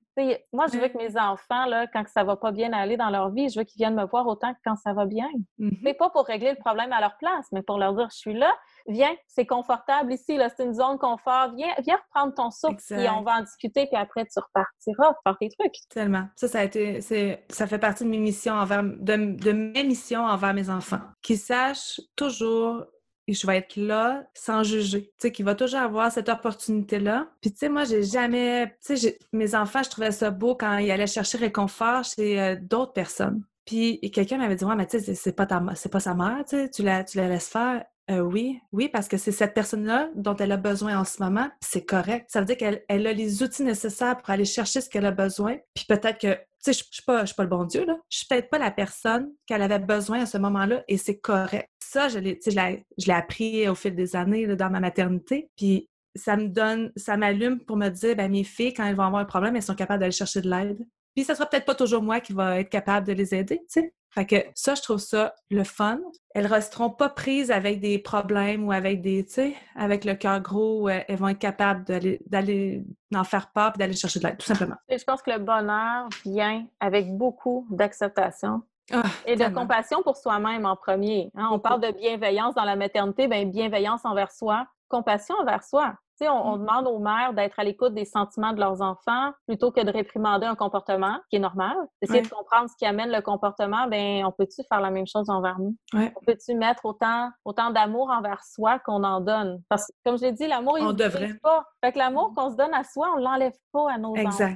Moi, 0.53 0.67
je 0.73 0.79
veux 0.79 0.89
que 0.89 0.99
mes 0.99 1.19
enfants, 1.19 1.67
là, 1.67 1.87
quand 1.87 2.05
ça 2.07 2.23
va 2.23 2.37
pas 2.37 2.53
bien 2.53 2.73
aller 2.73 2.97
dans 2.97 3.11
leur 3.11 3.31
vie, 3.31 3.49
je 3.49 3.59
veux 3.59 3.65
qu'ils 3.65 3.79
viennent 3.79 3.95
me 3.95 4.07
voir 4.07 4.27
autant 4.27 4.53
que 4.53 4.59
quand 4.65 4.77
ça 4.77 4.93
va 4.93 5.07
bien. 5.07 5.27
Mm-hmm. 5.59 5.79
Mais 5.83 5.95
pas 5.95 6.11
pour 6.11 6.27
régler 6.27 6.51
le 6.51 6.59
problème 6.59 6.93
à 6.93 7.01
leur 7.01 7.17
place, 7.19 7.47
mais 7.53 7.63
pour 7.63 7.79
leur 7.79 7.95
dire 7.95 8.09
je 8.11 8.17
suis 8.17 8.35
là, 8.35 8.53
viens, 8.87 9.15
c'est 9.27 9.47
confortable 9.47 10.13
ici, 10.13 10.37
là, 10.37 10.49
c'est 10.55 10.65
une 10.65 10.75
zone 10.75 10.99
confort, 10.99 11.53
viens, 11.57 11.75
viens 11.85 11.97
reprendre 11.97 12.35
ton 12.35 12.51
souffle, 12.51 12.81
et 12.93 13.09
on 13.09 13.23
va 13.23 13.39
en 13.39 13.41
discuter, 13.43 13.87
puis 13.87 13.97
après 13.97 14.25
tu 14.27 14.39
repartiras 14.39 15.15
faire 15.25 15.37
tes 15.39 15.49
trucs. 15.59 15.75
Tellement. 15.91 16.29
Ça, 16.37 16.49
ça 16.49 16.61
a 16.61 16.65
été, 16.65 17.01
ça 17.01 17.67
fait 17.67 17.79
partie 17.79 18.05
de 18.05 18.09
mes 18.09 18.19
missions 18.19 18.55
envers, 18.55 18.83
de, 18.83 19.37
de 19.37 19.53
mes 19.53 19.85
missions 19.85 20.25
envers 20.25 20.55
mes 20.55 20.71
enfants. 20.71 21.01
Qu'ils 21.23 21.39
sachent 21.39 22.01
toujours 22.17 22.85
je 23.35 23.47
vais 23.47 23.59
être 23.59 23.77
là 23.77 24.25
sans 24.35 24.63
juger. 24.63 25.13
Tu 25.19 25.29
sais, 25.29 25.33
qu'il 25.33 25.45
va 25.45 25.55
toujours 25.55 25.81
avoir 25.81 26.11
cette 26.13 26.29
opportunité-là. 26.29 27.29
Puis, 27.41 27.53
tu 27.53 27.59
sais, 27.59 27.69
moi, 27.69 27.85
j'ai 27.85 28.03
jamais. 28.03 28.75
Tu 28.85 28.97
sais, 28.97 29.19
mes 29.33 29.55
enfants, 29.55 29.83
je 29.83 29.91
trouvais 29.91 30.13
ça 30.13 30.31
beau 30.31 30.55
quand 30.55 30.79
ils 30.79 30.91
allaient 30.91 31.07
chercher 31.07 31.39
réconfort 31.39 32.05
chez 32.05 32.41
euh, 32.41 32.57
d'autres 32.61 32.93
personnes. 32.93 33.43
Puis, 33.65 34.01
quelqu'un 34.13 34.39
m'avait 34.39 34.57
dit 34.57 34.65
Ouais, 34.65 34.77
mais 34.77 34.87
tu 34.87 35.01
sais, 35.01 35.15
c'est 35.15 35.33
pas, 35.33 35.47
ta... 35.47 35.61
pas 35.61 36.01
sa 36.01 36.15
mère, 36.15 36.45
tu 36.49 36.57
sais, 36.57 36.71
tu 36.71 36.83
la, 36.83 37.05
tu 37.05 37.19
la 37.19 37.29
laisses 37.29 37.49
faire. 37.49 37.85
Euh, 38.11 38.21
oui, 38.21 38.61
oui, 38.73 38.89
parce 38.89 39.07
que 39.07 39.17
c'est 39.17 39.31
cette 39.31 39.55
personne-là 39.55 40.11
dont 40.17 40.35
elle 40.37 40.51
a 40.53 40.57
besoin 40.57 40.99
en 40.99 41.05
ce 41.05 41.23
moment, 41.23 41.49
c'est 41.61 41.85
correct. 41.85 42.27
Ça 42.29 42.41
veut 42.41 42.47
dire 42.47 42.57
qu'elle 42.57 42.83
elle 42.89 43.07
a 43.07 43.13
les 43.13 43.43
outils 43.43 43.63
nécessaires 43.63 44.17
pour 44.17 44.31
aller 44.31 44.45
chercher 44.45 44.81
ce 44.81 44.91
qu'elle 44.91 45.07
a 45.07 45.13
besoin. 45.13 45.57
Puis 45.75 45.85
peut-être 45.89 46.19
que, 46.19 46.35
tu 46.35 46.41
sais, 46.61 46.73
je 46.73 46.85
suis 46.91 47.03
pas, 47.07 47.25
pas 47.25 47.43
le 47.45 47.49
bon 47.49 47.65
Dieu, 47.65 47.85
là. 47.87 47.97
Je 48.11 48.19
suis 48.19 48.27
peut-être 48.27 48.51
pas 48.51 48.59
la 48.59 48.73
personne 48.73 49.31
qu'elle 49.47 49.63
avait 49.63 49.79
besoin 49.79 50.23
à 50.23 50.27
ce 50.27 50.37
moment-là 50.39 50.83
et 50.89 50.97
c'est 50.97 51.19
correct. 51.19 51.69
Ça, 51.93 52.09
je 52.09 52.19
l'ai, 52.19 52.41
je 52.43 53.07
l'ai 53.07 53.13
appris 53.13 53.69
au 53.69 53.75
fil 53.75 53.95
des 53.95 54.17
années 54.17 54.47
dans 54.57 54.71
ma 54.71 54.81
maternité. 54.81 55.51
Puis 55.59 55.91
ça 56.15 56.39
me 56.39 56.49
donne, 56.49 56.91
ça 56.97 57.19
m'allume 57.19 57.61
pour 57.61 57.77
me 57.77 57.91
dire, 57.91 58.17
ben 58.17 58.31
mes 58.31 58.45
filles, 58.45 58.73
quand 58.73 58.87
elles 58.87 58.97
vont 58.97 59.03
avoir 59.03 59.21
un 59.21 59.27
problème, 59.27 59.57
elles 59.57 59.63
sont 59.63 59.75
capables 59.75 60.01
d'aller 60.01 60.11
chercher 60.11 60.41
de 60.41 60.49
l'aide. 60.49 60.79
Puis 61.15 61.25
ça 61.25 61.35
sera 61.35 61.45
peut-être 61.45 61.67
pas 61.67 61.75
toujours 61.75 62.03
moi 62.03 62.21
qui 62.21 62.33
va 62.33 62.61
être 62.61 62.71
capable 62.71 63.07
de 63.07 63.13
les 63.13 63.35
aider, 63.35 63.59
tu 63.59 63.81
sais. 63.81 63.93
Fait 64.09 64.25
que 64.25 64.37
ça, 64.55 64.75
je 64.75 64.81
trouve 64.81 65.01
ça 65.01 65.35
le 65.51 65.65
fun. 65.65 66.01
Elles 66.35 66.47
resteront 66.47 66.89
pas 66.89 67.11
prises 67.11 67.51
avec 67.51 67.81
des 67.81 67.99
problèmes 67.99 68.67
ou 68.67 68.73
avec 68.73 69.03
des, 69.03 69.27
tu 69.27 69.33
sais, 69.33 69.55
avec 69.77 70.07
le 70.07 70.15
cœur 70.15 70.41
gros. 70.41 70.89
elles 70.89 71.17
vont 71.17 71.29
être 71.29 71.39
capables 71.39 71.85
d'aller 72.27 72.85
en 73.15 73.25
faire 73.25 73.51
part 73.53 73.73
et 73.75 73.79
d'aller 73.79 73.93
chercher 73.93 74.19
de 74.19 74.29
l'aide, 74.29 74.39
tout 74.39 74.47
simplement. 74.47 74.77
Je 74.89 75.05
pense 75.05 75.21
que 75.21 75.31
le 75.31 75.39
bonheur 75.41 76.09
vient 76.25 76.67
avec 76.81 77.15
beaucoup 77.15 77.67
d'acceptation. 77.71 78.63
Ah, 78.91 79.03
et 79.27 79.37
de 79.37 79.45
compassion 79.55 80.03
pour 80.03 80.17
soi-même 80.17 80.67
en 80.67 80.77
premier. 80.77 81.31
Hein. 81.37 81.49
On 81.53 81.59
parle 81.59 81.81
de 81.81 81.93
bienveillance 81.93 82.55
dans 82.55 82.65
la 82.65 82.77
maternité, 82.77 83.29
bien, 83.29 83.45
bienveillance 83.45 84.05
envers 84.05 84.33
soi, 84.33 84.67
compassion 84.89 85.35
envers 85.41 85.65
soi 85.65 85.95
on, 86.29 86.57
mm. 86.57 86.61
demande 86.61 86.87
aux 86.87 86.99
mères 86.99 87.33
d'être 87.35 87.59
à 87.59 87.65
l'écoute 87.65 87.95
des 87.95 88.05
sentiments 88.05 88.53
de 88.53 88.61
leurs 88.61 88.83
enfants 88.83 89.33
plutôt 89.47 89.71
que 89.71 89.81
de 89.81 89.91
réprimander 89.91 90.47
un 90.47 90.55
comportement 90.55 91.19
qui 91.31 91.37
est 91.37 91.41
normal. 91.41 91.77
Essayer 92.01 92.23
de 92.23 92.29
comprendre 92.29 92.69
ce 92.69 92.77
qui 92.77 92.87
amène 92.87 93.11
le 93.11 93.21
comportement, 93.21 93.87
ben 93.89 94.25
on 94.25 94.33
peut-tu 94.33 94.63
faire 94.69 94.81
la 94.81 94.91
même 94.91 95.07
chose 95.07 95.29
envers 95.31 95.59
nous? 95.59 95.77
On 95.95 96.25
peut-tu 96.27 96.55
mettre 96.55 96.85
autant, 96.85 97.31
autant 97.45 97.71
d'amour 97.71 98.11
envers 98.11 98.43
soi 98.45 98.79
qu'on 98.81 99.05
en 99.05 99.21
donne? 99.21 99.63
Parce 99.69 99.87
que, 99.87 99.93
comme 100.05 100.19
je 100.19 100.23
l'ai 100.23 100.33
dit, 100.33 100.47
l'amour, 100.47 100.79
il 100.79 100.87
ne 100.87 101.39
pas. 101.41 101.65
Fait 101.85 101.93
que 101.93 101.99
l'amour 101.99 102.31
mm. 102.31 102.35
qu'on 102.35 102.51
se 102.51 102.57
donne 102.57 102.75
à 102.75 102.85
soi, 102.85 103.13
on 103.17 103.19
l'enlève 103.19 103.57
pas 103.73 103.93
à 103.93 103.99
nos 103.99 104.15
enfants. 104.17 104.55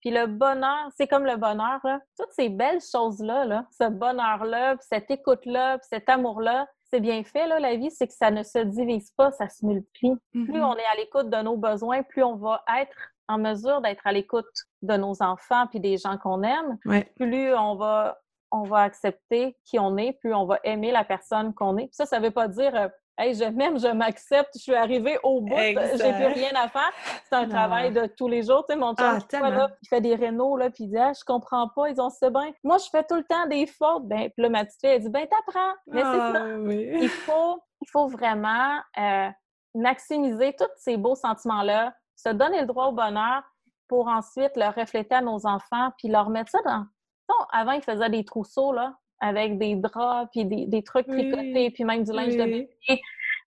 Puis 0.00 0.10
le 0.10 0.26
bonheur, 0.26 0.88
c'est 0.96 1.06
comme 1.06 1.24
le 1.24 1.36
bonheur, 1.36 1.80
Toutes 2.18 2.32
ces 2.32 2.48
belles 2.48 2.80
choses-là, 2.80 3.44
là, 3.44 3.64
ce 3.70 3.88
bonheur-là, 3.88 4.76
cette 4.80 5.10
écoute-là, 5.10 5.78
cet 5.82 6.08
amour-là, 6.08 6.66
c'est 6.90 7.00
bien 7.00 7.24
fait, 7.24 7.46
là, 7.46 7.58
la 7.58 7.76
vie, 7.76 7.90
c'est 7.90 8.06
que 8.06 8.14
ça 8.14 8.30
ne 8.30 8.42
se 8.42 8.58
divise 8.58 9.10
pas, 9.16 9.30
ça 9.32 9.48
se 9.48 9.64
multiplie. 9.64 10.14
Plus 10.32 10.44
mm-hmm. 10.44 10.64
on 10.64 10.76
est 10.76 10.86
à 10.92 10.96
l'écoute 10.96 11.30
de 11.30 11.42
nos 11.42 11.56
besoins, 11.56 12.02
plus 12.02 12.22
on 12.22 12.36
va 12.36 12.62
être 12.80 13.10
en 13.28 13.38
mesure 13.38 13.80
d'être 13.80 14.06
à 14.06 14.12
l'écoute 14.12 14.46
de 14.82 14.96
nos 14.96 15.22
enfants 15.22 15.66
puis 15.68 15.80
des 15.80 15.96
gens 15.96 16.18
qu'on 16.18 16.42
aime. 16.42 16.78
Plus 17.16 17.54
on 17.54 17.74
va, 17.76 18.18
on 18.50 18.64
va 18.64 18.80
accepter 18.82 19.56
qui 19.64 19.78
on 19.78 19.96
est, 19.96 20.12
plus 20.20 20.34
on 20.34 20.44
va 20.44 20.60
aimer 20.64 20.92
la 20.92 21.04
personne 21.04 21.54
qu'on 21.54 21.78
est. 21.78 21.88
ça, 21.92 22.06
ça 22.06 22.20
ne 22.20 22.26
veut 22.26 22.30
pas 22.30 22.48
dire 22.48 22.74
euh, 22.74 22.88
Hey, 23.16 23.32
je 23.34 23.44
m'aime, 23.44 23.78
je 23.78 23.86
m'accepte, 23.86 24.50
je 24.56 24.62
suis 24.62 24.74
arrivée 24.74 25.18
au 25.22 25.40
bout, 25.40 25.54
j'ai 25.54 26.12
plus 26.12 26.26
rien 26.26 26.50
à 26.56 26.68
faire. 26.68 26.90
C'est 27.24 27.36
un 27.36 27.48
travail 27.48 27.92
de 27.92 28.06
tous 28.06 28.26
les 28.26 28.42
jours. 28.42 28.64
Tu 28.68 28.74
sais, 28.74 28.78
mon 28.78 28.92
chum, 28.94 29.18
ah, 29.40 29.68
il 29.82 29.88
fait 29.88 30.00
des 30.00 30.16
rénaux, 30.16 30.56
là, 30.56 30.68
puis 30.68 30.84
il 30.84 30.90
dit 30.90 30.98
ah, 30.98 31.12
je 31.16 31.24
comprends 31.24 31.68
pas, 31.68 31.90
ils 31.90 32.00
ont 32.00 32.10
ce 32.10 32.28
bien. 32.28 32.50
Moi, 32.64 32.78
je 32.78 32.88
fais 32.90 33.04
tout 33.04 33.14
le 33.14 33.22
temps 33.22 33.46
des 33.46 33.66
fautes. 33.66 34.08
Ben, 34.08 34.30
puis 34.30 34.42
là, 34.42 34.48
ma 34.48 34.64
petite 34.64 34.80
fille, 34.80 34.90
elle 34.90 35.02
dit 35.02 35.10
ben, 35.10 35.28
t'apprends. 35.28 35.74
Mais 35.86 36.00
c'est 36.00 36.18
ça. 36.18 36.32
Ah, 36.34 36.56
il, 36.68 37.08
faut, 37.08 37.62
il 37.82 37.88
faut 37.88 38.08
vraiment 38.08 38.80
euh, 38.98 39.28
maximiser 39.76 40.56
tous 40.58 40.66
ces 40.76 40.96
beaux 40.96 41.14
sentiments-là, 41.14 41.94
se 42.16 42.30
donner 42.30 42.62
le 42.62 42.66
droit 42.66 42.86
au 42.86 42.92
bonheur 42.92 43.42
pour 43.86 44.08
ensuite 44.08 44.56
le 44.56 44.66
refléter 44.74 45.14
à 45.14 45.20
nos 45.20 45.46
enfants, 45.46 45.90
puis 45.98 46.08
leur 46.08 46.30
mettre 46.30 46.50
ça 46.50 46.62
dans. 46.64 46.84
Non, 47.28 47.46
avant, 47.52 47.72
ils 47.72 47.82
faisaient 47.82 48.10
des 48.10 48.24
trousseaux, 48.24 48.72
là 48.72 48.92
avec 49.24 49.58
des 49.58 49.74
draps, 49.76 50.30
puis 50.32 50.44
des, 50.44 50.82
trucs 50.82 51.06
tricotés, 51.06 51.70
puis 51.70 51.84
même 51.84 52.04
du 52.04 52.12
linge 52.12 52.36
de 52.36 52.44
bébé. 52.44 52.68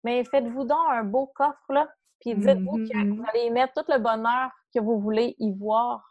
Mais 0.03 0.23
faites-vous 0.23 0.65
donc 0.65 0.79
un 0.89 1.03
beau 1.03 1.27
coffre, 1.35 1.71
là, 1.71 1.87
puis 2.19 2.33
dites-vous 2.33 2.77
que 2.77 2.93
mm-hmm. 2.93 3.15
vous 3.15 3.23
allez 3.31 3.45
y 3.45 3.51
mettre 3.51 3.73
tout 3.73 3.91
le 3.91 3.99
bonheur 3.99 4.49
que 4.73 4.79
vous 4.79 4.99
voulez 4.99 5.35
y 5.39 5.53
voir. 5.53 6.03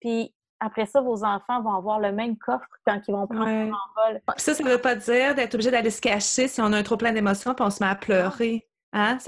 Puis 0.00 0.34
après 0.58 0.86
ça, 0.86 1.00
vos 1.00 1.22
enfants 1.24 1.62
vont 1.62 1.74
avoir 1.74 2.00
le 2.00 2.12
même 2.12 2.36
coffre 2.38 2.68
quand 2.86 3.00
ils 3.06 3.12
vont 3.12 3.26
prendre 3.26 3.44
ouais. 3.44 3.70
vol. 3.96 4.20
Ça, 4.36 4.54
ça 4.54 4.64
ne 4.64 4.70
veut 4.70 4.80
pas 4.80 4.94
dire 4.94 5.34
d'être 5.34 5.54
obligé 5.54 5.70
d'aller 5.70 5.90
se 5.90 6.00
cacher 6.00 6.48
si 6.48 6.60
on 6.60 6.72
a 6.72 6.78
un 6.78 6.82
trop 6.82 6.96
plein 6.96 7.12
d'émotions 7.12 7.54
puis 7.54 7.64
on 7.64 7.70
se 7.70 7.82
met 7.82 7.90
à 7.90 7.94
pleurer. 7.94 8.66
Hein? 8.92 9.18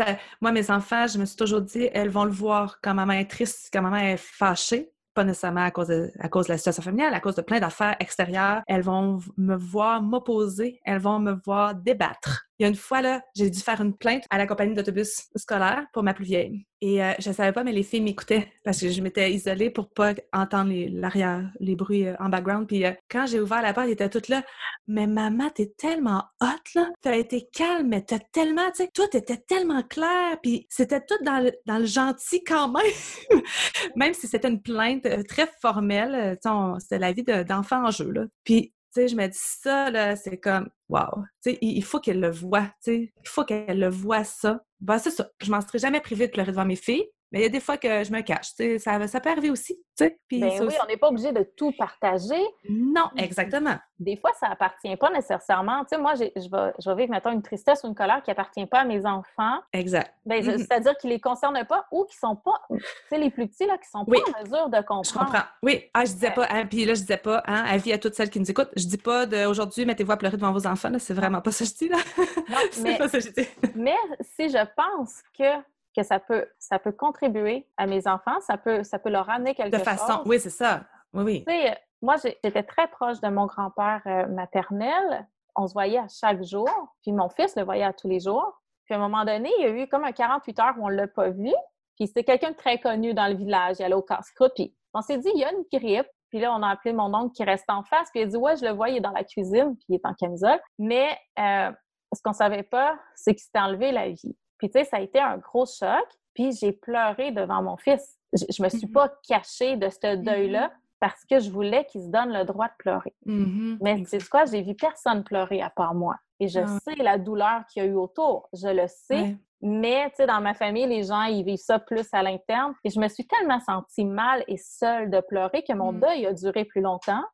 moi, 0.40 0.51
mes 0.51 0.70
enfants, 0.70 1.07
je 1.07 1.18
me 1.18 1.24
suis 1.24 1.36
toujours 1.36 1.61
dit, 1.61 1.88
elles 1.93 2.09
vont 2.09 2.24
le 2.24 2.32
voir 2.32 2.80
quand 2.82 2.95
maman 2.95 3.12
est 3.12 3.30
triste, 3.30 3.70
quand 3.72 3.82
maman 3.82 3.99
est 3.99 4.16
fâchée 4.16 4.91
pas 5.14 5.24
nécessairement 5.24 5.64
à 5.64 5.70
cause, 5.70 5.88
de, 5.88 6.10
à 6.18 6.28
cause 6.28 6.46
de 6.46 6.52
la 6.52 6.58
situation 6.58 6.82
familiale, 6.82 7.14
à 7.14 7.20
cause 7.20 7.34
de 7.34 7.42
plein 7.42 7.60
d'affaires 7.60 7.96
extérieures. 8.00 8.62
Elles 8.66 8.82
vont 8.82 9.20
me 9.36 9.56
voir 9.56 10.02
m'opposer, 10.02 10.80
elles 10.84 11.00
vont 11.00 11.18
me 11.18 11.32
voir 11.44 11.74
débattre. 11.74 12.48
Il 12.62 12.66
y 12.66 12.66
a 12.66 12.68
une 12.68 12.76
fois, 12.76 13.02
là, 13.02 13.20
j'ai 13.34 13.50
dû 13.50 13.58
faire 13.58 13.80
une 13.80 13.92
plainte 13.92 14.22
à 14.30 14.38
la 14.38 14.46
compagnie 14.46 14.76
d'autobus 14.76 15.28
scolaire 15.34 15.84
pour 15.92 16.04
ma 16.04 16.14
plus 16.14 16.24
vieille. 16.24 16.64
Et 16.80 17.02
euh, 17.02 17.12
je 17.18 17.30
ne 17.30 17.34
savais 17.34 17.50
pas, 17.50 17.64
mais 17.64 17.72
les 17.72 17.82
filles 17.82 18.02
m'écoutaient 18.02 18.52
parce 18.64 18.80
que 18.80 18.88
je 18.88 19.02
m'étais 19.02 19.32
isolée 19.32 19.68
pour 19.68 19.90
pas 19.90 20.14
entendre 20.32 20.72
l'arrière, 20.92 21.50
les, 21.58 21.74
bruits 21.74 22.06
euh, 22.06 22.14
en 22.20 22.28
background. 22.28 22.68
Puis 22.68 22.86
euh, 22.86 22.92
quand 23.10 23.26
j'ai 23.26 23.40
ouvert 23.40 23.62
la 23.62 23.74
porte, 23.74 23.88
ils 23.88 23.94
étaient 23.94 24.08
toutes 24.08 24.28
là. 24.28 24.44
Mais 24.86 25.08
maman, 25.08 25.50
t'es 25.50 25.72
tellement 25.76 26.22
hot, 26.40 26.46
là. 26.76 26.88
T'as 27.00 27.16
été 27.16 27.48
calme, 27.52 27.88
mais 27.88 28.02
t'as 28.02 28.20
tellement, 28.30 28.70
tu 28.70 28.84
sais, 28.84 28.90
tout 28.94 29.16
était 29.16 29.38
tellement 29.38 29.82
clair. 29.82 30.36
Puis 30.40 30.68
c'était 30.70 31.00
tout 31.00 31.18
dans 31.24 31.44
le, 31.66 31.84
gentil 31.84 32.44
quand 32.44 32.70
même. 32.70 33.40
même 33.96 34.14
si 34.14 34.28
c'était 34.28 34.48
une 34.48 34.62
plainte 34.62 35.08
très 35.26 35.48
formelle, 35.60 36.38
c'était 36.78 37.00
la 37.00 37.10
vie 37.10 37.24
d'enfant 37.24 37.88
en 37.88 37.90
jeu, 37.90 38.12
là. 38.12 38.22
Puis 38.44 38.72
sais, 38.93 39.09
je 39.09 39.16
me 39.16 39.26
dis 39.26 39.38
ça, 39.38 39.90
là, 39.90 40.16
c'est 40.16 40.38
comme, 40.38 40.68
wow, 40.88 41.24
tu 41.43 41.53
sais, 41.53 41.59
il 41.61 41.84
faut 41.84 42.01
qu'elle 42.01 42.20
le 42.20 42.30
voie, 42.30 42.64
tu 42.84 42.93
sais, 42.93 43.12
il 43.22 43.28
faut 43.28 43.45
qu'elle 43.45 43.78
le 43.78 43.88
voie 43.88 44.24
ça. 44.24 44.64
Ben, 44.80 44.99
c'est 44.99 45.11
ça. 45.11 45.30
Je 45.43 45.51
m'en 45.51 45.61
serais 45.61 45.78
jamais 45.78 46.01
privée 46.01 46.26
de 46.26 46.32
pleurer 46.32 46.51
devant 46.53 46.64
mes 46.64 46.76
filles, 46.76 47.07
mais 47.32 47.40
il 47.40 47.42
y 47.42 47.46
a 47.46 47.48
des 47.48 47.60
fois 47.60 47.78
que 47.78 48.04
je 48.04 48.12
me 48.12 48.20
cache. 48.20 48.52
Ça, 48.78 49.06
ça 49.08 49.20
peut 49.20 49.30
arriver 49.30 49.50
aussi. 49.50 49.82
Ben 49.98 50.10
oui, 50.30 50.74
on 50.82 50.86
n'est 50.86 50.96
pas 50.96 51.08
obligé 51.08 51.32
de 51.32 51.42
tout 51.56 51.72
partager. 51.78 52.42
Non, 52.68 53.08
exactement. 53.16 53.76
Des 53.98 54.16
fois, 54.16 54.32
ça 54.38 54.48
appartient 54.48 54.96
pas 54.96 55.10
nécessairement. 55.10 55.84
Tu 55.84 55.96
moi, 55.96 56.14
je 56.14 56.24
vais, 56.24 56.72
je 56.78 56.90
vais 56.90 56.96
vivre, 56.96 57.10
mettons, 57.10 57.30
une 57.30 57.42
tristesse 57.42 57.84
ou 57.84 57.88
une 57.88 57.94
colère 57.94 58.22
qui 58.22 58.30
appartient 58.30 58.66
pas 58.66 58.80
à 58.80 58.84
mes 58.84 59.06
enfants. 59.06 59.60
Exact. 59.72 60.14
Ben. 60.26 60.42
C'est-à-dire 60.42 60.96
qu'ils 60.98 61.10
les 61.10 61.20
concernent 61.20 61.64
pas 61.66 61.86
ou 61.90 62.04
qu'ils 62.04 62.18
sont 62.18 62.36
pas, 62.36 62.60
tu 62.70 62.78
sais, 63.08 63.18
les 63.18 63.30
plus 63.30 63.46
petits, 63.48 63.66
là, 63.66 63.78
qui 63.78 63.88
sont 63.88 64.04
pas 64.04 64.16
en 64.16 64.42
mesure 64.42 64.68
de 64.68 64.78
comprendre. 64.78 65.04
Je 65.06 65.12
comprends. 65.12 65.44
Oui. 65.62 65.84
Ah, 65.94 66.04
je 66.04 66.12
disais 66.12 66.32
pas, 66.32 66.46
hein, 66.50 66.66
puis 66.66 66.84
là, 66.84 66.94
je 66.94 67.00
disais 67.00 67.16
pas, 67.16 67.42
hein, 67.46 67.64
avis 67.66 67.92
à 67.92 67.98
toutes 67.98 68.14
celles 68.14 68.30
qui 68.30 68.40
nous 68.40 68.50
écoutent, 68.50 68.70
je 68.76 68.86
dis 68.86 68.98
pas 68.98 69.26
d'aujourd'hui, 69.26 69.86
mettez-vous 69.86 70.12
à 70.12 70.16
pleurer 70.16 70.36
devant 70.36 70.52
vos 70.52 70.66
enfants, 70.66 70.90
c'est 70.98 71.14
vraiment 71.14 71.40
pas 71.40 71.52
ça 71.52 71.64
que 71.64 71.70
je 71.70 71.74
dis, 71.74 71.88
là. 71.88 71.98
Non, 72.18 72.56
mais, 72.82 72.98
pas 72.98 73.08
ça 73.08 73.18
que 73.18 73.24
je 73.24 73.30
dis. 73.30 73.48
mais 73.74 73.96
si 74.20 74.48
je 74.48 74.64
pense 74.76 75.22
que 75.38 75.72
que 75.97 76.03
ça 76.03 76.18
peut, 76.18 76.47
ça 76.59 76.78
peut 76.78 76.93
contribuer 76.93 77.68
à 77.76 77.86
mes 77.86 78.07
enfants, 78.07 78.40
ça 78.40 78.57
peut, 78.57 78.82
ça 78.82 78.99
peut 78.99 79.11
leur 79.11 79.28
amener 79.28 79.55
quelque 79.55 79.76
chose. 79.76 79.84
De 79.84 79.84
façon, 79.84 80.22
oui, 80.26 80.40
c'est 80.40 80.51
ça. 80.51 80.84
Oui, 81.12 81.24
oui. 81.24 81.45
Tu 81.47 81.53
sais, 81.53 81.78
moi, 82.03 82.16
j'étais 82.16 82.64
très 82.64 82.88
proche 82.88 83.20
de 83.20 83.28
mon 83.28 83.47
grand-père 83.47 84.03
euh, 84.07 84.26
maternel. 84.26 85.28
On 85.55 85.68
se 85.68 85.72
voyait 85.72 85.99
à 85.99 86.09
chaque 86.09 86.43
jour. 86.43 86.68
Puis 87.03 87.12
mon 87.12 87.28
fils 87.28 87.55
le 87.57 87.62
voyait 87.62 87.84
à 87.84 87.93
tous 87.93 88.09
les 88.09 88.20
jours. 88.20 88.61
Puis 88.84 88.95
à 88.95 88.97
un 88.97 89.01
moment 89.01 89.24
donné, 89.24 89.51
il 89.59 89.64
y 89.64 89.66
a 89.66 89.70
eu 89.70 89.86
comme 89.86 90.05
un 90.05 90.12
48 90.12 90.59
heures 90.59 90.74
où 90.78 90.86
on 90.86 90.90
ne 90.90 90.97
l'a 90.97 91.07
pas 91.07 91.30
vu. 91.30 91.53
Puis 91.97 92.09
c'était 92.09 92.24
quelqu'un 92.24 92.51
de 92.51 92.57
très 92.57 92.80
connu 92.80 93.14
dans 93.14 93.28
le 93.28 93.34
village. 93.34 93.76
Il 93.78 93.84
allait 93.84 93.95
au 93.95 94.03
casse-croûte. 94.03 94.53
Puis 94.55 94.74
On 94.95 95.01
s'est 95.01 95.18
dit, 95.18 95.28
il 95.34 95.40
y 95.40 95.45
a 95.45 95.53
une 95.53 95.64
grippe. 95.72 96.09
Puis 96.30 96.40
là, 96.40 96.53
on 96.55 96.62
a 96.62 96.70
appelé 96.70 96.93
mon 96.93 97.14
oncle 97.14 97.34
qui 97.34 97.45
reste 97.45 97.68
en 97.68 97.84
face. 97.84 98.11
Puis 98.11 98.20
il 98.20 98.24
a 98.24 98.26
dit, 98.26 98.36
ouais, 98.36 98.57
je 98.57 98.64
le 98.64 98.72
vois, 98.72 98.88
il 98.88 98.97
est 98.97 99.01
dans 99.01 99.11
la 99.11 99.22
cuisine, 99.22 99.76
puis 99.76 99.86
il 99.90 99.95
est 99.97 100.07
en 100.07 100.14
camisole. 100.14 100.59
Mais 100.78 101.16
euh, 101.38 101.70
ce 102.12 102.22
qu'on 102.22 102.32
savait 102.32 102.62
pas, 102.62 102.99
c'est 103.14 103.34
qu'il 103.34 103.43
s'était 103.43 103.59
enlevé 103.59 103.93
la 103.93 104.09
vie. 104.09 104.36
Puis 104.62 104.70
tu 104.70 104.78
sais, 104.78 104.84
ça 104.84 104.98
a 104.98 105.00
été 105.00 105.18
un 105.18 105.38
gros 105.38 105.66
choc. 105.66 106.06
Puis 106.34 106.52
j'ai 106.52 106.70
pleuré 106.70 107.32
devant 107.32 107.60
mon 107.64 107.76
fils. 107.76 108.16
Je, 108.32 108.44
je 108.48 108.62
me 108.62 108.68
suis 108.68 108.86
Mhm. 108.86 108.92
pas 108.92 109.12
cachée 109.28 109.76
de 109.76 109.88
ce 109.90 110.14
deuil-là 110.14 110.70
parce 111.00 111.24
que 111.24 111.40
je 111.40 111.50
voulais 111.50 111.84
qu'il 111.86 112.00
se 112.02 112.06
donne 112.08 112.32
le 112.32 112.44
droit 112.44 112.68
de 112.68 112.74
pleurer. 112.78 113.12
Mhm. 113.26 113.78
Mais 113.82 114.04
c'est 114.06 114.22
quoi? 114.28 114.44
J'ai 114.44 114.62
vu 114.62 114.76
personne 114.76 115.24
pleurer 115.24 115.60
à 115.62 115.68
part 115.70 115.94
moi. 115.94 116.14
Et 116.38 116.46
je 116.46 116.60
Ah. 116.60 116.78
sais 116.84 116.94
la 116.94 117.18
douleur 117.18 117.66
qu'il 117.66 117.82
y 117.82 117.86
a 117.86 117.88
eu 117.88 117.94
autour. 117.94 118.48
Je 118.52 118.68
le 118.68 118.86
sais. 118.86 119.14
Ouais. 119.20 119.36
Mais, 119.64 120.08
tu 120.10 120.16
sais, 120.18 120.26
dans 120.26 120.40
ma 120.40 120.54
famille, 120.54 120.86
les 120.86 121.02
gens, 121.02 121.22
ils 121.24 121.44
vivent 121.44 121.56
ça 121.58 121.80
plus 121.80 122.06
à 122.12 122.22
l'interne. 122.22 122.72
Et 122.84 122.90
je 122.90 123.00
me 123.00 123.08
suis 123.08 123.26
tellement 123.26 123.58
sentie 123.60 124.04
mal 124.04 124.44
et 124.46 124.56
seule 124.58 125.10
de 125.10 125.20
pleurer 125.20 125.64
que 125.64 125.72
mon 125.72 125.92
Mm. 125.92 126.00
deuil 126.00 126.26
a 126.26 126.32
duré 126.32 126.64
plus 126.64 126.80
longtemps. 126.82 127.24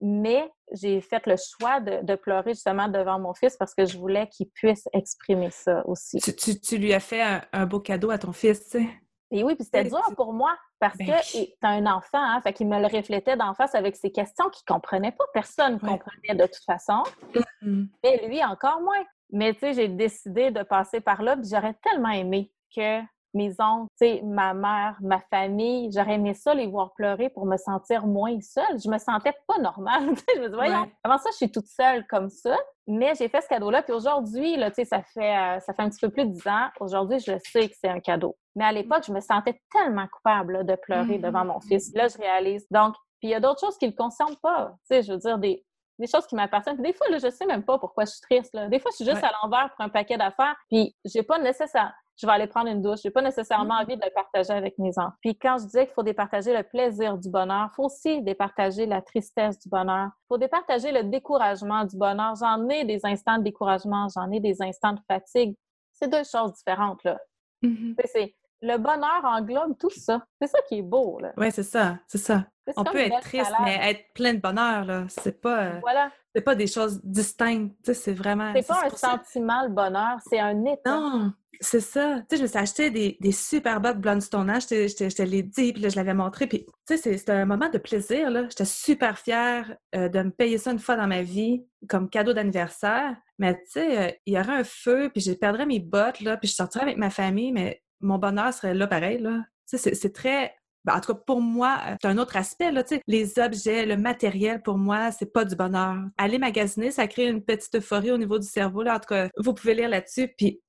Mais 0.00 0.50
j'ai 0.72 1.00
fait 1.00 1.26
le 1.26 1.34
choix 1.36 1.80
de, 1.80 2.02
de 2.04 2.14
pleurer 2.14 2.52
justement 2.52 2.88
devant 2.88 3.18
mon 3.18 3.34
fils 3.34 3.56
parce 3.56 3.74
que 3.74 3.84
je 3.84 3.98
voulais 3.98 4.28
qu'il 4.28 4.48
puisse 4.50 4.88
exprimer 4.92 5.50
ça 5.50 5.84
aussi. 5.86 6.18
Tu, 6.20 6.34
tu- 6.36 6.60
tu 6.60 6.78
lui 6.78 6.94
as 6.94 7.00
fait 7.00 7.20
un, 7.22 7.42
un 7.52 7.66
beau 7.66 7.80
cadeau 7.80 8.10
à 8.10 8.18
ton 8.18 8.32
fils, 8.32 8.64
tu 8.64 8.78
sais? 8.78 8.88
Et 9.30 9.44
oui, 9.44 9.56
puis 9.56 9.64
c'était 9.64 9.84
dur 9.84 10.00
pour 10.16 10.32
moi 10.32 10.56
parce 10.78 10.96
Ben 10.96 11.06
que 11.08 11.12
c'est 11.22 11.52
un 11.62 11.84
enfant, 11.86 12.18
hein, 12.22 12.40
fait 12.40 12.52
qu'il 12.54 12.66
me 12.68 12.78
le 12.80 12.86
reflétait 12.86 13.36
d'en 13.36 13.52
face 13.54 13.74
avec 13.74 13.94
ses 13.96 14.10
questions 14.10 14.48
qu'il 14.50 14.64
comprenait 14.66 15.12
pas. 15.12 15.24
Personne 15.34 15.74
ne 15.74 15.80
Ouais. 15.80 15.98
comprenait 15.98 16.34
de 16.34 16.46
toute 16.46 16.64
façon. 16.64 17.02
Mhm. 17.60 17.88
Mais 18.02 18.26
lui, 18.26 18.42
encore 18.42 18.80
moins. 18.80 19.04
Mais 19.30 19.52
tu 19.52 19.60
sais, 19.60 19.74
j'ai 19.74 19.88
décidé 19.88 20.50
de 20.50 20.62
passer 20.62 21.00
par 21.02 21.20
là, 21.22 21.36
puis 21.36 21.46
j'aurais 21.52 21.74
tellement 21.82 22.08
aimé 22.08 22.50
que 22.74 23.00
mes 23.34 23.54
oncles, 23.60 23.88
tu 24.00 24.06
sais, 24.06 24.22
ma 24.24 24.54
mère, 24.54 24.96
ma 25.00 25.20
famille, 25.20 25.90
j'aurais 25.92 26.14
aimé 26.14 26.34
ça 26.34 26.54
les 26.54 26.66
voir 26.66 26.92
pleurer 26.94 27.28
pour 27.28 27.44
me 27.46 27.56
sentir 27.56 28.06
moins 28.06 28.38
seule. 28.40 28.78
Je 28.82 28.88
me 28.88 28.98
sentais 28.98 29.34
pas 29.46 29.58
normale. 29.58 30.02
je 30.36 30.40
me 30.40 30.48
dis, 30.48 30.54
voyons, 30.54 30.82
Ouais. 30.82 30.92
comment 31.04 31.18
ça, 31.18 31.30
je 31.32 31.36
suis 31.36 31.50
toute 31.52 31.66
seule 31.66 32.06
comme 32.06 32.30
ça? 32.30 32.56
Mais 32.86 33.14
j'ai 33.14 33.28
fait 33.28 33.42
ce 33.42 33.48
cadeau-là, 33.48 33.82
puis 33.82 33.92
aujourd'hui, 33.92 34.56
là, 34.56 34.70
tu 34.70 34.76
sais, 34.76 34.84
ça 34.86 35.02
fait, 35.02 35.36
euh, 35.36 35.60
ça 35.60 35.74
fait 35.74 35.82
un 35.82 35.90
petit 35.90 36.00
peu 36.00 36.10
plus 36.10 36.24
de 36.24 36.30
dix 36.32 36.46
ans. 36.46 36.68
Aujourd'hui, 36.80 37.18
je 37.18 37.32
sais 37.50 37.68
que 37.68 37.74
c'est 37.78 37.88
un 37.88 38.00
cadeau. 38.00 38.36
Mais 38.56 38.64
à 38.64 38.72
l'époque, 38.72 39.04
je 39.06 39.12
me 39.12 39.20
sentais 39.20 39.60
tellement 39.70 40.06
coupable 40.08 40.54
là, 40.54 40.62
de 40.64 40.74
pleurer 40.74 41.18
devant 41.18 41.44
mon 41.44 41.60
fils. 41.60 41.92
Là, 41.94 42.08
je 42.08 42.16
réalise. 42.16 42.66
Donc, 42.70 42.94
puis 43.20 43.28
il 43.28 43.30
y 43.30 43.34
a 43.34 43.40
d'autres 43.40 43.60
choses 43.60 43.76
qui 43.76 43.86
le 43.86 43.92
concernent 43.92 44.36
pas. 44.42 44.74
Je 44.90 45.12
veux 45.12 45.18
dire, 45.18 45.38
des, 45.38 45.64
des 45.98 46.06
choses 46.06 46.26
qui 46.26 46.34
m'appartiennent. 46.34 46.76
Puis 46.76 46.84
Des 46.84 46.92
fois, 46.96 47.08
là, 47.10 47.18
je 47.18 47.28
sais 47.30 47.44
même 47.46 47.64
pas 47.64 47.78
pourquoi 47.78 48.04
je 48.04 48.12
suis 48.12 48.20
triste. 48.22 48.54
Là. 48.54 48.68
Des 48.68 48.78
fois, 48.78 48.90
je 48.92 48.96
suis 48.96 49.04
juste 49.04 49.20
Ouais. 49.22 49.28
à 49.28 49.32
l'envers 49.42 49.70
pour 49.74 49.84
un 49.84 49.88
paquet 49.88 50.16
d'affaires, 50.16 50.56
puis 50.70 50.96
j'ai 51.04 51.22
pas 51.22 51.38
nécessaire. 51.38 51.92
Je 52.20 52.26
vais 52.26 52.32
aller 52.32 52.46
prendre 52.48 52.68
une 52.68 52.82
douche. 52.82 53.00
J'ai 53.02 53.10
pas 53.10 53.22
nécessairement 53.22 53.74
Mhm. 53.76 53.80
envie 53.82 53.96
de 53.96 54.04
le 54.04 54.10
partager 54.12 54.52
avec 54.52 54.76
mes 54.78 54.90
enfants. 54.98 55.12
Puis 55.20 55.36
quand 55.38 55.56
je 55.58 55.64
disais 55.66 55.86
qu'il 55.86 55.94
faut 55.94 56.02
départager 56.02 56.56
le 56.56 56.62
plaisir 56.64 57.16
du 57.16 57.30
bonheur, 57.30 57.68
il 57.72 57.74
faut 57.76 57.84
aussi 57.84 58.22
départager 58.22 58.86
la 58.86 59.00
tristesse 59.02 59.58
du 59.60 59.68
bonheur. 59.68 60.08
Il 60.08 60.26
faut 60.28 60.38
départager 60.38 60.90
le 60.90 61.04
découragement 61.04 61.84
du 61.84 61.96
bonheur. 61.96 62.34
J'en 62.40 62.68
ai 62.68 62.84
des 62.84 63.00
instants 63.04 63.38
de 63.38 63.44
découragement, 63.44 64.08
j'en 64.14 64.30
ai 64.32 64.40
des 64.40 64.60
instants 64.62 64.92
de 64.92 65.00
fatigue. 65.06 65.54
C'est 65.92 66.08
deux 66.10 66.24
choses 66.24 66.54
différentes, 66.54 67.02
là. 67.04 67.18
Mhm. 67.62 67.94
C'est- 68.04 68.34
le 68.60 68.76
bonheur 68.76 69.20
englobe 69.24 69.78
tout 69.78 69.90
ça. 69.90 70.20
C'est 70.40 70.48
ça 70.48 70.58
qui 70.68 70.78
est 70.78 70.82
beau, 70.82 71.20
là. 71.20 71.32
Ouais, 71.36 71.52
c'est 71.52 71.62
ça, 71.62 71.98
c'est 72.08 72.18
ça. 72.18 72.44
C'est 72.66 72.74
On 72.76 72.82
peut 72.82 72.98
être 72.98 73.20
triste, 73.20 73.52
mais 73.64 73.90
être 73.90 74.12
plein 74.14 74.34
de 74.34 74.40
bonheur, 74.40 74.84
là. 74.84 75.04
C'est 75.08 75.40
pas, 75.40 75.78
Voilà. 75.80 76.10
C'est 76.38 76.44
pas 76.44 76.54
des 76.54 76.66
choses 76.66 77.00
distinctes. 77.02 77.74
C'est 77.92 78.12
vraiment. 78.12 78.52
C'est 78.54 78.66
pas 78.66 78.82
un 78.86 78.90
ça- 78.90 79.10
sentiment, 79.18 79.62
le 79.64 79.70
bonheur, 79.70 80.18
c'est 80.28 80.38
un 80.38 80.64
état. 80.64 80.90
Non, 80.98 81.32
c'est 81.60 81.80
ça. 81.80 82.20
Tu 82.20 82.24
sais, 82.30 82.36
je 82.36 82.42
me 82.42 82.46
suis 82.46 82.58
acheté 82.58 82.90
des, 82.90 83.16
des 83.20 83.32
super 83.32 83.80
bottes 83.80 83.98
Blundstone. 83.98 84.48
hein. 84.50 84.60
Je 84.60 84.66
te, 84.68 84.88
je 84.88 84.94
te- 84.96 85.08
je 85.08 85.16
te 85.16 85.22
l'ai 85.22 85.42
dit, 85.42 85.72
puis 85.72 85.82
là, 85.82 85.88
je 85.88 85.96
l'avais 85.96 86.14
montré. 86.14 86.46
Puis, 86.46 86.64
tu 86.64 86.72
sais, 86.86 86.96
c'est- 86.96 87.18
c'était 87.18 87.32
un 87.32 87.44
moment 87.46 87.68
de 87.68 87.78
plaisir, 87.78 88.30
là. 88.30 88.44
J'étais 88.48 88.64
super 88.64 89.18
fière 89.18 89.76
euh, 89.94 90.08
de 90.08 90.22
me 90.22 90.30
payer 90.30 90.58
ça 90.58 90.70
une 90.70 90.78
fois 90.78 90.96
dans 90.96 91.06
ma 91.08 91.22
vie 91.22 91.64
comme 91.88 92.08
cadeau 92.08 92.32
d'anniversaire. 92.32 93.16
Mais, 93.38 93.54
tu 93.56 93.70
sais, 93.72 93.98
euh, 93.98 94.10
il 94.26 94.34
y 94.34 94.38
aurait 94.38 94.52
un 94.60 94.64
feu, 94.64 95.10
puis 95.12 95.20
je 95.20 95.32
perdrais 95.32 95.66
mes 95.66 95.80
bottes, 95.80 96.20
là, 96.20 96.36
puis 96.36 96.48
je 96.48 96.54
sortirais 96.54 96.84
avec 96.84 96.96
ma 96.96 97.10
famille, 97.10 97.52
mais 97.52 97.82
mon 98.00 98.18
bonheur 98.18 98.52
serait 98.54 98.74
là 98.74 98.86
pareil, 98.86 99.18
là. 99.18 99.42
Tu 99.68 99.76
sais, 99.78 99.94
c'est 99.94 100.12
très... 100.12 100.54
ben, 100.88 100.96
en 100.96 101.00
tout 101.00 101.12
cas, 101.12 101.20
pour 101.26 101.42
moi, 101.42 101.78
euh, 101.86 101.96
c'est 102.00 102.08
un 102.08 102.16
autre 102.16 102.36
aspect, 102.36 102.72
là. 102.72 102.82
Les 103.06 103.38
objets, 103.38 103.84
le 103.84 103.98
matériel, 103.98 104.62
pour 104.62 104.78
moi, 104.78 105.12
c'est 105.12 105.30
pas 105.30 105.44
du 105.44 105.54
bonheur. 105.54 105.96
Aller 106.16 106.38
magasiner, 106.38 106.90
ça 106.90 107.06
crée 107.06 107.26
une 107.28 107.42
petite 107.44 107.74
euphorie 107.74 108.10
au 108.10 108.16
niveau 108.16 108.38
du 108.38 108.46
cerveau, 108.46 108.82
là. 108.82 108.96
En 108.96 108.98
tout 108.98 109.08
cas, 109.08 109.28
vous 109.36 109.52
pouvez 109.52 109.74
lire 109.74 109.90
là-dessus, 109.90 110.28
puis 110.36 110.62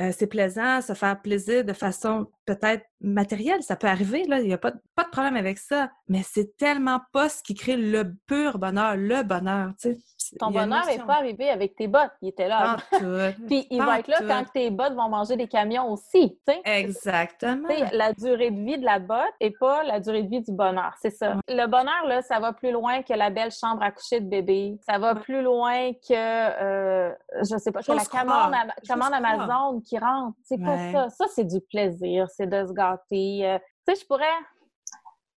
euh, 0.00 0.10
c'est 0.16 0.26
plaisant, 0.26 0.80
se 0.80 0.94
faire 0.94 1.20
plaisir 1.20 1.64
de 1.64 1.72
façon 1.72 2.26
peut-être 2.46 2.84
matérielle, 3.00 3.62
ça 3.62 3.76
peut 3.76 3.86
arriver, 3.86 4.24
là, 4.24 4.40
il 4.40 4.46
n'y 4.46 4.54
a 4.54 4.58
pas, 4.58 4.70
de- 4.70 4.80
pas 4.96 5.04
de 5.04 5.10
problème 5.10 5.36
avec 5.36 5.58
ça, 5.58 5.90
mais 6.08 6.22
c'est 6.24 6.56
tellement 6.56 7.00
pas 7.12 7.28
ce 7.28 7.42
qui 7.42 7.54
crée 7.54 7.76
le 7.76 8.14
pur 8.26 8.58
bonheur, 8.58 8.96
le 8.96 9.22
bonheur, 9.22 9.70
tu 9.80 9.90
sais. 9.92 9.98
Ton 10.38 10.50
bonheur 10.50 10.84
n'est 10.86 10.98
pas 10.98 11.14
arrivé 11.14 11.48
avec 11.48 11.74
tes 11.74 11.86
bottes. 11.88 12.10
Il 12.20 12.28
était 12.28 12.48
là. 12.48 12.76
Puis 13.48 13.66
il 13.70 13.82
va 13.82 14.00
être 14.00 14.08
là 14.08 14.18
quand 14.26 14.44
tes 14.52 14.70
bottes 14.70 14.92
vont 14.92 15.08
manger 15.08 15.36
des 15.36 15.46
camions 15.48 15.90
aussi. 15.90 16.38
tu 16.46 16.52
sais. 16.52 16.60
Exactement. 16.66 17.66
La 17.92 18.12
durée 18.12 18.50
de 18.50 18.62
vie 18.62 18.78
de 18.78 18.84
la 18.84 18.98
botte 18.98 19.32
et 19.40 19.50
pas 19.52 19.82
la 19.84 20.00
durée 20.00 20.22
de 20.24 20.28
vie 20.28 20.42
du 20.42 20.52
bonheur. 20.52 20.92
C'est 21.00 21.10
ça. 21.10 21.36
Le 21.48 21.66
bonheur, 21.66 22.04
là, 22.06 22.20
ça 22.20 22.40
va 22.40 22.52
plus 22.52 22.72
loin 22.72 23.02
que 23.02 23.14
la 23.14 23.30
belle 23.30 23.50
chambre 23.52 23.82
à 23.82 23.90
coucher 23.90 24.20
de 24.20 24.28
bébé. 24.28 24.78
Ça 24.86 24.98
va 24.98 25.14
Ouais. 25.14 25.20
plus 25.20 25.40
loin 25.40 25.92
que, 25.94 26.12
euh, 26.12 27.10
je 27.40 27.56
sais 27.56 27.72
pas, 27.72 27.80
que 27.82 27.92
la 27.92 28.04
commande, 28.04 28.54
commande. 28.86 29.14
Amazon 29.14 29.80
qui 29.88 29.98
rentre. 29.98 30.36
C'est 30.44 30.58
pas 30.58 30.74
Ouais. 30.74 30.92
ça? 30.92 31.08
Ça, 31.10 31.24
c'est 31.34 31.44
du 31.44 31.60
plaisir. 31.60 32.26
C'est 32.30 32.46
de 32.46 32.66
se 32.66 32.72
gâter. 32.72 33.46
Euh, 33.48 33.58
tu 33.86 33.94
sais, 33.94 34.00
je 34.02 34.06
pourrais... 34.06 34.24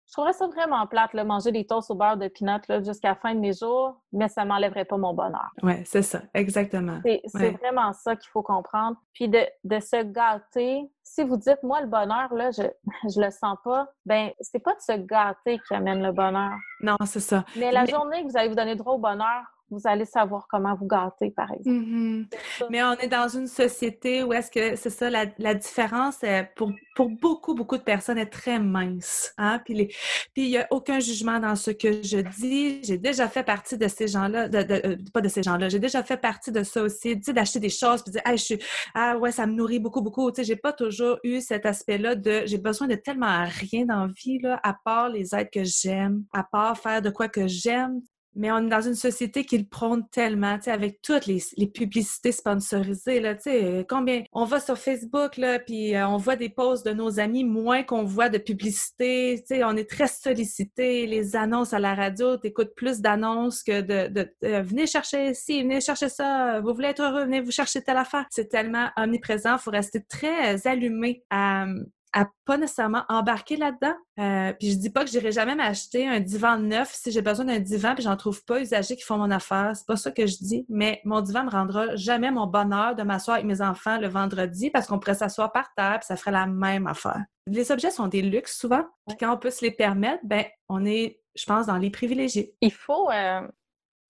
Je 0.08 0.14
trouverais 0.16 0.34
ça 0.34 0.46
vraiment 0.48 0.86
plate, 0.88 1.14
là, 1.14 1.24
manger 1.24 1.54
des 1.54 1.66
toasts 1.66 1.90
au 1.90 1.96
beurre 1.96 2.18
de 2.18 2.30
là, 2.68 2.84
jusqu'à 2.84 3.08
la 3.10 3.16
fin 3.16 3.34
de 3.34 3.40
mes 3.40 3.54
jours, 3.54 3.96
mais 4.12 4.28
ça 4.28 4.44
m'enlèverait 4.44 4.84
pas 4.84 4.98
mon 4.98 5.14
bonheur. 5.14 5.50
Ouais, 5.64 5.84
c'est 5.86 6.02
ça, 6.02 6.20
exactement. 6.34 7.00
C'est 7.06 7.22
c'est 7.28 7.38
Ouais. 7.38 7.52
vraiment 7.52 7.94
ça 7.94 8.18
qu'il 8.18 8.30
faut 8.30 8.44
comprendre. 8.44 8.98
Puis 9.14 9.30
de, 9.30 9.40
de 9.64 9.80
se 9.80 10.04
gâter, 10.04 10.92
si 11.02 11.24
vous 11.24 11.38
dites, 11.38 11.64
moi, 11.64 11.80
le 11.80 11.88
bonheur, 11.88 12.34
là, 12.34 12.52
je, 12.52 12.64
je 13.16 13.22
le 13.22 13.32
sens 13.32 13.58
pas, 13.64 13.88
ben 14.06 14.32
c'est 14.42 14.60
pas 14.60 14.74
de 14.76 14.82
se 14.82 14.98
gâter 14.98 15.60
qui 15.66 15.74
amène 15.74 16.04
le 16.04 16.12
bonheur. 16.12 16.58
Non, 16.82 16.98
c'est 17.06 17.22
ça. 17.22 17.46
Mais 17.56 17.72
la 17.72 17.84
Mais- 17.84 17.92
journée 17.92 18.22
que 18.26 18.30
vous 18.30 18.38
allez 18.38 18.50
vous 18.50 18.56
donner 18.56 18.76
droit 18.76 18.96
au 18.96 19.00
bonheur, 19.00 19.44
vous 19.72 19.82
allez 19.86 20.06
savoir 20.06 20.48
comment 20.50 20.76
vous 20.76 20.86
gâter, 20.86 21.32
par 21.32 21.52
exemple. 21.52 21.80
Mhm. 21.80 22.28
Ça. 22.60 22.68
Mais 22.70 22.84
on 22.84 22.94
est 22.94 23.08
dans 23.08 23.28
une 23.28 23.48
société 23.48 24.24
où 24.24 24.34
est-ce 24.34 24.52
que 24.52 24.76
c'est 24.76 24.90
ça, 24.90 25.10
la, 25.10 25.26
différence 25.56 26.20
pour, 26.56 26.72
pour 26.96 27.10
beaucoup, 27.10 27.56
beaucoup 27.56 27.78
de 27.78 27.84
personnes 27.84 28.18
est 28.18 28.30
très 28.30 28.60
mince. 28.60 29.34
Hein? 29.38 29.62
Puis 29.66 29.90
il 30.36 30.50
n'y 30.50 30.58
a 30.58 30.68
aucun 30.72 31.00
jugement 31.00 31.40
dans 31.40 31.56
ce 31.56 31.72
que 31.72 32.04
je 32.04 32.18
dis. 32.18 32.84
J'ai 32.84 32.98
déjà 32.98 33.28
fait 33.28 33.44
partie 33.44 33.78
de 33.78 33.88
ces 33.88 34.08
gens-là, 34.08 34.50
euh, 34.54 34.98
pas 35.14 35.22
de 35.22 35.30
ces 35.30 35.44
gens-là, 35.44 35.70
j'ai 35.70 35.80
déjà 35.80 36.04
fait 36.04 36.18
partie 36.18 36.52
de 36.52 36.64
ça 36.64 36.84
aussi, 36.84 37.16
d'acheter 37.16 37.60
des 37.60 37.70
choses, 37.70 38.04
puis 38.04 38.12
de 38.12 38.20
dire, 38.20 38.38
je 38.38 38.56
ah 38.94 39.18
ouais, 39.18 39.32
ça 39.32 39.46
me 39.46 39.54
nourrit 39.54 39.80
beaucoup, 39.80 40.02
beaucoup. 40.02 40.32
Tu 40.32 40.38
sais, 40.38 40.44
j'ai 40.44 40.56
pas 40.56 40.74
toujours 40.74 41.18
eu 41.24 41.42
cet 41.42 41.66
aspect-là 41.66 42.16
de, 42.16 42.44
j'ai 42.46 42.58
besoin 42.58 42.88
de 42.88 42.96
tellement 42.96 43.46
rien 43.46 43.86
dans 43.86 44.06
la 44.06 44.14
vie, 44.14 44.40
là, 44.40 44.60
à 44.64 44.76
part 44.86 45.10
les 45.10 45.34
êtres 45.36 45.52
que 45.52 45.64
j'aime, 45.64 46.24
à 46.34 46.44
part 46.44 46.78
faire 46.78 47.02
de 47.02 47.10
quoi 47.10 47.28
que 47.28 47.48
j'aime. 47.48 48.02
Mais 48.36 48.52
on 48.52 48.60
est 48.60 48.70
dans 48.70 48.82
une 48.82 48.96
société 48.96 49.44
qui 49.44 49.58
le 49.58 49.66
prône 49.66 50.08
tellement, 50.10 50.58
tu 50.58 50.64
sais, 50.64 50.72
avec 50.72 51.02
toutes 51.02 51.26
les, 51.26 51.44
les 51.58 51.68
publicités 51.68 52.32
sponsorisées, 52.32 53.20
là, 53.20 53.36
tu 53.36 53.44
sais, 53.44 53.64
euh, 53.64 53.84
combien... 53.88 54.24
On 54.32 54.46
va 54.46 54.60
sur 54.60 54.78
Facebook, 54.78 55.38
là, 55.38 55.60
puis 55.60 55.96
euh, 55.96 56.08
on 56.08 56.18
voit 56.18 56.36
des 56.36 56.50
posts 56.50 56.86
de 56.86 56.94
nos 56.94 57.20
amis, 57.20 57.44
moins 57.44 57.84
qu'on 57.84 58.04
voit 58.04 58.30
de 58.30 58.38
publicité, 58.38 59.44
tu 59.48 59.56
sais, 59.56 59.64
on 59.64 59.76
est 59.76 59.90
très 59.90 60.08
sollicité, 60.08 61.08
les 61.08 61.36
annonces 61.36 61.74
à 61.74 61.80
la 61.80 61.94
radio, 61.94 62.38
t'écoutes 62.38 62.74
plus 62.76 63.02
d'annonces 63.02 63.64
que 63.64 63.82
de... 63.82 64.08
de 64.08 64.34
euh, 64.46 64.62
venez 64.62 64.88
chercher 64.88 65.34
ci, 65.34 65.62
venez 65.62 65.82
chercher 65.82 66.10
ça, 66.10 66.62
vous 66.62 66.74
voulez 66.74 66.90
être 66.90 67.02
heureux, 67.02 67.24
venez 67.24 67.42
vous 67.42 67.52
chercher 67.52 67.82
telle 67.82 67.98
affaire. 67.98 68.26
C'est 68.30 68.50
tellement 68.50 68.90
omniprésent, 68.98 69.58
faut 69.58 69.72
rester 69.72 70.02
très 70.04 70.56
euh, 70.56 70.58
allumé 70.66 71.24
à 71.30 71.66
à 72.14 72.28
pas 72.46 72.58
nécessairement 72.58 73.04
embarquer 73.10 73.56
là-dedans. 73.56 73.94
Euh, 74.20 74.54
puis 74.54 74.72
je 74.72 74.78
dis 74.78 74.90
pas 74.90 75.04
que 75.06 75.10
j'irai 75.10 75.32
jamais 75.32 75.56
m'acheter 75.56 76.08
un 76.08 76.20
divan 76.20 76.58
neuf 76.58 76.92
si 76.94 77.12
j'ai 77.12 77.22
besoin 77.22 77.46
d'un 77.46 77.60
divan 77.60 77.94
puis 77.96 78.04
j'en 78.04 78.18
trouve 78.18 78.44
pas 78.44 78.60
usagé 78.60 78.96
qui 78.96 79.04
font 79.04 79.18
mon 79.18 79.32
affaire. 79.32 79.72
C'est 79.76 79.88
pas 79.88 79.96
ça 79.96 80.12
que 80.12 80.28
je 80.28 80.36
dis. 80.38 80.66
Mais 80.68 81.02
mon 81.06 81.22
divan 81.22 81.46
me 81.46 81.50
rendra 81.50 81.96
jamais 81.96 82.32
mon 82.32 82.48
bonheur 82.48 82.96
de 82.96 83.04
m'asseoir 83.04 83.36
avec 83.36 83.48
mes 83.48 83.62
enfants 83.62 83.98
le 83.98 84.08
vendredi 84.08 84.70
parce 84.70 84.88
qu'on 84.88 85.00
pourrait 85.00 85.16
s'asseoir 85.16 85.52
par 85.52 85.74
terre 85.76 86.00
puis 86.00 86.08
ça 86.08 86.16
ferait 86.18 86.32
la 86.32 86.48
même 86.48 86.88
affaire. 86.88 87.24
Les 87.48 87.72
objets 87.72 87.92
sont 87.92 88.08
des 88.08 88.22
luxes 88.22 88.58
souvent. 88.58 88.84
Puis 89.08 89.18
quand 89.18 89.34
on 89.34 89.38
peut 89.38 89.50
se 89.52 89.64
les 89.64 89.72
permettre, 89.72 90.20
ben 90.24 90.44
on 90.70 90.86
est, 90.86 91.22
je 91.36 91.46
pense, 91.46 91.68
dans 91.68 91.78
les 91.78 91.90
privilégiés. 91.90 92.56
Il 92.62 92.74
faut... 92.74 93.10
euh, 93.10 93.42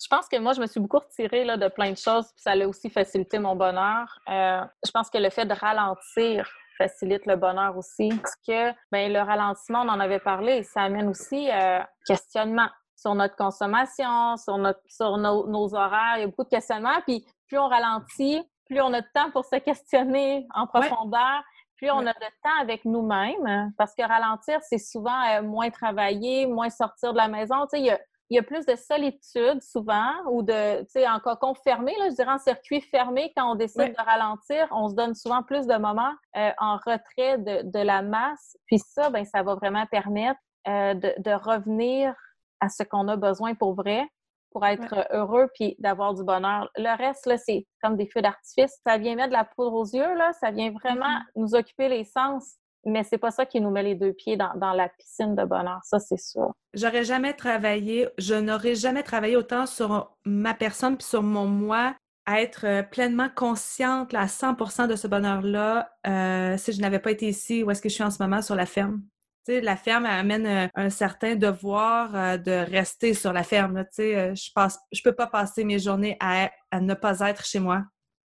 Je 0.03 0.07
pense 0.07 0.27
que 0.27 0.37
moi, 0.39 0.53
je 0.53 0.61
me 0.61 0.65
suis 0.67 0.79
beaucoup 0.79 0.97
retirée 0.99 1.45
là, 1.45 1.57
de 1.57 1.67
plein 1.67 1.91
de 1.91 1.97
choses, 1.97 2.25
puis 2.33 2.41
ça 2.41 2.51
a 2.53 2.67
aussi 2.67 2.89
facilité 2.89 3.37
mon 3.37 3.55
bonheur. 3.55 4.19
Euh, 4.27 4.61
je 4.83 4.91
pense 4.91 5.09
que 5.11 5.19
le 5.19 5.29
fait 5.29 5.45
de 5.45 5.53
ralentir 5.53 6.49
facilite 6.81 7.25
le 7.25 7.35
bonheur 7.35 7.77
aussi. 7.77 8.09
Parce 8.09 8.35
que 8.47 8.71
ben, 8.91 9.11
le 9.11 9.19
ralentissement, 9.19 9.81
on 9.81 9.89
en 9.89 9.99
avait 9.99 10.19
parlé, 10.19 10.63
ça 10.63 10.81
amène 10.81 11.07
aussi 11.09 11.49
euh, 11.51 11.79
questionnement 12.05 12.69
sur 12.95 13.15
notre 13.15 13.35
consommation, 13.35 14.37
sur, 14.37 14.57
notre, 14.57 14.81
sur 14.87 15.17
nos, 15.17 15.47
nos 15.47 15.73
horaires. 15.73 16.17
Il 16.17 16.21
y 16.21 16.23
a 16.23 16.27
beaucoup 16.27 16.43
de 16.43 16.49
questionnements. 16.49 17.01
Puis 17.05 17.25
plus 17.47 17.57
on 17.57 17.67
ralentit, 17.67 18.41
plus 18.65 18.81
on 18.81 18.93
a 18.93 19.01
de 19.01 19.07
temps 19.13 19.31
pour 19.31 19.45
se 19.45 19.57
questionner 19.57 20.47
en 20.53 20.67
profondeur, 20.67 21.43
plus 21.77 21.89
on 21.89 22.05
a 22.05 22.13
de 22.13 22.29
temps 22.43 22.61
avec 22.61 22.85
nous-mêmes, 22.85 23.73
parce 23.77 23.95
que 23.95 24.03
ralentir, 24.07 24.59
c'est 24.61 24.77
souvent 24.77 25.19
euh, 25.29 25.41
moins 25.41 25.71
travailler, 25.71 26.45
moins 26.45 26.69
sortir 26.69 27.11
de 27.11 27.17
la 27.17 27.27
maison. 27.27 27.63
Tu 27.63 27.69
sais, 27.71 27.79
il 27.79 27.85
y 27.85 27.89
a, 27.89 27.99
il 28.31 28.35
y 28.35 28.39
a 28.39 28.43
plus 28.43 28.65
de 28.65 28.77
solitude 28.77 29.61
souvent 29.61 30.13
ou 30.31 30.41
de, 30.41 30.79
tu 30.83 30.91
sais, 30.91 31.07
en 31.07 31.19
cocon 31.19 31.53
fermé, 31.53 31.93
là, 31.99 32.09
je 32.09 32.15
dirais 32.15 32.31
en 32.31 32.37
circuit 32.37 32.79
fermé, 32.79 33.33
quand 33.35 33.51
on 33.51 33.55
décide 33.55 33.89
de 33.91 34.05
ralentir, 34.05 34.69
on 34.71 34.87
se 34.87 34.95
donne 34.95 35.13
souvent 35.15 35.43
plus 35.43 35.67
de 35.67 35.75
moments 35.75 36.13
euh, 36.37 36.49
en 36.57 36.77
retrait 36.77 37.39
de, 37.39 37.69
de, 37.69 37.79
la 37.79 38.01
masse. 38.01 38.57
Puis 38.67 38.79
ça, 38.79 39.09
ben, 39.09 39.25
ça 39.25 39.43
va 39.43 39.55
vraiment 39.55 39.85
permettre 39.87 40.39
euh, 40.69 40.93
de, 40.93 41.13
de, 41.17 41.31
revenir 41.31 42.15
à 42.61 42.69
ce 42.69 42.83
qu'on 42.83 43.09
a 43.09 43.17
besoin 43.17 43.53
pour 43.53 43.75
vrai, 43.75 44.07
pour 44.51 44.65
être 44.65 45.07
heureux 45.11 45.49
puis 45.53 45.75
d'avoir 45.79 46.13
du 46.13 46.23
bonheur. 46.23 46.69
Le 46.77 46.97
reste, 46.97 47.25
là, 47.25 47.37
c'est 47.37 47.67
comme 47.83 47.97
des 47.97 48.07
feux 48.07 48.21
d'artifice. 48.21 48.79
Ça 48.87 48.97
vient 48.97 49.15
mettre 49.15 49.29
de 49.29 49.33
la 49.33 49.43
poudre 49.43 49.73
aux 49.73 49.85
yeux, 49.85 50.15
là. 50.15 50.31
Ça 50.39 50.51
vient 50.51 50.71
vraiment 50.71 51.05
mm-hmm. 51.05 51.31
nous 51.35 51.53
occuper 51.53 51.89
les 51.89 52.05
sens 52.05 52.55
mais 52.85 53.03
c'est 53.03 53.17
pas 53.17 53.31
ça 53.31 53.45
qui 53.45 53.61
nous 53.61 53.69
met 53.69 53.83
les 53.83 53.95
deux 53.95 54.13
pieds 54.13 54.37
dans, 54.37 54.53
dans 54.55 54.73
la 54.73 54.89
piscine 54.89 55.35
de 55.35 55.43
bonheur, 55.43 55.79
ça 55.83 55.99
c'est 55.99 56.19
sûr. 56.19 56.51
J'aurais 56.73 57.03
jamais 57.03 57.33
travaillé, 57.33 58.07
je 58.17 58.35
n'aurais 58.35 58.75
jamais 58.75 59.03
travaillé 59.03 59.35
autant 59.35 59.65
sur 59.65 60.15
ma 60.25 60.53
personne 60.53 60.97
puis 60.97 61.07
sur 61.07 61.23
mon 61.23 61.45
moi 61.45 61.95
à 62.25 62.41
être 62.41 62.65
euh, 62.65 62.83
pleinement 62.83 63.29
consciente 63.35 64.13
à 64.13 64.25
100% 64.25 64.87
de 64.87 64.95
ce 64.95 65.07
bonheur-là 65.07 65.91
euh, 66.07 66.57
si 66.57 66.71
je 66.71 66.81
n'avais 66.81 66.99
pas 66.99 67.11
été 67.11 67.27
ici 67.27 67.63
où 67.63 67.71
est-ce 67.71 67.81
que 67.81 67.89
je 67.89 67.95
suis 67.95 68.03
en 68.03 68.11
ce 68.11 68.21
moment 68.21 68.41
sur 68.41 68.55
la 68.55 68.65
ferme. 68.65 69.01
La 69.47 69.75
ferme 69.75 70.05
amène 70.05 70.45
euh, 70.45 70.67
un 70.75 70.89
certain 70.89 71.35
devoir 71.35 72.39
de 72.39 72.51
rester 72.71 73.13
sur 73.15 73.33
la 73.33 73.43
ferme. 73.43 73.83
Je 73.97 74.53
passe, 74.53 74.79
je 74.91 75.01
peux 75.01 75.15
pas 75.15 75.27
passer 75.27 75.63
mes 75.63 75.79
journées 75.79 76.15
à, 76.19 76.51
à 76.69 76.79
ne 76.79 76.93
pas 76.93 77.19
être 77.21 77.43
chez 77.43 77.59
moi 77.59 77.83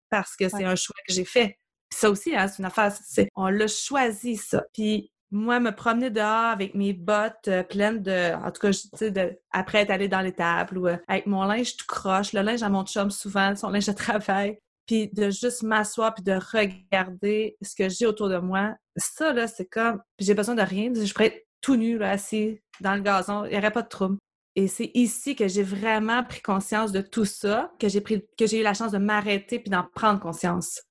parce 0.10 0.36
que 0.36 0.50
c'est 0.50 0.66
un 0.66 0.76
choix 0.76 0.96
que 1.08 1.14
j'ai 1.14 1.26
fait 1.26 1.58
ça 1.92 2.10
aussi, 2.10 2.36
hein, 2.36 2.48
c'est 2.48 2.60
une 2.60 2.66
affaire, 2.66 2.92
on 3.36 3.48
l'a 3.48 3.68
choisi, 3.68 4.38
ça. 4.38 4.64
Puis 4.74 5.12
moi, 5.32 5.60
me 5.60 5.72
promener 5.72 6.10
dehors 6.10 6.52
avec 6.52 6.76
mes 6.76 6.94
bottes 6.94 7.48
euh, 7.48 7.64
pleines 7.64 8.02
de, 8.02 8.34
en 8.36 8.52
tout 8.52 8.62
cas, 8.62 8.72
tu 8.72 8.90
sais, 8.94 9.40
après 9.52 9.80
être 9.80 9.92
allée 9.92 10.08
dans 10.08 10.22
l'étable 10.22 10.78
ou 10.78 10.88
euh, 10.88 10.98
avec 11.08 11.26
mon 11.26 11.44
linge 11.44 11.76
tout 11.78 11.86
croche, 11.88 12.34
le 12.34 12.42
linge 12.42 12.64
à 12.64 12.70
mon 12.70 12.86
chum 12.86 13.12
souvent, 13.12 13.56
son 13.56 13.70
linge 13.70 13.88
de 13.88 13.92
travail, 13.92 14.60
puis 14.86 15.10
de 15.12 15.30
juste 15.30 15.64
m'asseoir 15.64 16.14
puis 16.14 16.24
de 16.24 16.34
regarder 16.34 17.58
ce 17.62 17.76
que 17.76 17.90
j'ai 17.90 18.06
autour 18.06 18.30
de 18.30 18.38
moi. 18.38 18.76
Ça, 18.96 19.34
là, 19.34 19.48
c'est 19.48 19.66
comme, 19.66 20.02
j'ai 20.20 20.36
besoin 20.36 20.56
de 20.56 20.62
rien. 20.62 20.94
Je 20.94 21.12
pourrais 21.12 21.28
être 21.28 21.48
tout 21.62 21.76
nu, 21.76 21.98
là, 21.98 22.12
assis 22.12 22.60
dans 22.82 22.96
le 22.96 23.02
gazon, 23.02 23.46
il 23.46 23.52
n'y 23.52 23.58
aurait 23.58 23.72
pas 23.72 23.82
de 23.82 23.88
trouble. 23.88 24.18
Et 24.56 24.68
c'est 24.68 24.92
ici 24.94 25.36
que 25.36 25.48
j'ai 25.48 25.64
vraiment 25.64 26.24
pris 26.24 26.42
conscience 26.42 26.92
de 26.92 27.02
tout 27.02 27.26
ça, 27.26 27.72
que 27.80 27.90
j'ai 27.90 28.00
pris, 28.00 28.24
que 28.38 28.48
j'ai 28.48 28.62
eu 28.62 28.64
la 28.64 28.74
chance 28.74 28.92
de 28.92 28.98
m'arrêter 28.98 29.60
puis 29.60 29.70
d'en 29.70 29.84
prendre 29.96 30.20
conscience 30.20 30.82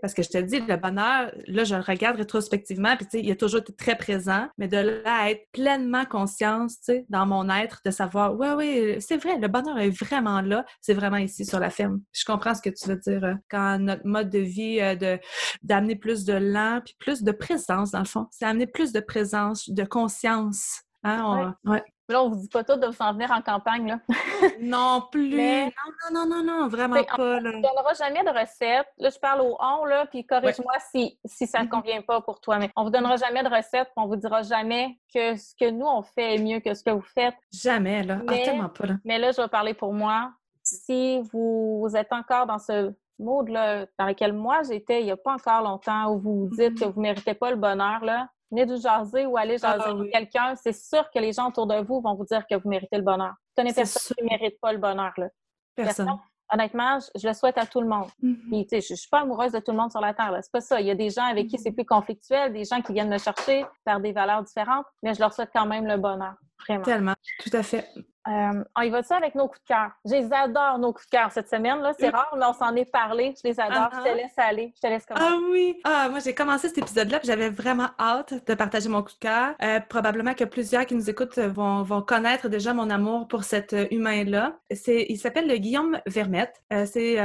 parce 0.00 0.14
que 0.14 0.22
je 0.22 0.28
te 0.28 0.38
dis, 0.38 0.60
le 0.60 0.76
bonheur, 0.76 1.32
là, 1.46 1.64
je 1.64 1.74
le 1.74 1.82
regarde 1.82 2.16
rétrospectivement, 2.16 2.96
puis 2.96 3.06
il 3.14 3.30
a 3.30 3.36
toujours 3.36 3.60
été 3.60 3.74
très 3.74 3.96
présent, 3.96 4.48
mais 4.58 4.68
de 4.68 4.76
là 4.76 5.22
à 5.22 5.30
être 5.30 5.46
pleinement 5.52 6.04
conscience, 6.04 6.78
dans 7.08 7.26
mon 7.26 7.48
être, 7.50 7.80
de 7.84 7.90
savoir, 7.90 8.34
ouais, 8.36 8.52
oui, 8.52 8.96
c'est 9.00 9.16
vrai, 9.16 9.38
le 9.38 9.48
bonheur 9.48 9.78
est 9.78 9.90
vraiment 9.90 10.40
là, 10.40 10.64
c'est 10.80 10.94
vraiment 10.94 11.16
ici 11.16 11.44
sur 11.44 11.60
la 11.60 11.70
ferme. 11.70 12.00
Je 12.12 12.24
comprends 12.24 12.54
ce 12.54 12.62
que 12.62 12.70
tu 12.70 12.88
veux 12.88 12.96
dire 12.96 13.24
euh, 13.24 13.34
quand 13.50 13.78
notre 13.78 14.06
mode 14.06 14.30
de 14.30 14.38
vie, 14.38 14.80
euh, 14.80 14.94
de 14.94 15.18
d'amener 15.62 15.96
plus 15.96 16.24
de 16.24 16.34
lent, 16.34 16.80
puis 16.84 16.94
plus 16.98 17.22
de 17.22 17.32
présence, 17.32 17.90
dans 17.90 17.98
le 18.00 18.04
fond. 18.04 18.26
C'est 18.30 18.44
amener 18.44 18.66
plus 18.66 18.92
de 18.92 19.00
présence, 19.00 19.68
de 19.68 19.84
conscience. 19.84 20.82
Hein, 21.04 21.54
ouais. 21.64 21.82
Là, 22.10 22.22
on 22.22 22.30
vous 22.30 22.36
dit 22.36 22.48
pas 22.48 22.64
tout 22.64 22.76
de 22.76 22.86
vous 22.86 22.96
en 23.00 23.12
venir 23.12 23.30
en 23.30 23.42
campagne, 23.42 23.86
là. 23.86 24.00
non 24.60 25.02
plus. 25.12 25.36
Non, 25.36 25.70
non, 26.10 26.26
non, 26.26 26.42
non, 26.42 26.68
vraiment 26.68 27.04
pas. 27.04 27.38
Là. 27.38 27.50
On 27.52 27.58
ne 27.58 27.62
donnera 27.62 27.92
jamais 27.92 28.24
de 28.24 28.30
recettes. 28.30 28.88
Là, 28.96 29.10
je 29.10 29.18
parle 29.18 29.42
au 29.42 29.58
on, 29.60 29.84
là, 29.84 30.06
puis 30.06 30.24
corrige-moi 30.24 30.72
si, 30.90 31.18
si 31.26 31.46
ça 31.46 31.62
ne 31.62 31.68
convient 31.68 32.00
pas 32.00 32.22
pour 32.22 32.40
toi. 32.40 32.58
Mais 32.58 32.70
on 32.76 32.84
vous 32.84 32.90
donnera 32.90 33.16
jamais 33.16 33.42
de 33.42 33.50
recettes, 33.50 33.90
on 33.94 34.06
vous 34.06 34.16
dira 34.16 34.40
jamais 34.40 34.98
que 35.12 35.36
ce 35.36 35.54
que 35.54 35.68
nous, 35.68 35.84
on 35.84 36.00
fait 36.00 36.36
est 36.36 36.38
mieux 36.38 36.60
que 36.60 36.72
ce 36.72 36.82
que 36.82 36.90
vous 36.90 37.02
faites. 37.02 37.34
Jamais, 37.52 38.02
là. 38.02 38.18
Ah, 38.20 38.30
mais, 38.30 38.42
tellement 38.42 38.70
pas, 38.70 38.86
là. 38.86 38.94
Mais 39.04 39.18
là, 39.18 39.30
je 39.32 39.42
vais 39.42 39.48
parler 39.48 39.74
pour 39.74 39.92
moi. 39.92 40.32
Si 40.62 41.20
vous, 41.30 41.90
êtes 41.94 42.12
encore 42.14 42.46
dans 42.46 42.58
ce 42.58 42.90
mode-là 43.18 43.84
dans 43.98 44.06
lequel 44.06 44.32
moi 44.32 44.62
j'étais 44.62 45.00
il 45.00 45.06
n'y 45.06 45.10
a 45.10 45.16
pas 45.16 45.34
encore 45.34 45.62
longtemps, 45.62 46.12
où 46.12 46.18
vous 46.18 46.48
dites 46.52 46.72
mm-hmm. 46.72 46.78
que 46.78 46.84
vous 46.86 47.00
ne 47.00 47.02
méritez 47.02 47.34
pas 47.34 47.50
le 47.50 47.56
bonheur, 47.56 48.02
là, 48.02 48.28
venez 48.50 48.66
de 48.66 48.76
jaser 48.76 49.26
ou 49.26 49.36
aller 49.36 49.58
jaser 49.58 49.84
ah 49.86 49.90
avec 49.90 50.12
quelqu'un, 50.12 50.54
c'est 50.56 50.72
sûr 50.72 51.08
que 51.10 51.18
les 51.18 51.32
gens 51.32 51.48
autour 51.48 51.66
de 51.66 51.76
vous 51.76 52.00
vont 52.00 52.14
vous 52.14 52.24
dire 52.24 52.46
que 52.46 52.54
vous 52.54 52.68
méritez 52.68 52.96
le 52.96 53.02
bonheur. 53.02 53.30
Vous 53.30 53.62
connaissez 53.62 53.82
personne 53.82 54.16
qui 54.16 54.24
ne 54.24 54.28
mérite 54.30 54.60
pas 54.60 54.72
le 54.72 54.78
bonheur. 54.78 55.12
Là. 55.16 55.28
Personne. 55.74 56.18
Honnêtement, 56.50 56.98
je, 57.14 57.28
le 57.28 57.34
souhaite 57.34 57.58
à 57.58 57.66
tout 57.66 57.82
le 57.82 57.88
monde. 57.88 58.08
Mm-hmm. 58.22 58.68
je, 58.70 58.76
ne 58.76 58.96
suis 58.96 59.08
pas 59.10 59.20
amoureuse 59.20 59.52
de 59.52 59.58
tout 59.58 59.70
le 59.70 59.76
monde 59.76 59.90
sur 59.90 60.00
la 60.00 60.14
Terre. 60.14 60.34
C'est 60.40 60.50
pas 60.50 60.62
ça. 60.62 60.80
Il 60.80 60.86
y 60.86 60.90
a 60.90 60.94
des 60.94 61.10
gens 61.10 61.24
avec 61.24 61.48
qui 61.48 61.58
c'est 61.58 61.70
mm-hmm. 61.70 61.74
plus 61.74 61.84
conflictuel, 61.84 62.52
des 62.54 62.64
gens 62.64 62.80
qui 62.80 62.94
viennent 62.94 63.10
me 63.10 63.18
chercher 63.18 63.66
par 63.84 64.00
des 64.00 64.12
valeurs 64.12 64.42
différentes, 64.42 64.86
mais 65.02 65.12
je 65.12 65.20
leur 65.20 65.32
souhaite 65.32 65.50
quand 65.52 65.66
même 65.66 65.86
le 65.86 65.98
bonheur. 65.98 66.34
Vraiment. 66.60 66.84
Tellement. 66.84 67.14
Tout 67.40 67.50
à 67.52 67.62
fait. 67.62 67.86
Euh, 68.28 68.62
on 68.76 68.82
y 68.82 68.90
va 68.90 69.02
ça 69.02 69.16
avec 69.16 69.34
nos 69.34 69.48
coups 69.48 69.62
de 69.62 69.68
cœur. 69.68 69.90
Je 70.04 70.12
les 70.12 70.32
adore, 70.32 70.78
nos 70.78 70.92
coups 70.92 71.06
de 71.06 71.10
cœur 71.10 71.32
cette 71.32 71.48
semaine. 71.48 71.80
là 71.80 71.92
C'est 71.98 72.10
rare, 72.10 72.34
mais 72.36 72.44
on 72.44 72.52
s'en 72.52 72.74
est 72.74 72.90
parlé. 72.90 73.34
Je 73.42 73.48
les 73.48 73.58
adore. 73.58 73.88
Je 73.92 74.02
te 74.02 74.08
uh-huh. 74.08 74.16
laisse 74.16 74.32
aller. 74.36 74.72
Je 74.76 74.80
te 74.80 74.86
laisse 74.86 75.06
commencer. 75.06 75.26
Ah 75.26 75.38
oui! 75.50 75.80
Ah, 75.84 76.08
moi, 76.10 76.18
j'ai 76.18 76.34
commencé 76.34 76.68
cet 76.68 76.78
épisode-là 76.78 77.20
j'avais 77.24 77.48
vraiment 77.48 77.88
hâte 77.98 78.46
de 78.46 78.54
partager 78.54 78.88
mon 78.88 79.02
coup 79.02 79.12
de 79.12 79.18
cœur. 79.18 79.54
Euh, 79.62 79.80
probablement 79.80 80.34
que 80.34 80.44
plusieurs 80.44 80.84
qui 80.84 80.94
nous 80.94 81.08
écoutent 81.08 81.38
vont, 81.38 81.82
vont 81.82 82.02
connaître 82.02 82.48
déjà 82.48 82.74
mon 82.74 82.90
amour 82.90 83.28
pour 83.28 83.44
cet 83.44 83.72
euh, 83.72 83.86
humain-là. 83.90 84.58
Il 84.86 85.18
s'appelle 85.18 85.48
le 85.48 85.56
Guillaume 85.56 85.98
Vermette. 86.06 86.62
c'est, 86.70 87.18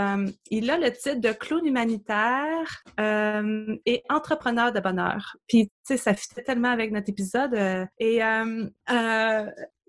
il 0.49 0.71
a 0.71 0.77
le 0.77 0.91
titre 0.91 1.19
de 1.19 1.31
clown 1.31 1.65
humanitaire 1.65 2.83
et 2.97 4.03
entrepreneur 4.09 4.71
de 4.71 4.79
bonheur. 4.79 5.35
Puis, 5.47 5.71
sais, 5.83 5.97
ça 5.97 6.13
fitait 6.13 6.43
tellement 6.43 6.69
avec 6.69 6.91
notre 6.91 7.09
épisode. 7.09 7.53
et 7.99 8.21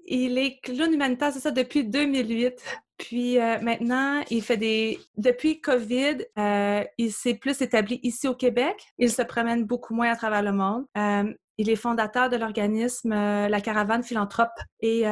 il 0.07 0.39
est 0.39 0.61
clown 0.63 0.93
humanitaire, 0.93 1.33
c'est 1.33 1.41
ça, 1.41 1.51
depuis 1.51 1.85
2008. 1.85 2.61
Puis 2.99 3.41
euh, 3.41 3.59
maintenant, 3.61 4.23
il 4.31 4.43
fait 4.43 4.57
des... 4.57 4.99
Depuis 5.17 5.61
COVID, 5.61 6.19
euh, 6.39 6.85
il 6.99 7.13
s'est 7.13 7.35
plus 7.35 7.61
établi 7.61 8.01
ici 8.03 8.29
au 8.29 8.35
Québec. 8.35 8.77
Il 8.99 9.11
se 9.11 9.23
promène 9.23 9.65
beaucoup 9.65 9.95
moins 9.95 10.11
à 10.11 10.17
travers 10.17 10.43
le 10.43 10.53
monde. 10.53 10.85
Euh, 10.97 11.33
il 11.57 11.71
est 11.71 11.77
fondateur 11.77 12.29
de 12.29 12.37
l'organisme 12.37 13.11
La 13.11 13.61
Caravane 13.61 14.03
Philanthrope 14.03 14.59
et 14.81 15.05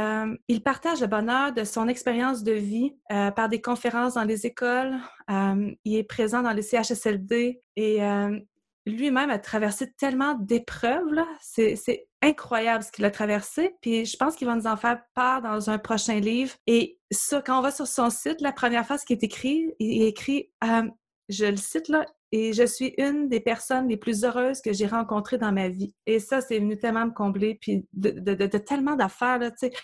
il 0.48 0.62
partage 0.64 1.00
le 1.00 1.06
bonheur 1.06 1.52
de 1.52 1.62
son 1.62 1.86
expérience 1.86 2.42
de 2.42 2.50
vie 2.50 2.96
par 3.08 3.48
des 3.48 3.60
conférences 3.60 4.14
dans 4.14 4.24
les 4.24 4.44
écoles. 4.44 4.92
il 5.28 5.96
est 5.96 6.02
présent 6.02 6.42
dans 6.42 6.50
les 6.50 6.62
CHSLD 6.62 7.62
et 7.76 8.00
lui-même 8.86 9.30
a 9.30 9.38
traversé 9.38 9.92
tellement 9.92 10.34
d'épreuves. 10.34 11.24
C'est 11.40 12.06
incroyable 12.20 12.84
ce 12.84 12.92
qu'il 12.92 13.04
a 13.04 13.10
traversé. 13.10 13.74
Puis 13.80 14.04
je 14.06 14.16
pense 14.16 14.36
qu'il 14.36 14.46
va 14.46 14.54
nous 14.54 14.66
en 14.66 14.76
faire 14.76 15.02
part 15.14 15.42
dans 15.42 15.70
un 15.70 15.78
prochain 15.78 16.20
livre. 16.20 16.54
Et 16.66 16.98
ça, 17.10 17.42
quand 17.42 17.58
on 17.58 17.62
va 17.62 17.70
sur 17.70 17.86
son 17.86 18.10
site, 18.10 18.40
la 18.40 18.52
première 18.52 18.84
phrase 18.84 19.04
qui 19.04 19.12
est 19.12 19.22
écrite, 19.22 19.74
il 19.78 20.02
écrit, 20.02 20.50
euh, 20.64 20.88
je 21.28 21.46
le 21.46 21.56
cite 21.56 21.88
là, 21.88 22.06
et 22.32 22.54
je 22.54 22.64
suis 22.64 22.94
une 22.96 23.28
des 23.28 23.40
personnes 23.40 23.88
les 23.88 23.98
plus 23.98 24.24
heureuses 24.24 24.62
que 24.62 24.72
j'ai 24.72 24.86
rencontrées 24.86 25.38
dans 25.38 25.52
ma 25.52 25.68
vie. 25.68 25.94
Et 26.06 26.18
ça, 26.18 26.40
c'est 26.40 26.58
venu 26.58 26.78
tellement 26.78 27.06
me 27.06 27.12
combler, 27.12 27.58
puis 27.60 27.86
de, 27.92 28.10
de, 28.10 28.34
de, 28.34 28.58
tellement 28.58 28.96
d'affaires. 28.96 29.38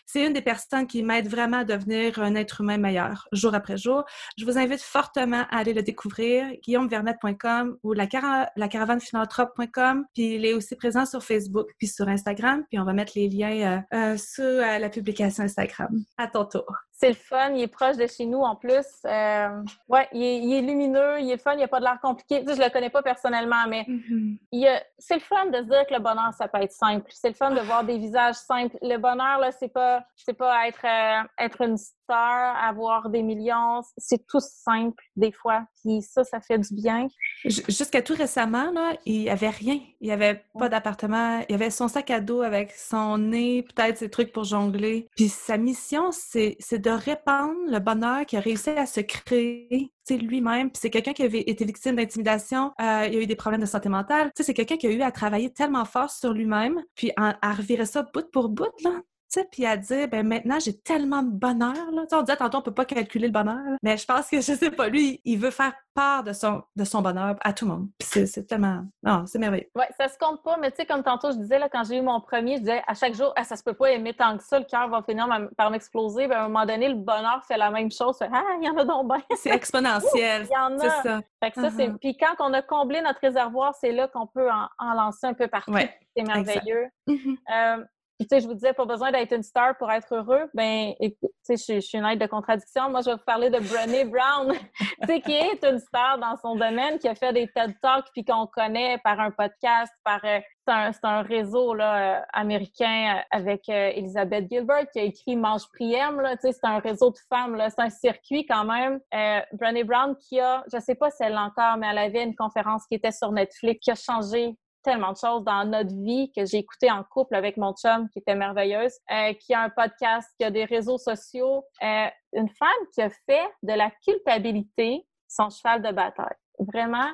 C'est 0.07 0.27
une 0.27 0.33
des 0.33 0.43
personnes 0.43 0.87
qui 0.87 1.03
m'aide 1.03 1.29
vraiment 1.29 1.59
à 1.59 1.65
devenir 1.65 2.19
un 2.19 2.35
être 2.35 2.63
humain 2.63 2.79
meilleur, 2.79 3.29
jour 3.33 3.55
après 3.55 3.77
jour. 3.77 4.05
Je 4.39 4.45
vous 4.47 4.59
invite 4.59 4.81
fortement 4.81 5.45
à 5.51 5.59
aller 5.59 5.75
le 5.75 5.83
découvrir, 5.83 6.47
guillaumevermette.com 6.65 7.77
ou 7.83 7.93
la, 7.93 8.07
cara 8.07 8.51
la 8.57 8.69
caravanephilanthrope.com. 8.69 10.07
Puis 10.15 10.37
il 10.37 10.47
est 10.47 10.55
aussi 10.55 10.75
présent 10.75 11.05
sur 11.05 11.23
Facebook, 11.23 11.69
puis 11.79 11.87
sur 11.87 12.09
Instagram. 12.09 12.65
Puis 12.71 12.79
on 12.79 12.85
va 12.85 12.95
mettre 12.95 13.13
les 13.15 13.29
liens 13.29 13.85
euh, 13.93 13.97
euh, 13.99 14.17
sur 14.17 14.45
euh, 14.45 14.79
la 14.79 14.89
publication 14.89 15.45
Instagram. 15.45 15.91
À 16.17 16.29
ton 16.29 16.47
tour. 16.47 16.73
C'est 17.01 17.11
le 17.11 17.15
fun, 17.15 17.53
il 17.55 17.63
est 17.63 17.69
proche 17.69 17.97
de 17.97 18.09
chez 18.09 18.27
nous 18.27 18.41
en 18.41 18.57
plus. 18.57 18.87
Euh, 19.05 19.63
ouais, 19.87 20.09
il 20.13 20.53
est, 20.53 20.63
lumineux, 20.63 21.21
il 21.21 21.31
est 21.31 21.39
fun, 21.39 21.53
il 21.53 21.59
n'y 21.59 21.63
a 21.63 21.69
pas 21.69 21.79
de 21.79 21.85
l'air 21.85 22.01
compliqué. 22.03 22.38
Tu 22.41 22.47
sais, 22.47 22.57
je 22.57 22.63
le 22.63 22.71
connais 22.71 22.91
pas 22.91 23.03
personnellement, 23.03 23.67
mais 23.69 23.83
mm-hmm. 23.83 24.83
c'est 24.99 25.15
le 25.15 25.21
fun 25.21 25.47
de 25.47 25.59
se 25.59 25.69
dire 25.69 25.87
que 25.87 25.95
le 25.95 26.01
bonheur, 26.01 26.33
ça 26.37 26.49
peut 26.49 26.63
être 26.63 26.73
simple. 26.73 27.11
C'est 27.15 27.29
le 27.29 27.35
fun 27.35 27.51
de 27.51 27.61
voir 27.61 27.85
des 27.85 27.99
visages 27.99 28.37
simples. 28.37 28.77
Le 28.83 28.97
bonheur, 28.97 29.39
là, 29.39 29.51
c'est 29.53 29.73
pas, 29.73 30.05
pas 30.39 30.69
être, 30.69 30.85
euh, 30.85 31.45
être 31.45 31.61
une 31.63 31.77
avoir 32.15 33.09
des 33.09 33.23
millions. 33.23 33.83
C'est 33.97 34.27
tout 34.27 34.41
simple 34.41 35.03
des 35.17 35.33
fois. 35.33 35.67
Puis 35.83 36.03
ça, 36.03 36.25
ça 36.25 36.41
fait 36.41 36.59
du 36.59 36.75
bien. 36.75 37.09
Jusqu'à 37.45 38.03
tout 38.03 38.15
récemment, 38.15 38.71
là, 38.73 38.93
il 39.05 39.21
n'y 39.21 39.31
avait 39.31 39.51
rien. 39.51 39.79
Il 40.01 40.07
n'y 40.07 40.13
avait 40.13 40.45
pas 40.59 40.69
d'appartement. 40.69 41.41
Il 41.49 41.53
y 41.53 41.55
avait 41.55 41.71
son 41.71 41.89
sac 41.89 42.11
à 42.11 42.21
dos 42.21 42.43
avec 42.43 42.73
son 42.73 43.19
nez, 43.19 43.63
peut-être 43.63 43.99
ses 43.99 44.11
trucs 44.11 44.33
pour 44.33 44.45
jongler. 44.45 45.09
Puis 45.17 45.29
sa 45.29 45.57
mission, 45.57 46.11
c'est 46.13 46.57
de 46.73 46.91
répandre 46.91 47.59
le 47.67 47.79
bonheur 47.79 48.25
qu'il 48.27 48.39
a 48.39 48.43
réussi 48.43 48.71
à 48.71 48.87
se 48.87 49.01
créer 49.01 49.93
lui-même. 50.17 50.71
Puis 50.71 50.81
c'est 50.81 50.91
quelqu'un 50.91 51.13
qui 51.13 51.23
avait 51.23 51.43
été 51.43 51.65
victime 51.65 51.97
d'intimidation. 51.97 52.73
Euh, 52.81 53.07
il 53.11 53.17
a 53.17 53.21
eu 53.21 53.27
des 53.27 53.37
problèmes 53.37 53.61
de 53.61 53.67
santé 53.67 53.89
mentale. 53.89 54.31
C'est 54.37 54.55
quelqu'un 54.55 54.77
qui 54.77 54.87
a 54.87 54.91
eu 54.91 55.03
à 55.03 55.13
travailler 55.13 55.51
tellement 55.51 55.85
fort 55.85 56.11
sur 56.11 56.33
lui-même, 56.33 56.83
puis 56.95 57.13
à, 57.17 57.53
revirer 57.53 57.87
ça 57.87 58.03
bout 58.15 58.31
pour 58.31 58.49
bout. 58.49 58.67
Là 58.83 58.91
sais, 59.29 59.49
puis 59.51 59.67
à 59.67 59.77
dire, 59.77 60.09
ben 60.09 60.27
maintenant, 60.27 60.59
j'ai 60.59 60.77
tellement 60.79 61.23
de 61.23 61.31
bonheur, 61.31 61.91
là. 61.93 62.05
on 62.13 62.23
disait 62.23 62.37
tantôt, 62.37 62.59
on 62.59 62.63
peut 62.63 62.75
pas 62.75 62.85
calculer 62.85 63.27
le 63.27 63.33
bonheur, 63.33 63.77
mais 63.83 63.97
je 63.97 64.07
pense 64.07 64.29
que, 64.29 64.37
je 64.41 64.55
sais 64.55 64.71
pas, 64.71 64.89
lui, 64.89 65.21
il 65.25 65.39
veut 65.39 65.51
faire 65.51 65.75
part 65.95 66.23
de 66.23 66.33
son, 66.33 66.63
de 66.77 66.85
son 66.85 67.03
bonheur 67.03 67.37
à 67.41 67.53
tout 67.53 67.65
le 67.65 67.73
monde. 67.73 67.89
c'est 68.01 68.47
tellement... 68.47 68.85
Non, 69.03 69.27
c'est 69.27 69.39
merveilleux. 69.39 69.69
Oui, 69.75 69.85
ça 69.99 70.09
se 70.09 70.17
compte 70.19 70.43
pas, 70.43 70.57
mais 70.57 70.71
tu 70.71 70.77
sais, 70.77 70.87
comme 70.87 71.03
tantôt, 71.03 71.33
je 71.33 71.37
disais, 71.37 71.59
là, 71.59 71.69
quand 71.69 71.85
j'ai 71.85 71.97
eu 71.97 72.03
mon 72.03 72.21
premier, 72.21 72.55
je 72.55 72.61
disais, 72.61 72.83
à 72.87 72.95
chaque 72.95 73.15
jour, 73.15 73.33
ah, 73.37 73.45
ça 73.45 73.57
se 73.57 73.63
peut 73.63 73.75
pas 73.75 73.91
aimer 73.91 74.15
tant 74.15 74.37
que 74.37 74.45
ça, 74.45 74.59
le 74.59 74.65
cœur 74.65 74.89
va 74.89 75.03
finir 75.03 75.29
par 75.57 75.71
m'exploser. 75.71 76.27
Ben, 76.27 76.37
à 76.37 76.45
un 76.45 76.49
moment 76.49 76.67
donné, 76.67 76.89
le 76.89 76.95
bonheur 76.95 77.43
fait 77.47 77.57
la 77.57 77.71
même 77.71 77.91
chose. 77.91 78.17
ah, 78.21 78.43
il 78.61 78.67
y 78.67 78.71
en 78.71 78.77
a 78.77 78.85
donc 78.85 79.09
bien. 79.09 79.23
c'est 79.37 79.51
exponentiel. 79.51 80.47
Il 80.49 80.55
y 80.55 80.57
en 80.57 80.79
a. 80.79 81.03
ça. 81.03 81.21
Fait 81.43 81.51
que 81.51 81.61
ça, 81.61 81.71
c'est... 81.71 81.89
Uh-huh. 81.89 81.99
Puis 81.99 82.17
quand 82.17 82.35
on 82.39 82.53
a 82.53 82.63
comblé 82.63 83.01
notre 83.01 83.21
réservoir, 83.21 83.75
c'est 83.75 83.93
là 83.93 84.09
qu'on 84.09 84.27
peut 84.27 84.49
en, 84.51 84.95
lancer 84.95 85.27
un 85.27 85.35
peu 85.35 85.49
partout. 85.49 85.75
c'est 86.17 86.23
merveilleux. 86.23 86.89
Euh, 87.09 87.85
tu 88.25 88.29
sais, 88.31 88.41
je 88.41 88.47
vous 88.47 88.55
disais, 88.55 88.73
pas 88.73 88.85
besoin 88.85 89.13
d'être 89.13 89.33
une 89.33 89.43
star 89.43 89.77
pour 89.77 89.91
être 89.91 90.15
heureux. 90.15 90.51
Ben, 90.55 90.93
écoute, 91.01 91.31
tu 91.47 91.57
sais, 91.57 91.77
je, 91.77 91.81
suis 91.81 91.99
une 91.99 92.05
aide 92.05 92.21
de 92.21 92.27
contradiction. 92.27 92.91
Moi, 92.91 93.01
je 93.01 93.11
vais 93.11 93.17
vous 93.17 93.25
parler 93.25 93.51
de 93.51 93.59
Brené 93.59 94.05
Brown, 94.05 94.53
tu 95.03 95.07
sais, 95.07 95.21
qui 95.21 95.33
est 95.33 95.65
une 95.65 95.79
star 95.79 96.19
dans 96.19 96.37
son 96.37 96.57
domaine, 96.57 96.99
qui 96.99 97.09
a 97.09 97.15
fait 97.15 97.33
des 97.33 97.49
TED 97.49 97.75
Talks, 97.81 98.09
puis 98.13 98.25
qu'on 98.25 98.47
connaît 98.47 98.99
par 99.05 99.21
un 99.21 99.31
podcast, 99.31 99.93
par 100.05 100.21
euh, 100.25 100.41
c'est 100.69 101.05
un, 101.05 101.23
réseau 101.23 101.75
là, 101.75 102.19
euh, 102.19 102.21
américain 102.33 103.23
avec 103.31 103.69
Elizabeth 103.69 104.49
Gilbert 104.51 104.87
qui 104.93 105.01
a 105.01 105.03
écrit 105.05 105.37
Mange 105.37 105.67
Priem. 105.73 106.23
C'est 106.41 106.65
un 106.65 106.79
réseau 106.79 107.11
de 107.11 107.19
femmes. 107.29 107.57
C'est 107.71 107.81
un 107.81 107.91
circuit 107.91 108.47
quand 108.47 108.65
même. 108.65 109.01
Euh, 109.15 109.41
Brené 109.53 109.85
Brown 109.85 110.15
qui 110.17 110.39
a, 110.41 110.65
je 110.73 110.79
sais 110.79 110.95
pas 110.95 111.11
si 111.11 111.23
elle 111.23 111.33
l'a 111.33 111.45
encore, 111.45 111.77
mais 111.79 111.87
elle 111.91 111.99
avait 111.99 112.23
une 112.23 112.37
conférence 112.37 112.87
qui 112.87 112.97
était 112.97 113.13
sur 113.13 113.33
Netflix 113.33 113.81
qui 113.83 113.91
a 113.91 113.95
changé 113.95 114.57
tellement 114.83 115.13
de 115.13 115.17
choses 115.17 115.45
dans 115.45 115.65
notre 115.65 115.95
vie 115.95 116.31
que 116.35 116.45
j'ai 116.45 116.59
écouté 116.59 116.91
en 116.91 117.05
couple 117.05 117.35
avec 117.35 117.57
mon 117.57 117.73
chum 117.75 118.09
qui 118.11 118.19
était 118.19 118.35
merveilleuse, 118.35 118.95
euh, 119.11 119.33
qui 119.35 119.55
a 119.55 119.63
un 119.63 119.71
podcast, 119.71 120.29
qui 120.39 120.45
a 120.45 120.51
des 120.51 120.65
réseaux 120.65 120.99
sociaux. 120.99 121.65
Euh, 121.83 122.07
une 122.33 122.49
femme 122.49 122.69
qui 122.95 123.03
a 123.03 123.11
fait 123.11 123.49
de 123.63 123.73
la 123.73 123.91
culpabilité 124.05 125.07
son 125.29 125.51
cheval 125.51 125.83
de 125.83 125.93
bataille. 125.93 126.37
Vraiment, 126.59 127.09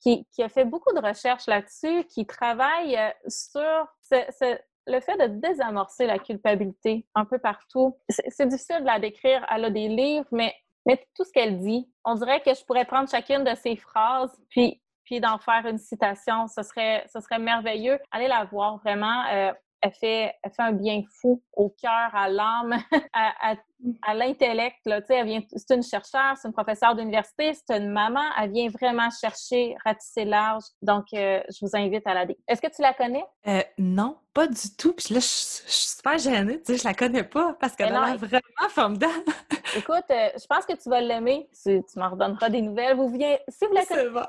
qui, 0.00 0.26
qui 0.32 0.42
a 0.42 0.48
fait 0.48 0.64
beaucoup 0.64 0.92
de 0.94 1.00
recherches 1.00 1.46
là-dessus, 1.46 2.04
qui 2.04 2.26
travaille 2.26 2.96
euh, 2.96 3.10
sur 3.28 3.86
le 4.10 5.00
fait 5.00 5.16
de 5.16 5.26
désamorcer 5.26 6.06
la 6.06 6.18
culpabilité 6.18 7.06
un 7.14 7.24
peu 7.24 7.38
partout. 7.38 7.96
C'est 8.08 8.48
difficile 8.48 8.80
de 8.80 8.86
la 8.86 8.98
décrire. 8.98 9.44
Elle 9.50 9.66
a 9.66 9.70
des 9.70 9.88
livres, 9.88 10.26
mais, 10.32 10.54
mais 10.86 11.04
tout 11.14 11.24
ce 11.24 11.32
qu'elle 11.32 11.60
dit, 11.60 11.90
on 12.04 12.14
dirait 12.14 12.40
que 12.40 12.54
je 12.54 12.64
pourrais 12.64 12.86
prendre 12.86 13.08
chacune 13.08 13.44
de 13.44 13.54
ses 13.54 13.76
phrases, 13.76 14.34
puis 14.48 14.80
puis 15.08 15.20
d'en 15.20 15.38
faire 15.38 15.64
une 15.64 15.78
citation. 15.78 16.46
Ce 16.48 16.62
serait, 16.62 17.02
ce 17.10 17.18
serait 17.20 17.38
merveilleux. 17.38 17.98
Allez 18.10 18.28
la 18.28 18.44
voir 18.44 18.76
vraiment. 18.76 19.24
Euh, 19.32 19.52
elle, 19.80 19.92
fait, 19.92 20.34
elle 20.42 20.52
fait 20.52 20.62
un 20.62 20.72
bien 20.72 21.00
fou 21.20 21.42
au 21.54 21.70
cœur, 21.70 22.14
à 22.14 22.28
l'âme, 22.28 22.76
à, 23.14 23.52
à, 23.52 23.54
l'intellect. 24.14 24.76
C'est 24.84 25.74
une 25.74 25.82
chercheure, 25.82 26.36
c'est 26.40 26.48
une 26.48 26.54
professeure 26.54 26.94
d'université, 26.94 27.52
c'est 27.54 27.76
une 27.76 27.90
maman. 27.90 28.22
Elle 28.40 28.50
vient 28.50 28.68
vraiment 28.68 29.08
chercher, 29.10 29.74
ratisser 29.84 30.24
large. 30.24 30.64
Donc, 30.82 31.06
euh, 31.14 31.40
je 31.48 31.64
vous 31.64 31.70
invite 31.74 32.06
à 32.06 32.14
la 32.14 32.26
découvrir. 32.26 32.44
Est-ce 32.48 32.62
que 32.62 32.74
tu 32.74 32.82
la 32.82 32.94
connais? 32.94 33.24
Euh, 33.46 33.62
non, 33.78 34.16
pas 34.34 34.46
du 34.46 34.76
tout. 34.76 34.92
Puis 34.92 35.14
là, 35.14 35.20
je, 35.20 35.26
suis 35.26 35.96
super 35.96 36.18
gênée, 36.18 36.60
tu 36.60 36.72
sais, 36.72 36.78
je 36.78 36.84
la 36.84 36.94
connais 36.94 37.24
pas 37.24 37.56
parce 37.60 37.74
qu'elle 37.74 37.94
a 37.94 38.16
vraiment 38.16 38.68
formidable. 38.68 39.12
Écoute, 39.76 40.04
euh, 40.10 40.28
je 40.38 40.46
pense 40.46 40.64
que 40.64 40.74
tu 40.74 40.88
vas 40.88 41.00
l'aimer. 41.00 41.48
Tu, 41.62 41.82
tu 41.82 41.98
m'en 41.98 42.10
redonneras 42.10 42.48
des 42.48 42.62
nouvelles. 42.62 42.96
Vous 42.96 43.08
venez, 43.08 43.38
si 43.48 43.66
vous 43.66 43.74
la 43.74 43.84
connaissez, 43.84 44.28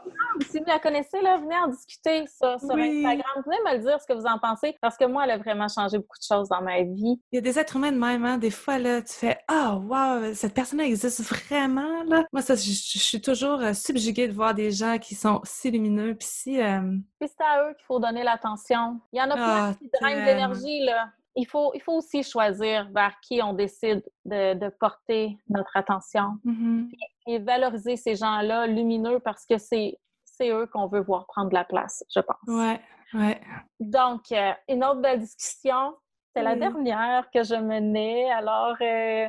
si 0.49 0.57
vous 0.59 0.65
la 0.67 0.79
connaissez, 0.79 1.21
là, 1.21 1.37
venez 1.37 1.55
en 1.55 1.67
discuter 1.67 2.25
sur, 2.27 2.59
sur 2.59 2.71
Instagram. 2.71 3.43
Venez 3.45 3.57
me 3.65 3.77
le 3.77 3.79
dire 3.79 4.01
ce 4.01 4.05
que 4.05 4.13
vous 4.13 4.25
en 4.25 4.37
pensez 4.39 4.75
parce 4.81 4.97
que 4.97 5.05
moi, 5.05 5.23
elle 5.23 5.31
a 5.31 5.37
vraiment 5.37 5.67
changé 5.67 5.97
beaucoup 5.97 6.17
de 6.17 6.35
choses 6.35 6.49
dans 6.49 6.61
ma 6.61 6.81
vie. 6.81 7.21
Il 7.31 7.35
y 7.35 7.37
a 7.37 7.41
des 7.41 7.57
êtres 7.57 7.77
humains 7.77 7.91
de 7.91 7.97
même, 7.97 8.25
hein? 8.25 8.37
Des 8.37 8.51
fois, 8.51 8.79
là, 8.79 9.01
tu 9.01 9.13
fais 9.13 9.38
Ah, 9.47 9.75
oh, 9.75 9.81
wow, 9.81 10.33
cette 10.33 10.53
personne 10.53 10.79
existe 10.81 11.21
vraiment, 11.21 12.03
là? 12.03 12.25
Moi, 12.31 12.41
ça, 12.41 12.55
je, 12.55 12.71
suis 12.71 13.21
toujours 13.21 13.59
euh, 13.61 13.73
subjuguée 13.73 14.27
de 14.27 14.33
voir 14.33 14.53
des 14.53 14.71
gens 14.71 14.97
qui 14.97 15.15
sont 15.15 15.41
si 15.43 15.71
lumineux. 15.71 16.15
Puis 16.15 16.27
si. 16.29 16.61
Euh, 16.61 16.81
puis 17.19 17.29
c'est 17.29 17.43
à 17.43 17.63
eux 17.63 17.73
qu'il 17.73 17.85
faut 17.85 17.99
donner 17.99 18.23
l'attention. 18.23 18.99
Il 19.11 19.19
y 19.19 19.21
en 19.21 19.29
a 19.29 19.35
plein 19.35 19.69
ah, 19.69 19.73
qui 19.79 19.89
drainent 19.99 20.25
d'énergie, 20.25 20.85
là. 20.85 21.09
Il 21.35 21.45
faut, 21.45 21.71
il 21.73 21.81
faut 21.81 21.93
aussi 21.93 22.23
choisir 22.23 22.89
vers 22.93 23.13
qui 23.21 23.41
on 23.41 23.53
décide 23.53 24.03
de, 24.25 24.69
porter 24.79 25.37
notre 25.47 25.75
attention 25.77 26.37
mm-hmm. 26.45 26.89
et, 27.27 27.39
valoriser 27.39 27.95
ces 27.95 28.15
gens-là 28.15 28.67
lumineux 28.67 29.19
parce 29.19 29.45
que 29.45 29.57
c'est 29.57 29.97
eux 30.41 30.67
qu'on 30.67 30.87
veut 30.87 31.01
voir 31.01 31.27
prendre 31.27 31.53
la 31.53 31.63
place, 31.63 32.03
je 32.13 32.19
pense. 32.19 32.37
Ouais, 32.47 32.81
ouais. 33.13 33.39
Donc, 33.79 34.31
euh, 34.31 34.51
une 34.67 34.83
autre 34.83 35.01
belle 35.01 35.19
discussion. 35.19 35.93
C'est 36.35 36.43
la 36.43 36.55
dernière 36.55 37.29
que 37.33 37.43
je 37.43 37.55
menais, 37.55 38.29
alors 38.31 38.75
euh, 38.81 39.27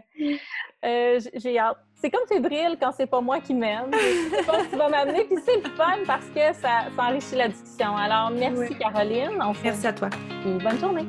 euh, 0.85 1.21
j'ai 1.35 1.59
hâte. 1.59 1.79
C'est 1.95 2.11
comme 2.11 2.27
fébrile 2.27 2.77
quand 2.81 2.93
c'est 2.93 3.07
pas 3.07 3.21
moi 3.21 3.41
qui 3.41 3.55
mène. 3.55 3.91
C'est 4.31 4.47
pas 4.47 4.65
tu 4.71 4.77
vas 4.77 4.89
m'amener, 4.89 5.25
puis 5.25 5.37
c'est 5.45 5.57
le 5.57 5.71
fun 5.71 5.99
parce 6.07 6.27
que 6.27 6.53
ça, 6.55 6.85
enrichit 6.99 7.37
la 7.37 7.49
discussion. 7.49 7.97
Alors, 7.97 8.31
merci 8.31 8.77
Caroline. 8.77 9.43
merci 9.63 9.87
à 9.87 9.93
toi. 9.93 10.11
Et 10.47 10.63
bonne 10.63 10.79
journée. 10.79 11.07